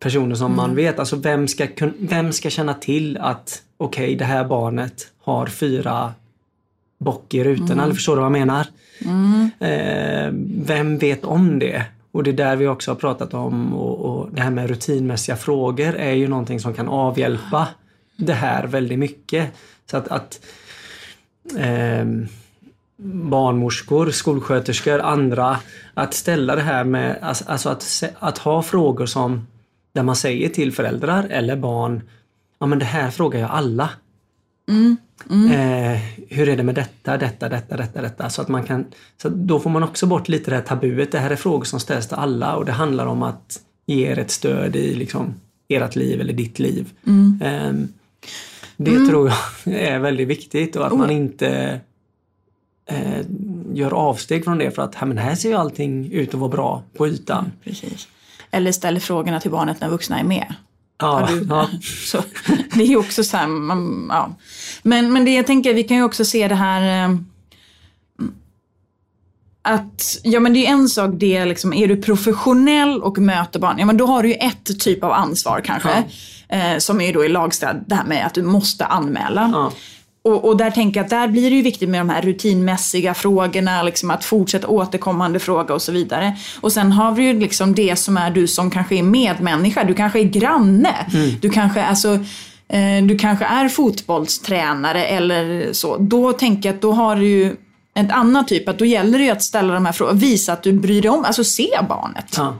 personer 0.00 0.34
som 0.34 0.46
mm. 0.46 0.56
man 0.56 0.74
vet. 0.74 0.98
Alltså 0.98 1.16
vem 1.16 1.48
ska, 1.48 1.66
vem 1.98 2.32
ska 2.32 2.50
känna 2.50 2.74
till 2.74 3.16
att 3.16 3.62
okej, 3.76 4.04
okay, 4.04 4.16
det 4.16 4.24
här 4.24 4.44
barnet 4.44 5.08
har 5.22 5.46
fyra 5.46 6.14
bock 6.98 7.34
i 7.34 7.44
rutorna, 7.44 7.72
mm. 7.72 7.84
eller 7.84 7.94
förstår 7.94 8.16
du 8.16 8.20
vad 8.22 8.24
jag 8.24 8.46
menar? 8.46 8.66
Mm. 9.04 9.50
Eh, 9.60 10.32
vem 10.66 10.98
vet 10.98 11.24
om 11.24 11.58
det? 11.58 11.84
Och 12.12 12.22
det 12.22 12.30
är 12.30 12.34
där 12.34 12.56
vi 12.56 12.66
också 12.66 12.90
har 12.90 12.96
pratat 12.96 13.34
om 13.34 13.74
och, 13.74 13.98
och, 13.98 14.28
det 14.32 14.40
här 14.40 14.50
med 14.50 14.68
rutinmässiga 14.68 15.36
frågor 15.36 15.94
är 15.94 16.12
ju 16.12 16.28
någonting 16.28 16.60
som 16.60 16.74
kan 16.74 16.88
avhjälpa 16.88 17.68
det 18.16 18.32
här 18.32 18.66
väldigt 18.66 18.98
mycket. 18.98 19.52
Så 19.90 19.96
att, 19.96 20.08
att 20.08 20.40
eh, 21.58 22.06
barnmorskor, 23.06 24.10
skolsköterskor, 24.10 25.00
andra 25.00 25.58
att 25.94 26.14
ställa 26.14 26.56
det 26.56 26.62
här 26.62 26.84
med, 26.84 27.18
alltså, 27.22 27.68
att, 27.68 28.02
att 28.18 28.38
ha 28.38 28.62
frågor 28.62 29.06
som 29.06 29.46
där 29.92 30.02
man 30.02 30.16
säger 30.16 30.48
till 30.48 30.72
föräldrar 30.72 31.26
eller 31.30 31.56
barn, 31.56 32.02
ja 32.58 32.66
men 32.66 32.78
det 32.78 32.84
här 32.84 33.10
frågar 33.10 33.40
jag 33.40 33.50
alla. 33.50 33.90
Mm. 34.68 34.96
Mm. 35.30 35.52
Eh, 35.52 36.00
hur 36.28 36.48
är 36.48 36.56
det 36.56 36.62
med 36.62 36.74
detta, 36.74 37.18
detta, 37.18 37.48
detta, 37.48 37.76
detta, 37.76 38.02
detta? 38.02 38.30
Så 38.30 38.42
att 38.42 38.48
man 38.48 38.64
kan, 38.64 38.84
så 39.22 39.28
då 39.28 39.60
får 39.60 39.70
man 39.70 39.82
också 39.82 40.06
bort 40.06 40.28
lite 40.28 40.50
det 40.50 40.56
här 40.56 40.62
tabuet. 40.62 41.12
Det 41.12 41.18
här 41.18 41.30
är 41.30 41.36
frågor 41.36 41.64
som 41.64 41.80
ställs 41.80 42.08
till 42.08 42.16
alla 42.16 42.56
och 42.56 42.64
det 42.64 42.72
handlar 42.72 43.06
om 43.06 43.22
att 43.22 43.60
ge 43.86 44.06
er 44.06 44.18
ett 44.18 44.30
stöd 44.30 44.76
i 44.76 44.94
liksom, 44.94 45.34
ert 45.68 45.96
liv 45.96 46.20
eller 46.20 46.32
ditt 46.32 46.58
liv. 46.58 46.90
Mm. 47.06 47.38
Eh, 47.42 47.88
det 48.76 48.90
mm. 48.90 49.08
tror 49.08 49.32
jag 49.64 49.74
är 49.82 49.98
väldigt 49.98 50.28
viktigt 50.28 50.76
och 50.76 50.86
att 50.86 50.92
oh. 50.92 50.98
man 50.98 51.10
inte 51.10 51.80
eh, 52.86 53.26
gör 53.72 53.90
avsteg 53.90 54.44
från 54.44 54.58
det 54.58 54.70
för 54.70 54.82
att 54.82 55.00
men 55.00 55.18
här 55.18 55.34
ser 55.34 55.48
ju 55.48 55.54
allting 55.54 56.12
ut 56.12 56.34
att 56.34 56.40
vara 56.40 56.50
bra 56.50 56.82
på 56.96 57.08
ytan. 57.08 57.38
Mm, 57.38 57.50
precis. 57.64 58.08
Eller 58.50 58.72
ställer 58.72 59.00
frågorna 59.00 59.40
till 59.40 59.50
barnet 59.50 59.80
när 59.80 59.88
vuxna 59.88 60.20
är 60.20 60.24
med. 60.24 60.54
Ja, 61.02 61.28
du, 61.30 61.46
ja. 61.48 61.68
Så, 62.06 62.22
det 62.74 62.82
är 62.82 62.86
ju 62.86 62.96
också 62.96 63.24
så 63.24 63.36
här, 63.36 63.46
man, 63.46 64.06
ja. 64.10 64.36
men, 64.82 65.12
men 65.12 65.24
det 65.24 65.34
jag 65.34 65.46
tänker, 65.46 65.74
vi 65.74 65.82
kan 65.82 65.96
ju 65.96 66.02
också 66.02 66.24
se 66.24 66.48
det 66.48 66.54
här 66.54 67.04
eh, 67.04 67.16
att, 69.62 70.20
ja 70.22 70.40
men 70.40 70.52
det 70.52 70.66
är 70.66 70.70
en 70.70 70.88
sak 70.88 71.10
det 71.14 71.44
liksom, 71.44 71.72
är 71.72 71.88
du 71.88 71.96
professionell 71.96 73.02
och 73.02 73.18
möter 73.18 73.60
barn, 73.60 73.78
ja 73.78 73.86
men 73.86 73.96
då 73.96 74.06
har 74.06 74.22
du 74.22 74.28
ju 74.28 74.34
ett 74.34 74.80
typ 74.80 75.04
av 75.04 75.12
ansvar 75.12 75.60
kanske. 75.64 76.04
Ja. 76.48 76.56
Eh, 76.56 76.78
som 76.78 77.00
är 77.00 77.12
då 77.12 77.24
i 77.24 77.28
lagstad, 77.28 77.74
det 77.86 77.94
här 77.94 78.04
med 78.04 78.26
att 78.26 78.34
du 78.34 78.42
måste 78.42 78.84
anmäla. 78.86 79.50
Ja. 79.52 79.72
Och, 80.24 80.44
och, 80.44 80.56
där 80.56 80.70
tänker 80.70 81.00
jag 81.00 81.04
att 81.04 81.10
där 81.10 81.28
blir 81.28 81.50
det 81.50 81.56
ju 81.56 81.62
viktigt 81.62 81.88
med 81.88 82.00
de 82.00 82.08
här 82.08 82.22
rutinmässiga 82.22 83.14
frågorna, 83.14 83.82
liksom 83.82 84.10
att 84.10 84.24
fortsätta 84.24 84.68
återkommande 84.68 85.38
fråga 85.38 85.74
och 85.74 85.82
så 85.82 85.92
vidare. 85.92 86.36
Och 86.60 86.72
sen 86.72 86.92
har 86.92 87.12
vi 87.12 87.22
ju 87.22 87.40
liksom 87.40 87.74
det 87.74 87.98
som 87.98 88.16
är 88.16 88.30
du 88.30 88.48
som 88.48 88.70
kanske 88.70 88.94
är 88.94 89.02
medmänniska, 89.02 89.84
du 89.84 89.94
kanske 89.94 90.20
är 90.20 90.24
granne, 90.24 91.06
mm. 91.14 91.30
du 91.40 91.50
kanske 91.50 91.84
alltså 91.84 92.12
eh, 92.68 93.04
du 93.04 93.18
kanske 93.18 93.44
är 93.44 93.68
fotbollstränare 93.68 95.04
eller 95.04 95.72
så. 95.72 95.96
Då 95.96 96.32
tänker 96.32 96.68
jag 96.68 96.74
att 96.76 96.82
då 96.82 96.92
har 96.92 97.16
du 97.16 97.26
ju 97.26 97.56
en 97.94 98.10
annan 98.10 98.46
typ, 98.46 98.68
att 98.68 98.78
då 98.78 98.84
gäller 98.84 99.18
det 99.18 99.24
ju 99.24 99.30
att 99.30 99.42
ställa 99.42 99.74
de 99.74 99.86
här 99.86 99.92
frågorna, 99.92 100.18
visa 100.18 100.52
att 100.52 100.62
du 100.62 100.72
bryr 100.72 101.02
dig 101.02 101.10
om, 101.10 101.24
alltså 101.24 101.44
se 101.44 101.68
barnet. 101.88 102.34
Ja. 102.36 102.56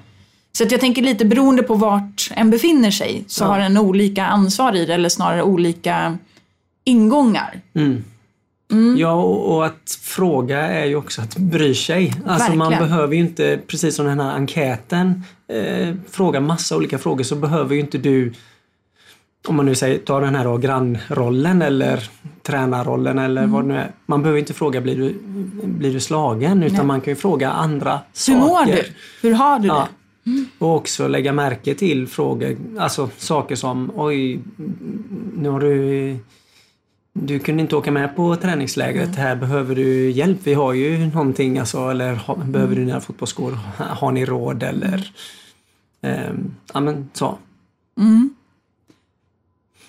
Så 0.52 0.64
att 0.64 0.70
jag 0.70 0.80
tänker 0.80 1.02
lite 1.02 1.24
beroende 1.24 1.62
på 1.62 1.74
vart 1.74 2.30
en 2.34 2.50
befinner 2.50 2.90
sig 2.90 3.24
så 3.26 3.44
ja. 3.44 3.48
har 3.48 3.58
en 3.58 3.78
olika 3.78 4.26
ansvar 4.26 4.76
i 4.76 4.86
det 4.86 4.94
eller 4.94 5.08
snarare 5.08 5.42
olika 5.42 6.18
ingångar. 6.84 7.60
Mm. 7.74 8.04
Mm. 8.72 8.98
Ja, 8.98 9.22
och 9.22 9.66
att 9.66 9.98
fråga 10.02 10.58
är 10.58 10.84
ju 10.84 10.96
också 10.96 11.22
att 11.22 11.36
bry 11.36 11.74
sig. 11.74 12.14
Alltså 12.26 12.52
man 12.52 12.70
behöver 12.70 13.14
ju 13.14 13.20
inte, 13.20 13.60
precis 13.66 13.96
som 13.96 14.06
den 14.06 14.20
här 14.20 14.30
enkäten, 14.30 15.24
eh, 15.48 15.94
fråga 16.10 16.40
massa 16.40 16.76
olika 16.76 16.98
frågor 16.98 17.24
så 17.24 17.36
behöver 17.36 17.74
ju 17.74 17.80
inte 17.80 17.98
du 17.98 18.32
om 19.48 19.56
man 19.56 19.66
nu 19.66 19.74
säger, 19.74 19.98
ta 19.98 20.20
den 20.20 20.34
här 20.34 20.44
då, 20.44 20.56
grannrollen 20.56 21.62
eller 21.62 22.08
tränarrollen 22.42 23.18
eller 23.18 23.42
mm. 23.42 23.52
vad 23.52 23.64
det 23.64 23.68
nu 23.68 23.76
är. 23.76 23.90
Man 24.06 24.22
behöver 24.22 24.38
inte 24.38 24.54
fråga 24.54 24.80
blir 24.80 24.96
du, 24.96 25.14
blir 25.64 25.92
du 25.92 26.00
slagen 26.00 26.62
utan 26.62 26.76
Nej. 26.76 26.86
man 26.86 27.00
kan 27.00 27.10
ju 27.10 27.16
fråga 27.16 27.50
andra 27.50 28.00
saker. 28.12 28.40
Hur 28.40 28.46
mår 28.46 28.66
du? 28.66 28.82
Hur 29.22 29.34
har 29.34 29.58
du 29.58 29.68
ja. 29.68 29.88
det? 30.24 30.30
Mm. 30.30 30.46
Och 30.58 30.76
också 30.76 31.08
lägga 31.08 31.32
märke 31.32 31.74
till 31.74 32.08
frågor, 32.08 32.56
alltså 32.78 33.10
saker 33.16 33.56
som 33.56 33.92
oj, 33.94 34.40
nu 35.36 35.48
har 35.48 35.60
du 35.60 36.16
du 37.12 37.38
kunde 37.38 37.62
inte 37.62 37.76
åka 37.76 37.90
med 37.90 38.16
på 38.16 38.36
träningslägret. 38.36 39.08
Mm. 39.08 39.18
Här 39.18 39.36
behöver 39.36 39.74
du 39.74 40.10
hjälp. 40.10 40.38
Vi 40.44 40.54
har 40.54 40.72
ju 40.72 41.06
någonting 41.06 41.58
alltså, 41.58 41.90
eller 41.90 42.14
ha, 42.14 42.34
behöver 42.34 42.76
du 42.76 42.84
dina 42.84 43.00
fotbollsskor? 43.00 43.58
Har 43.76 44.12
ni 44.12 44.24
råd 44.24 44.62
eller? 44.62 45.12
Eh, 46.02 46.32
ja 46.74 46.80
men 46.80 47.10
så. 47.12 47.38
Mm. 47.98 48.34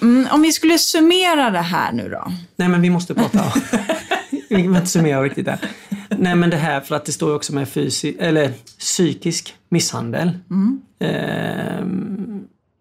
Mm, 0.01 0.27
om 0.31 0.41
vi 0.41 0.51
skulle 0.51 0.77
summera 0.77 1.49
det 1.49 1.61
här 1.61 1.91
nu 1.91 2.09
då? 2.09 2.31
Nej 2.55 2.69
men 2.69 2.81
vi 2.81 2.89
måste 2.89 3.13
prata. 3.13 3.43
vi 4.49 4.63
kan 4.63 4.75
inte 4.75 4.85
summera 4.85 5.23
riktigt 5.23 5.45
där. 5.45 5.59
Nej 6.09 6.35
men 6.35 6.49
det 6.49 6.57
här 6.57 6.81
för 6.81 6.95
att 6.95 7.05
det 7.05 7.11
står 7.11 7.35
också 7.35 7.53
med 7.53 7.69
fysisk, 7.69 8.17
eller 8.19 8.53
psykisk 8.79 9.55
misshandel. 9.69 10.31
Mm. 10.49 10.81
Eh, 10.99 11.85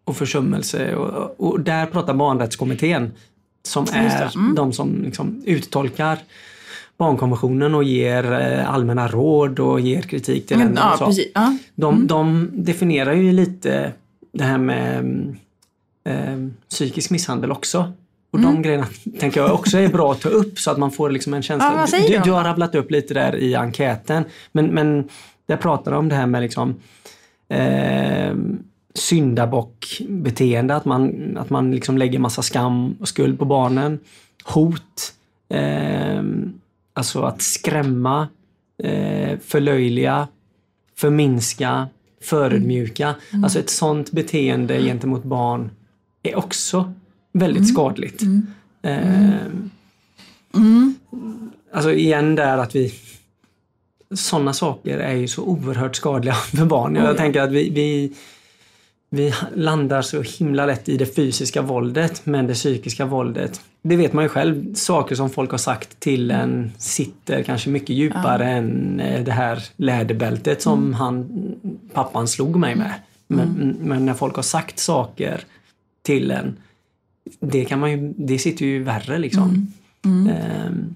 och 0.05 0.17
försummelse 0.17 0.95
och, 0.95 1.41
och, 1.41 1.61
där 1.61 1.87
pratar 1.87 2.15
barnrättskommittén 2.15 3.13
som 3.63 3.87
är 3.93 4.37
mm. 4.37 4.55
de 4.55 4.73
som 4.73 5.03
liksom 5.03 5.43
uttolkar 5.47 6.19
barnkonventionen 6.97 7.75
och 7.75 7.85
ger 7.85 8.33
eh, 8.33 8.75
allmänna 8.75 9.09
råd 9.09 9.59
och 9.59 9.81
ger 9.81 10.03
kritik 10.03 10.47
till 10.47 10.59
länder. 10.59 10.83
Ja, 10.83 11.07
precis. 11.07 11.31
Ja. 11.35 11.57
De, 11.75 11.95
mm. 11.95 12.07
de 12.07 12.51
definierar 12.53 13.13
ju 13.13 13.33
lite 13.33 13.93
det 14.33 14.45
här 14.45 14.59
med 14.59 15.05
eh, 16.05 16.49
psykisk 16.71 17.11
misshandel 17.11 17.53
också. 17.53 17.93
Och 18.33 18.39
mm. 18.39 18.55
de 18.55 18.63
grejerna 18.63 18.87
tänker 19.21 19.41
jag 19.41 19.55
också 19.55 19.79
är 19.79 19.89
bra 19.89 20.13
att 20.13 20.21
ta 20.21 20.29
upp 20.29 20.59
så 20.59 20.71
att 20.71 20.79
man 20.79 20.91
får 20.91 21.11
liksom 21.11 21.35
en 21.35 21.43
känsla. 21.43 21.89
Ja, 21.93 21.99
du, 22.09 22.21
du, 22.25 22.31
har 22.31 22.45
rabblat 22.45 22.75
upp 22.75 22.91
lite 22.91 23.15
där 23.15 23.37
i 23.37 23.55
enkäten. 23.55 24.25
Men, 24.53 24.67
men 24.67 25.09
där 25.47 25.57
pratar 25.57 25.91
de 25.91 25.99
om 25.99 26.09
det 26.09 26.15
här 26.15 26.27
med 26.27 26.43
liksom 26.43 26.75
eh, 27.49 28.35
syndabockbeteende, 28.95 30.77
att 30.77 30.85
man, 30.85 31.37
att 31.37 31.51
man 31.51 31.71
liksom 31.71 31.99
lägger 31.99 32.19
massa 32.19 32.43
skam 32.43 32.97
och 33.01 33.09
skuld 33.09 33.39
på 33.39 33.45
barnen. 33.45 33.99
Hot. 34.45 35.15
Eh, 35.49 36.23
alltså 36.93 37.23
att 37.23 37.43
skrämma, 37.43 38.29
eh, 38.83 39.39
förlöjliga, 39.39 40.29
förminska, 40.97 41.89
förödmjuka. 42.23 43.15
Mm. 43.31 43.45
Alltså 43.45 43.59
ett 43.59 43.71
sånt 43.71 44.13
beteende 44.13 44.83
gentemot 44.83 45.25
barn 45.25 45.71
är 46.23 46.39
också 46.39 46.93
väldigt 47.33 47.63
mm. 47.63 47.75
skadligt. 47.75 48.23
Mm. 48.23 48.47
Eh, 48.83 49.47
mm. 50.55 50.95
Alltså 51.73 51.93
igen 51.93 52.35
där 52.35 52.59
att 52.59 52.77
vi 52.77 52.95
sådana 54.15 54.53
saker 54.53 54.99
är 54.99 55.15
ju 55.15 55.29
så 55.29 55.43
oerhört 55.43 55.97
skadliga 55.97 56.35
för 56.57 56.65
barn. 56.65 56.95
Jag 56.95 57.17
tänker 57.17 57.41
att 57.41 57.53
vi, 57.53 57.71
vi, 57.71 58.13
vi 59.15 59.35
landar 59.55 60.03
så 60.03 60.23
himla 60.23 60.67
lätt 60.67 60.89
i 60.89 60.97
det 60.97 61.07
fysiska 61.07 61.63
våldet 61.63 62.27
men 62.27 62.47
det 62.47 62.55
psykiska 62.55 63.07
våldet, 63.07 63.61
det 63.83 63.97
vet 63.97 64.13
man 64.13 64.25
ju 64.25 64.29
själv. 64.29 64.75
Saker 64.75 65.15
som 65.15 65.31
folk 65.31 65.51
har 65.51 65.59
sagt 65.59 66.01
till 66.01 66.31
en 66.31 66.73
sitter 66.79 67.43
kanske 67.43 67.71
mycket 67.71 67.97
djupare 67.97 68.45
ja. 68.45 68.51
än 68.51 69.01
eh, 69.01 69.25
det 69.25 69.33
här 69.33 69.65
läderbältet 69.77 70.63
som 70.63 70.79
mm. 70.79 70.95
han, 70.95 71.29
pappan 71.93 72.29
slog 72.29 72.57
mig 72.57 72.75
med. 72.75 72.93
Men, 73.27 73.49
mm. 73.49 73.77
men, 73.81 74.07
när 74.07 74.15
folk 74.15 74.37
har 74.37 74.43
sagt 74.43 74.79
saker 74.79 75.45
till 76.03 76.31
en, 76.31 76.57
det, 77.41 77.65
kan 77.65 77.81
man 77.81 77.91
ju, 77.91 78.15
det 78.17 78.39
sitter 78.39 78.67
ju 78.67 78.83
värre 78.83 79.19
liksom. 79.19 79.73
Mm. 80.05 80.27
Um, 80.67 80.95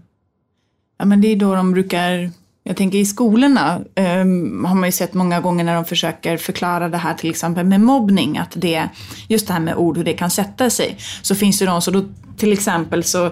ja 0.99 1.05
men 1.05 1.21
det 1.21 1.29
är 1.29 1.37
då 1.37 1.55
de 1.55 1.73
brukar 1.73 2.31
jag 2.69 2.77
tänker 2.77 2.99
i 2.99 3.07
skolorna 3.07 3.81
um, 4.21 4.64
har 4.64 4.75
man 4.75 4.89
ju 4.89 4.93
sett 4.93 5.14
många 5.14 5.41
gånger 5.41 5.64
när 5.64 5.75
de 5.75 5.85
försöker 5.85 6.37
förklara 6.37 6.89
det 6.89 6.97
här 6.97 7.14
till 7.14 7.31
exempel 7.31 7.67
med 7.67 7.81
mobbning, 7.81 8.39
att 8.39 8.53
det, 8.55 8.89
just 9.29 9.47
det 9.47 9.53
här 9.53 9.61
med 9.61 9.77
ord, 9.77 9.97
hur 9.97 10.05
det 10.05 10.12
kan 10.12 10.31
sätta 10.31 10.71
sig. 10.71 10.97
Så 11.23 11.35
finns 11.35 11.59
det 11.59 11.67
de 11.67 11.83
som 11.83 11.95
då 11.95 12.05
till 12.37 12.53
exempel 12.53 13.05
så, 13.05 13.31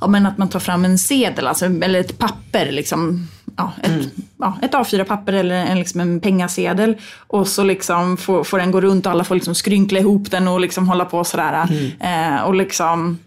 ja 0.00 0.06
men 0.06 0.26
att 0.26 0.38
man 0.38 0.48
tar 0.48 0.60
fram 0.60 0.84
en 0.84 0.98
sedel, 0.98 1.46
alltså, 1.46 1.66
eller 1.66 2.00
ett 2.00 2.18
papper 2.18 2.72
liksom, 2.72 3.28
ja, 3.56 3.72
ett, 3.82 3.88
mm. 3.88 4.10
ja, 4.38 4.58
ett 4.62 4.72
A4-papper 4.72 5.32
eller 5.32 5.54
en, 5.54 5.78
liksom 5.78 6.00
en 6.00 6.20
pengasedel. 6.20 6.96
Och 7.16 7.48
så 7.48 7.64
liksom 7.64 8.16
får, 8.16 8.44
får 8.44 8.58
den 8.58 8.70
gå 8.70 8.80
runt 8.80 9.06
och 9.06 9.12
alla 9.12 9.24
får 9.24 9.34
liksom 9.34 9.54
skrynkla 9.54 9.98
ihop 9.98 10.30
den 10.30 10.48
och 10.48 10.60
liksom 10.60 10.88
hålla 10.88 11.04
på 11.04 11.24
sådär. 11.24 11.68
Mm. 11.70 12.34
Eh, 12.34 12.42
och 12.42 12.54
liksom 12.54 13.18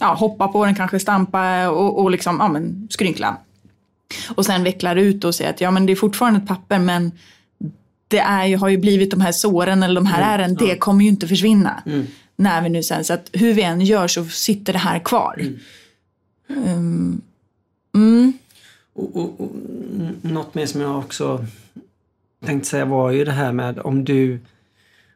ja, 0.00 0.14
hoppa 0.14 0.48
på 0.48 0.64
den, 0.64 0.74
kanske 0.74 1.00
stampa 1.00 1.68
och, 1.68 2.02
och 2.02 2.10
liksom, 2.10 2.36
ja, 2.40 2.48
men, 2.48 2.88
skrynkla. 2.90 3.36
Och 4.28 4.46
sen 4.46 4.64
vecklar 4.64 4.96
ut 4.96 5.24
och 5.24 5.34
säger 5.34 5.50
att 5.50 5.60
ja 5.60 5.70
men 5.70 5.86
det 5.86 5.92
är 5.92 5.96
fortfarande 5.96 6.40
ett 6.40 6.48
papper 6.48 6.78
men 6.78 7.12
det 8.08 8.18
är 8.18 8.46
ju, 8.46 8.56
har 8.56 8.68
ju 8.68 8.78
blivit 8.78 9.10
de 9.10 9.20
här 9.20 9.32
såren 9.32 9.82
eller 9.82 9.94
de 9.94 10.06
här 10.06 10.22
mm, 10.22 10.30
ären, 10.30 10.56
ja. 10.60 10.66
det 10.66 10.78
kommer 10.78 11.04
ju 11.04 11.10
inte 11.10 11.28
försvinna. 11.28 11.82
Mm. 11.86 12.06
När 12.36 12.62
vi 12.62 12.68
nu 12.68 12.82
sen, 12.82 13.04
så 13.04 13.12
att 13.12 13.30
hur 13.32 13.54
vi 13.54 13.62
än 13.62 13.80
gör 13.80 14.08
så 14.08 14.24
sitter 14.24 14.72
det 14.72 14.78
här 14.78 14.98
kvar. 14.98 15.40
Mm. 16.48 17.22
Um, 17.86 18.32
och, 18.92 19.16
och, 19.16 19.40
och, 19.40 19.50
något 20.22 20.54
mer 20.54 20.66
som 20.66 20.80
jag 20.80 20.98
också 20.98 21.44
tänkte 22.44 22.68
säga 22.68 22.84
var 22.84 23.10
ju 23.10 23.24
det 23.24 23.32
här 23.32 23.52
med 23.52 23.78
om 23.78 24.04
du 24.04 24.40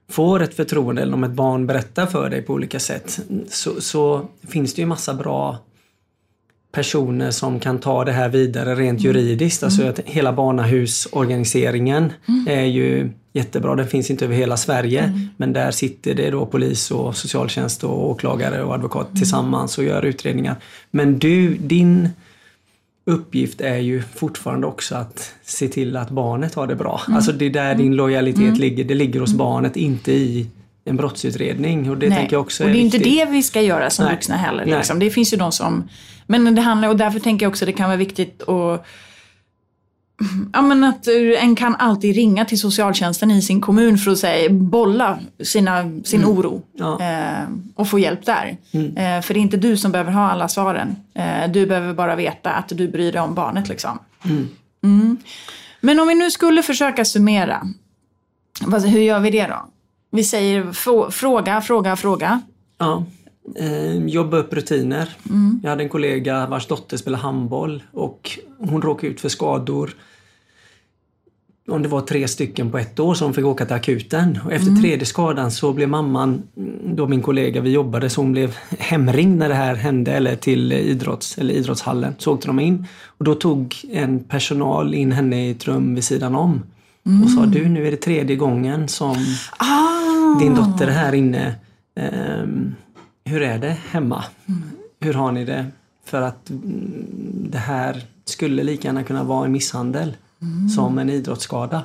får 0.09 0.43
ett 0.43 0.55
förtroende 0.55 1.03
eller 1.03 1.15
om 1.15 1.25
ett 1.25 1.31
barn 1.31 1.67
berättar 1.67 2.07
för 2.07 2.31
dig 2.31 2.43
på 2.43 2.53
olika 2.53 2.81
sätt 2.81 3.21
så, 3.49 3.81
så 3.81 4.29
finns 4.49 4.75
det 4.75 4.83
ju 4.83 4.87
massa 4.87 5.15
bra 5.15 5.59
personer 6.75 7.31
som 7.31 7.61
kan 7.61 7.79
ta 7.79 8.05
det 8.05 8.12
här 8.12 8.29
vidare 8.29 8.75
rent 8.75 9.01
mm. 9.01 9.12
juridiskt. 9.12 9.62
Alltså 9.62 9.83
mm. 9.83 9.93
att 9.93 10.01
hela 10.05 10.33
barnahusorganiseringen 10.33 12.12
mm. 12.29 12.47
är 12.49 12.64
ju 12.64 13.11
jättebra. 13.33 13.77
Den 13.77 13.87
finns 13.87 14.11
inte 14.11 14.25
över 14.25 14.35
hela 14.35 14.57
Sverige 14.57 15.03
mm. 15.03 15.29
men 15.37 15.53
där 15.53 15.70
sitter 15.70 16.14
det 16.14 16.31
då 16.31 16.47
polis 16.47 16.91
och 16.91 17.16
socialtjänst 17.16 17.85
och 17.85 18.11
åklagare 18.11 18.62
och 18.62 18.75
advokat 18.75 19.07
mm. 19.07 19.16
tillsammans 19.16 19.79
och 19.79 19.85
gör 19.85 20.05
utredningar. 20.05 20.57
Men 20.91 21.18
du, 21.18 21.55
din 21.55 22.09
uppgift 23.07 23.61
är 23.61 23.79
ju 23.79 24.03
fortfarande 24.03 24.66
också 24.66 24.95
att 24.95 25.35
se 25.43 25.68
till 25.68 25.97
att 25.97 26.11
barnet 26.11 26.55
har 26.55 26.66
det 26.66 26.77
bra. 26.77 27.01
Mm. 27.07 27.16
Alltså 27.16 27.33
det 27.33 27.45
är 27.45 27.51
där 27.51 27.75
din 27.75 27.97
lojalitet 27.97 28.59
ligger. 28.59 28.85
Det 28.85 28.95
ligger 28.95 29.20
hos 29.20 29.33
barnet, 29.33 29.77
inte 29.77 30.12
i 30.12 30.47
en 30.85 30.97
brottsutredning. 30.97 31.91
Och 31.91 31.99
det 31.99 32.09
Nej. 32.09 32.18
tänker 32.18 32.37
jag 32.37 32.41
också 32.41 32.62
är 32.62 32.66
Och 32.66 32.72
det 32.72 32.78
är 32.78 32.82
viktigt. 32.82 33.07
inte 33.07 33.24
det 33.24 33.32
vi 33.32 33.43
ska 33.43 33.61
göra 33.61 33.91
som 33.91 34.05
Nej. 34.05 34.14
vuxna 34.14 34.37
heller. 34.37 34.64
Liksom. 34.66 34.99
Det 34.99 35.11
finns 35.11 35.32
ju 35.32 35.37
de 35.37 35.53
som... 35.53 35.89
Men 36.26 36.55
det 36.55 36.62
handlar, 36.62 36.89
och 36.89 36.97
därför 36.97 37.20
tänker 37.20 37.47
jag 37.47 37.51
också 37.51 37.64
att 37.64 37.66
det 37.66 37.72
kan 37.72 37.89
vara 37.89 37.97
viktigt 37.97 38.43
att 38.49 38.87
Ja, 40.53 40.62
men 40.62 40.85
att 40.85 41.09
en 41.39 41.57
kan 41.57 41.74
alltid 41.74 42.14
ringa 42.14 42.45
till 42.45 42.61
socialtjänsten 42.61 43.30
i 43.30 43.43
sin 43.43 43.61
kommun 43.61 43.99
för 43.99 44.11
att 44.11 44.18
säga, 44.18 44.51
bolla 44.51 45.18
sina, 45.43 45.82
sin 46.05 46.20
mm. 46.20 46.30
oro 46.30 46.62
ja. 46.72 47.01
eh, 47.01 47.49
och 47.74 47.89
få 47.89 47.99
hjälp 47.99 48.26
där. 48.26 48.57
Mm. 48.72 48.97
Eh, 48.97 49.22
för 49.22 49.35
det 49.35 49.41
är 49.41 49.43
inte 49.43 49.57
du 49.57 49.76
som 49.76 49.93
behöver 49.93 50.12
ha 50.12 50.30
alla 50.30 50.49
svaren. 50.49 50.97
Eh, 51.14 51.51
du 51.51 51.66
behöver 51.66 51.95
bara 51.95 52.16
veta 52.16 52.51
att 52.51 52.68
du 52.68 52.89
bryr 52.89 53.12
dig 53.12 53.20
om 53.20 53.35
barnet. 53.35 53.68
Liksom. 53.68 53.99
Mm. 54.24 54.49
mm. 54.82 55.16
Men 55.80 56.01
om 56.01 56.09
vi 56.09 56.14
nu 56.14 56.30
skulle 56.30 56.62
försöka 56.62 57.05
summera, 57.05 57.68
hur 58.85 59.01
gör 59.01 59.20
vi 59.20 59.30
det 59.30 59.47
då? 59.47 59.68
Vi 60.15 60.25
säger 60.25 60.73
fråga, 61.11 61.61
fråga, 61.61 61.97
fråga. 61.97 62.41
Ja. 62.79 63.05
Eh, 63.57 64.07
jobba 64.07 64.37
upp 64.37 64.53
rutiner. 64.53 65.09
Mm. 65.31 65.61
Jag 65.62 65.71
hade 65.71 65.83
en 65.83 65.89
kollega 65.89 66.47
vars 66.47 66.67
dotter 66.67 66.97
spelar 66.97 67.19
handboll 67.19 67.83
och 67.93 68.39
hon 68.59 68.83
råkade 68.83 69.12
ut 69.12 69.21
för 69.21 69.29
skador. 69.29 69.91
Om 71.69 71.83
det 71.83 71.89
var 71.89 72.01
tre 72.01 72.29
stycken 72.29 72.71
på 72.71 72.79
ett 72.79 73.01
år 73.01 73.15
som 73.15 73.35
fick 73.35 73.45
åka 73.45 73.67
till 73.67 73.75
akuten. 73.75 74.39
Och 74.45 74.53
efter 74.53 74.69
mm. 74.69 74.83
tredje 74.83 75.07
skadan 75.07 75.51
så 75.51 75.73
blev 75.73 75.89
mamman, 75.89 76.43
då 76.85 77.09
min 77.09 77.23
kollega, 77.23 77.61
vi 77.61 77.71
jobbade, 77.71 78.11
så 78.11 78.21
hon 78.21 78.33
blev 78.33 78.57
hemringd 78.79 79.39
när 79.39 79.49
det 79.49 79.55
här 79.55 79.75
hände 79.75 80.12
eller 80.12 80.37
till 80.37 80.73
idrotts, 80.73 81.39
eller 81.39 81.55
idrottshallen. 81.55 82.15
Så 82.19 82.33
åkte 82.33 82.47
de 82.47 82.61
in 82.61 82.87
och 83.07 83.25
då 83.25 83.35
tog 83.35 83.77
en 83.93 84.25
personal 84.25 84.95
in 84.95 85.12
henne 85.12 85.47
i 85.47 85.51
ett 85.51 85.65
rum 85.65 85.95
vid 85.95 86.05
sidan 86.05 86.35
om. 86.35 86.62
Mm. 87.07 87.23
Och 87.23 87.31
sa 87.31 87.47
du, 87.47 87.69
nu 87.69 87.87
är 87.87 87.91
det 87.91 87.97
tredje 87.97 88.37
gången 88.37 88.89
som 88.89 89.17
ah. 89.59 89.94
Din 90.39 90.55
dotter 90.55 90.87
är 90.87 90.93
här 90.93 91.14
inne. 91.14 91.55
Um, 91.97 92.74
hur 93.24 93.43
är 93.43 93.59
det 93.59 93.76
hemma? 93.91 94.24
Mm. 94.47 94.62
Hur 95.01 95.14
har 95.14 95.32
ni 95.32 95.45
det? 95.45 95.66
För 96.05 96.22
att 96.22 96.51
mm, 96.51 97.07
det 97.51 97.59
här 97.59 98.05
skulle 98.24 98.62
lika 98.62 98.89
gärna 98.89 99.05
kunna 99.05 99.24
vara 99.24 99.45
en 99.45 99.53
misshandel 99.53 100.16
mm. 100.43 100.68
som 100.68 100.99
en 100.99 101.11
idrottsskada. 101.11 101.82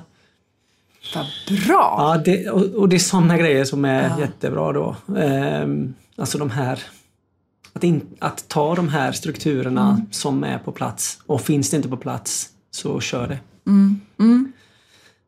Vad 1.16 1.26
bra! 1.68 1.96
Ja, 1.98 2.22
det, 2.26 2.50
och, 2.50 2.62
och, 2.62 2.90
det 2.90 2.96
är 2.96 3.00
sådana 3.00 3.38
grejer 3.38 3.66
som 3.66 3.86
är 3.86 4.10
ja. 4.10 4.20
jättebra 4.20 4.74
då. 4.74 4.96
Um, 5.06 5.94
alltså 6.18 6.38
de 6.38 6.50
här 6.50 6.84
att, 7.74 7.84
in, 7.84 8.02
att 8.20 8.48
ta 8.48 8.76
de 8.76 8.90
här 8.90 9.12
strukturerna 9.12 9.90
mm. 9.90 10.06
som 10.12 10.44
är 10.44 10.58
på 10.60 10.72
plats 10.72 11.20
och 11.26 11.42
finns 11.42 11.70
det 11.70 11.78
inte 11.78 11.90
på 11.90 11.98
plats 11.98 12.50
så 12.72 13.00
kör 13.00 13.28
det. 13.28 13.40
Mm. 13.68 14.02
Mm. 14.20 14.52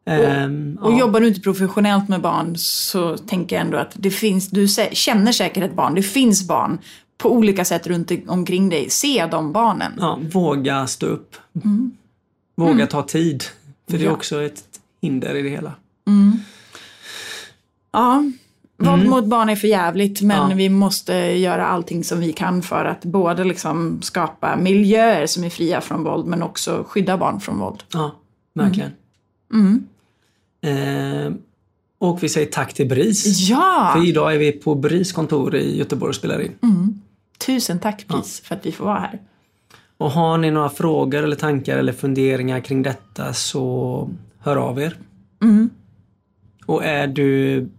Um, 0.06 0.78
och, 0.82 0.86
och 0.88 0.94
ja. 0.94 1.00
jobbar 1.00 1.20
du 1.20 1.28
inte 1.28 1.42
professionellt 1.42 2.10
med 2.10 2.22
barn 2.22 2.58
så 2.58 3.18
tänker 3.18 3.56
jag 3.56 3.66
ändå 3.66 3.78
att 3.78 3.92
det 3.96 4.12
finns, 4.12 4.50
du 4.50 4.68
känner 4.92 5.32
säkert 5.32 5.64
ett 5.64 5.76
barn, 5.76 5.96
det 5.96 6.02
finns 6.02 6.48
barn 6.48 6.80
på 7.18 7.32
olika 7.32 7.66
sätt 7.66 7.88
runt 7.88 8.12
omkring 8.28 8.70
dig. 8.70 8.90
Se 8.90 9.28
de 9.32 9.52
barnen. 9.52 9.92
Ja, 10.00 10.20
våga 10.34 10.88
stå 10.88 11.06
upp. 11.06 11.36
Mm. 11.66 11.92
Våga 12.56 12.72
mm. 12.72 12.88
ta 12.88 13.04
tid. 13.04 13.44
För 13.90 13.98
det 13.98 14.06
är 14.06 14.12
också 14.12 14.44
ett 14.44 14.64
hinder 15.02 15.36
i 15.36 15.42
det 15.42 15.50
hela. 15.50 15.74
Mm. 16.08 16.40
Ja, 17.92 18.24
våld 18.78 19.02
mm. 19.02 19.10
mot 19.10 19.26
barn 19.26 19.50
är 19.50 19.56
för 19.56 19.68
jävligt 19.68 20.22
men 20.22 20.50
ja. 20.50 20.56
vi 20.56 20.70
måste 20.70 21.14
göra 21.14 21.66
allting 21.66 22.04
som 22.04 22.20
vi 22.20 22.34
kan 22.34 22.62
för 22.62 22.86
att 22.86 23.06
både 23.06 23.44
liksom 23.44 24.02
skapa 24.02 24.56
miljöer 24.56 25.26
som 25.26 25.44
är 25.44 25.50
fria 25.50 25.82
från 25.82 26.04
våld 26.04 26.26
men 26.26 26.44
också 26.44 26.86
skydda 26.88 27.18
barn 27.18 27.40
från 27.40 27.60
våld. 27.60 27.84
Ja, 27.94 28.16
verkligen. 28.54 28.92
Mm. 29.54 29.88
Eh, 30.62 31.32
Och 32.00 32.24
vi 32.24 32.30
säger 32.30 32.48
tack 32.48 32.74
till 32.74 32.88
BRIS. 32.88 33.50
Ja! 33.50 33.92
För 33.96 34.08
idag 34.08 34.34
är 34.36 34.38
vi 34.38 34.52
på 34.52 34.76
BRIS 34.76 35.12
kontor 35.12 35.56
i 35.56 35.78
Göteborg 35.78 36.10
och 36.10 36.16
spelar 36.16 36.42
in. 36.42 36.52
Mm. 36.64 37.02
Tusen 37.46 37.80
tack 37.80 38.08
BRIS 38.08 38.40
för 38.40 38.56
att 38.56 38.66
vi 38.66 38.72
får 38.72 38.86
vara 38.86 39.00
här. 39.00 39.20
Och 39.98 40.12
har 40.12 40.38
ni 40.38 40.52
några 40.52 40.70
frågor 40.70 41.24
eller 41.24 41.36
tankar 41.36 41.78
eller 41.78 41.94
funderingar 41.94 42.60
kring 42.60 42.84
detta 42.84 43.34
så 43.34 44.10
hör 44.40 44.56
av 44.56 44.80
er. 44.82 44.98
Mm. 45.42 45.70
Och 46.66 46.84
är 46.86 47.08
du 47.08 47.70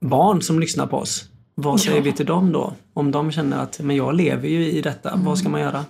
barn 0.00 0.42
som 0.42 0.60
lyssnar 0.60 0.86
på 0.86 0.96
oss, 0.96 1.28
vad 1.54 1.80
säger 1.80 1.96
Ja. 1.96 2.02
vi 2.02 2.12
till 2.12 2.26
dem 2.26 2.52
då? 2.52 2.72
Om 2.94 3.10
de 3.10 3.32
känner 3.32 3.62
att 3.62 3.80
men 3.80 3.96
jag 3.96 4.14
lever 4.14 4.48
ju 4.48 4.70
i 4.70 4.80
detta, 4.82 5.16
vad 5.24 5.38
ska 5.38 5.48
man 5.48 5.60
göra? 5.60 5.84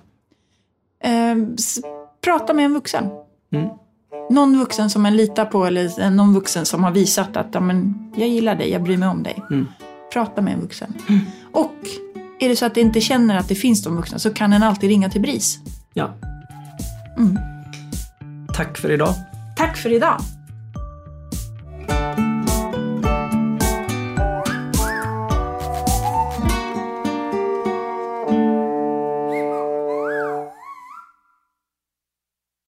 Eh, 1.04 1.36
prata 2.24 2.52
med 2.54 2.64
en 2.64 2.74
vuxen. 2.74 3.04
Mm 3.52 3.68
någon 4.30 4.58
vuxen 4.58 4.90
som 4.90 5.02
man 5.02 5.16
litar 5.16 5.44
på 5.44 5.66
eller 5.66 6.10
någon 6.10 6.34
vuxen 6.34 6.66
som 6.66 6.84
har 6.84 6.90
visat 6.90 7.36
att 7.36 7.56
jag 8.16 8.28
gillar 8.28 8.54
dig, 8.54 8.70
jag 8.70 8.82
bryr 8.82 8.96
mig 8.96 9.08
om 9.08 9.22
dig. 9.22 9.42
Mm. 9.50 9.66
Prata 10.12 10.42
med 10.42 10.54
en 10.54 10.60
vuxen. 10.60 10.94
Mm. 11.08 11.20
Och 11.52 11.74
är 12.40 12.48
det 12.48 12.56
så 12.56 12.66
att 12.66 12.74
du 12.74 12.80
inte 12.80 13.00
känner 13.00 13.38
att 13.38 13.48
det 13.48 13.54
finns 13.54 13.82
de 13.82 13.96
vuxna 13.96 14.18
så 14.18 14.30
kan 14.34 14.52
en 14.52 14.62
alltid 14.62 14.90
ringa 14.90 15.10
till 15.10 15.20
BRIS. 15.20 15.58
Ja. 15.94 16.14
Mm. 17.18 17.38
Tack 18.54 18.78
för 18.78 18.90
idag. 18.90 19.14
Tack 19.56 19.76
för 19.76 19.92
idag. 19.92 20.20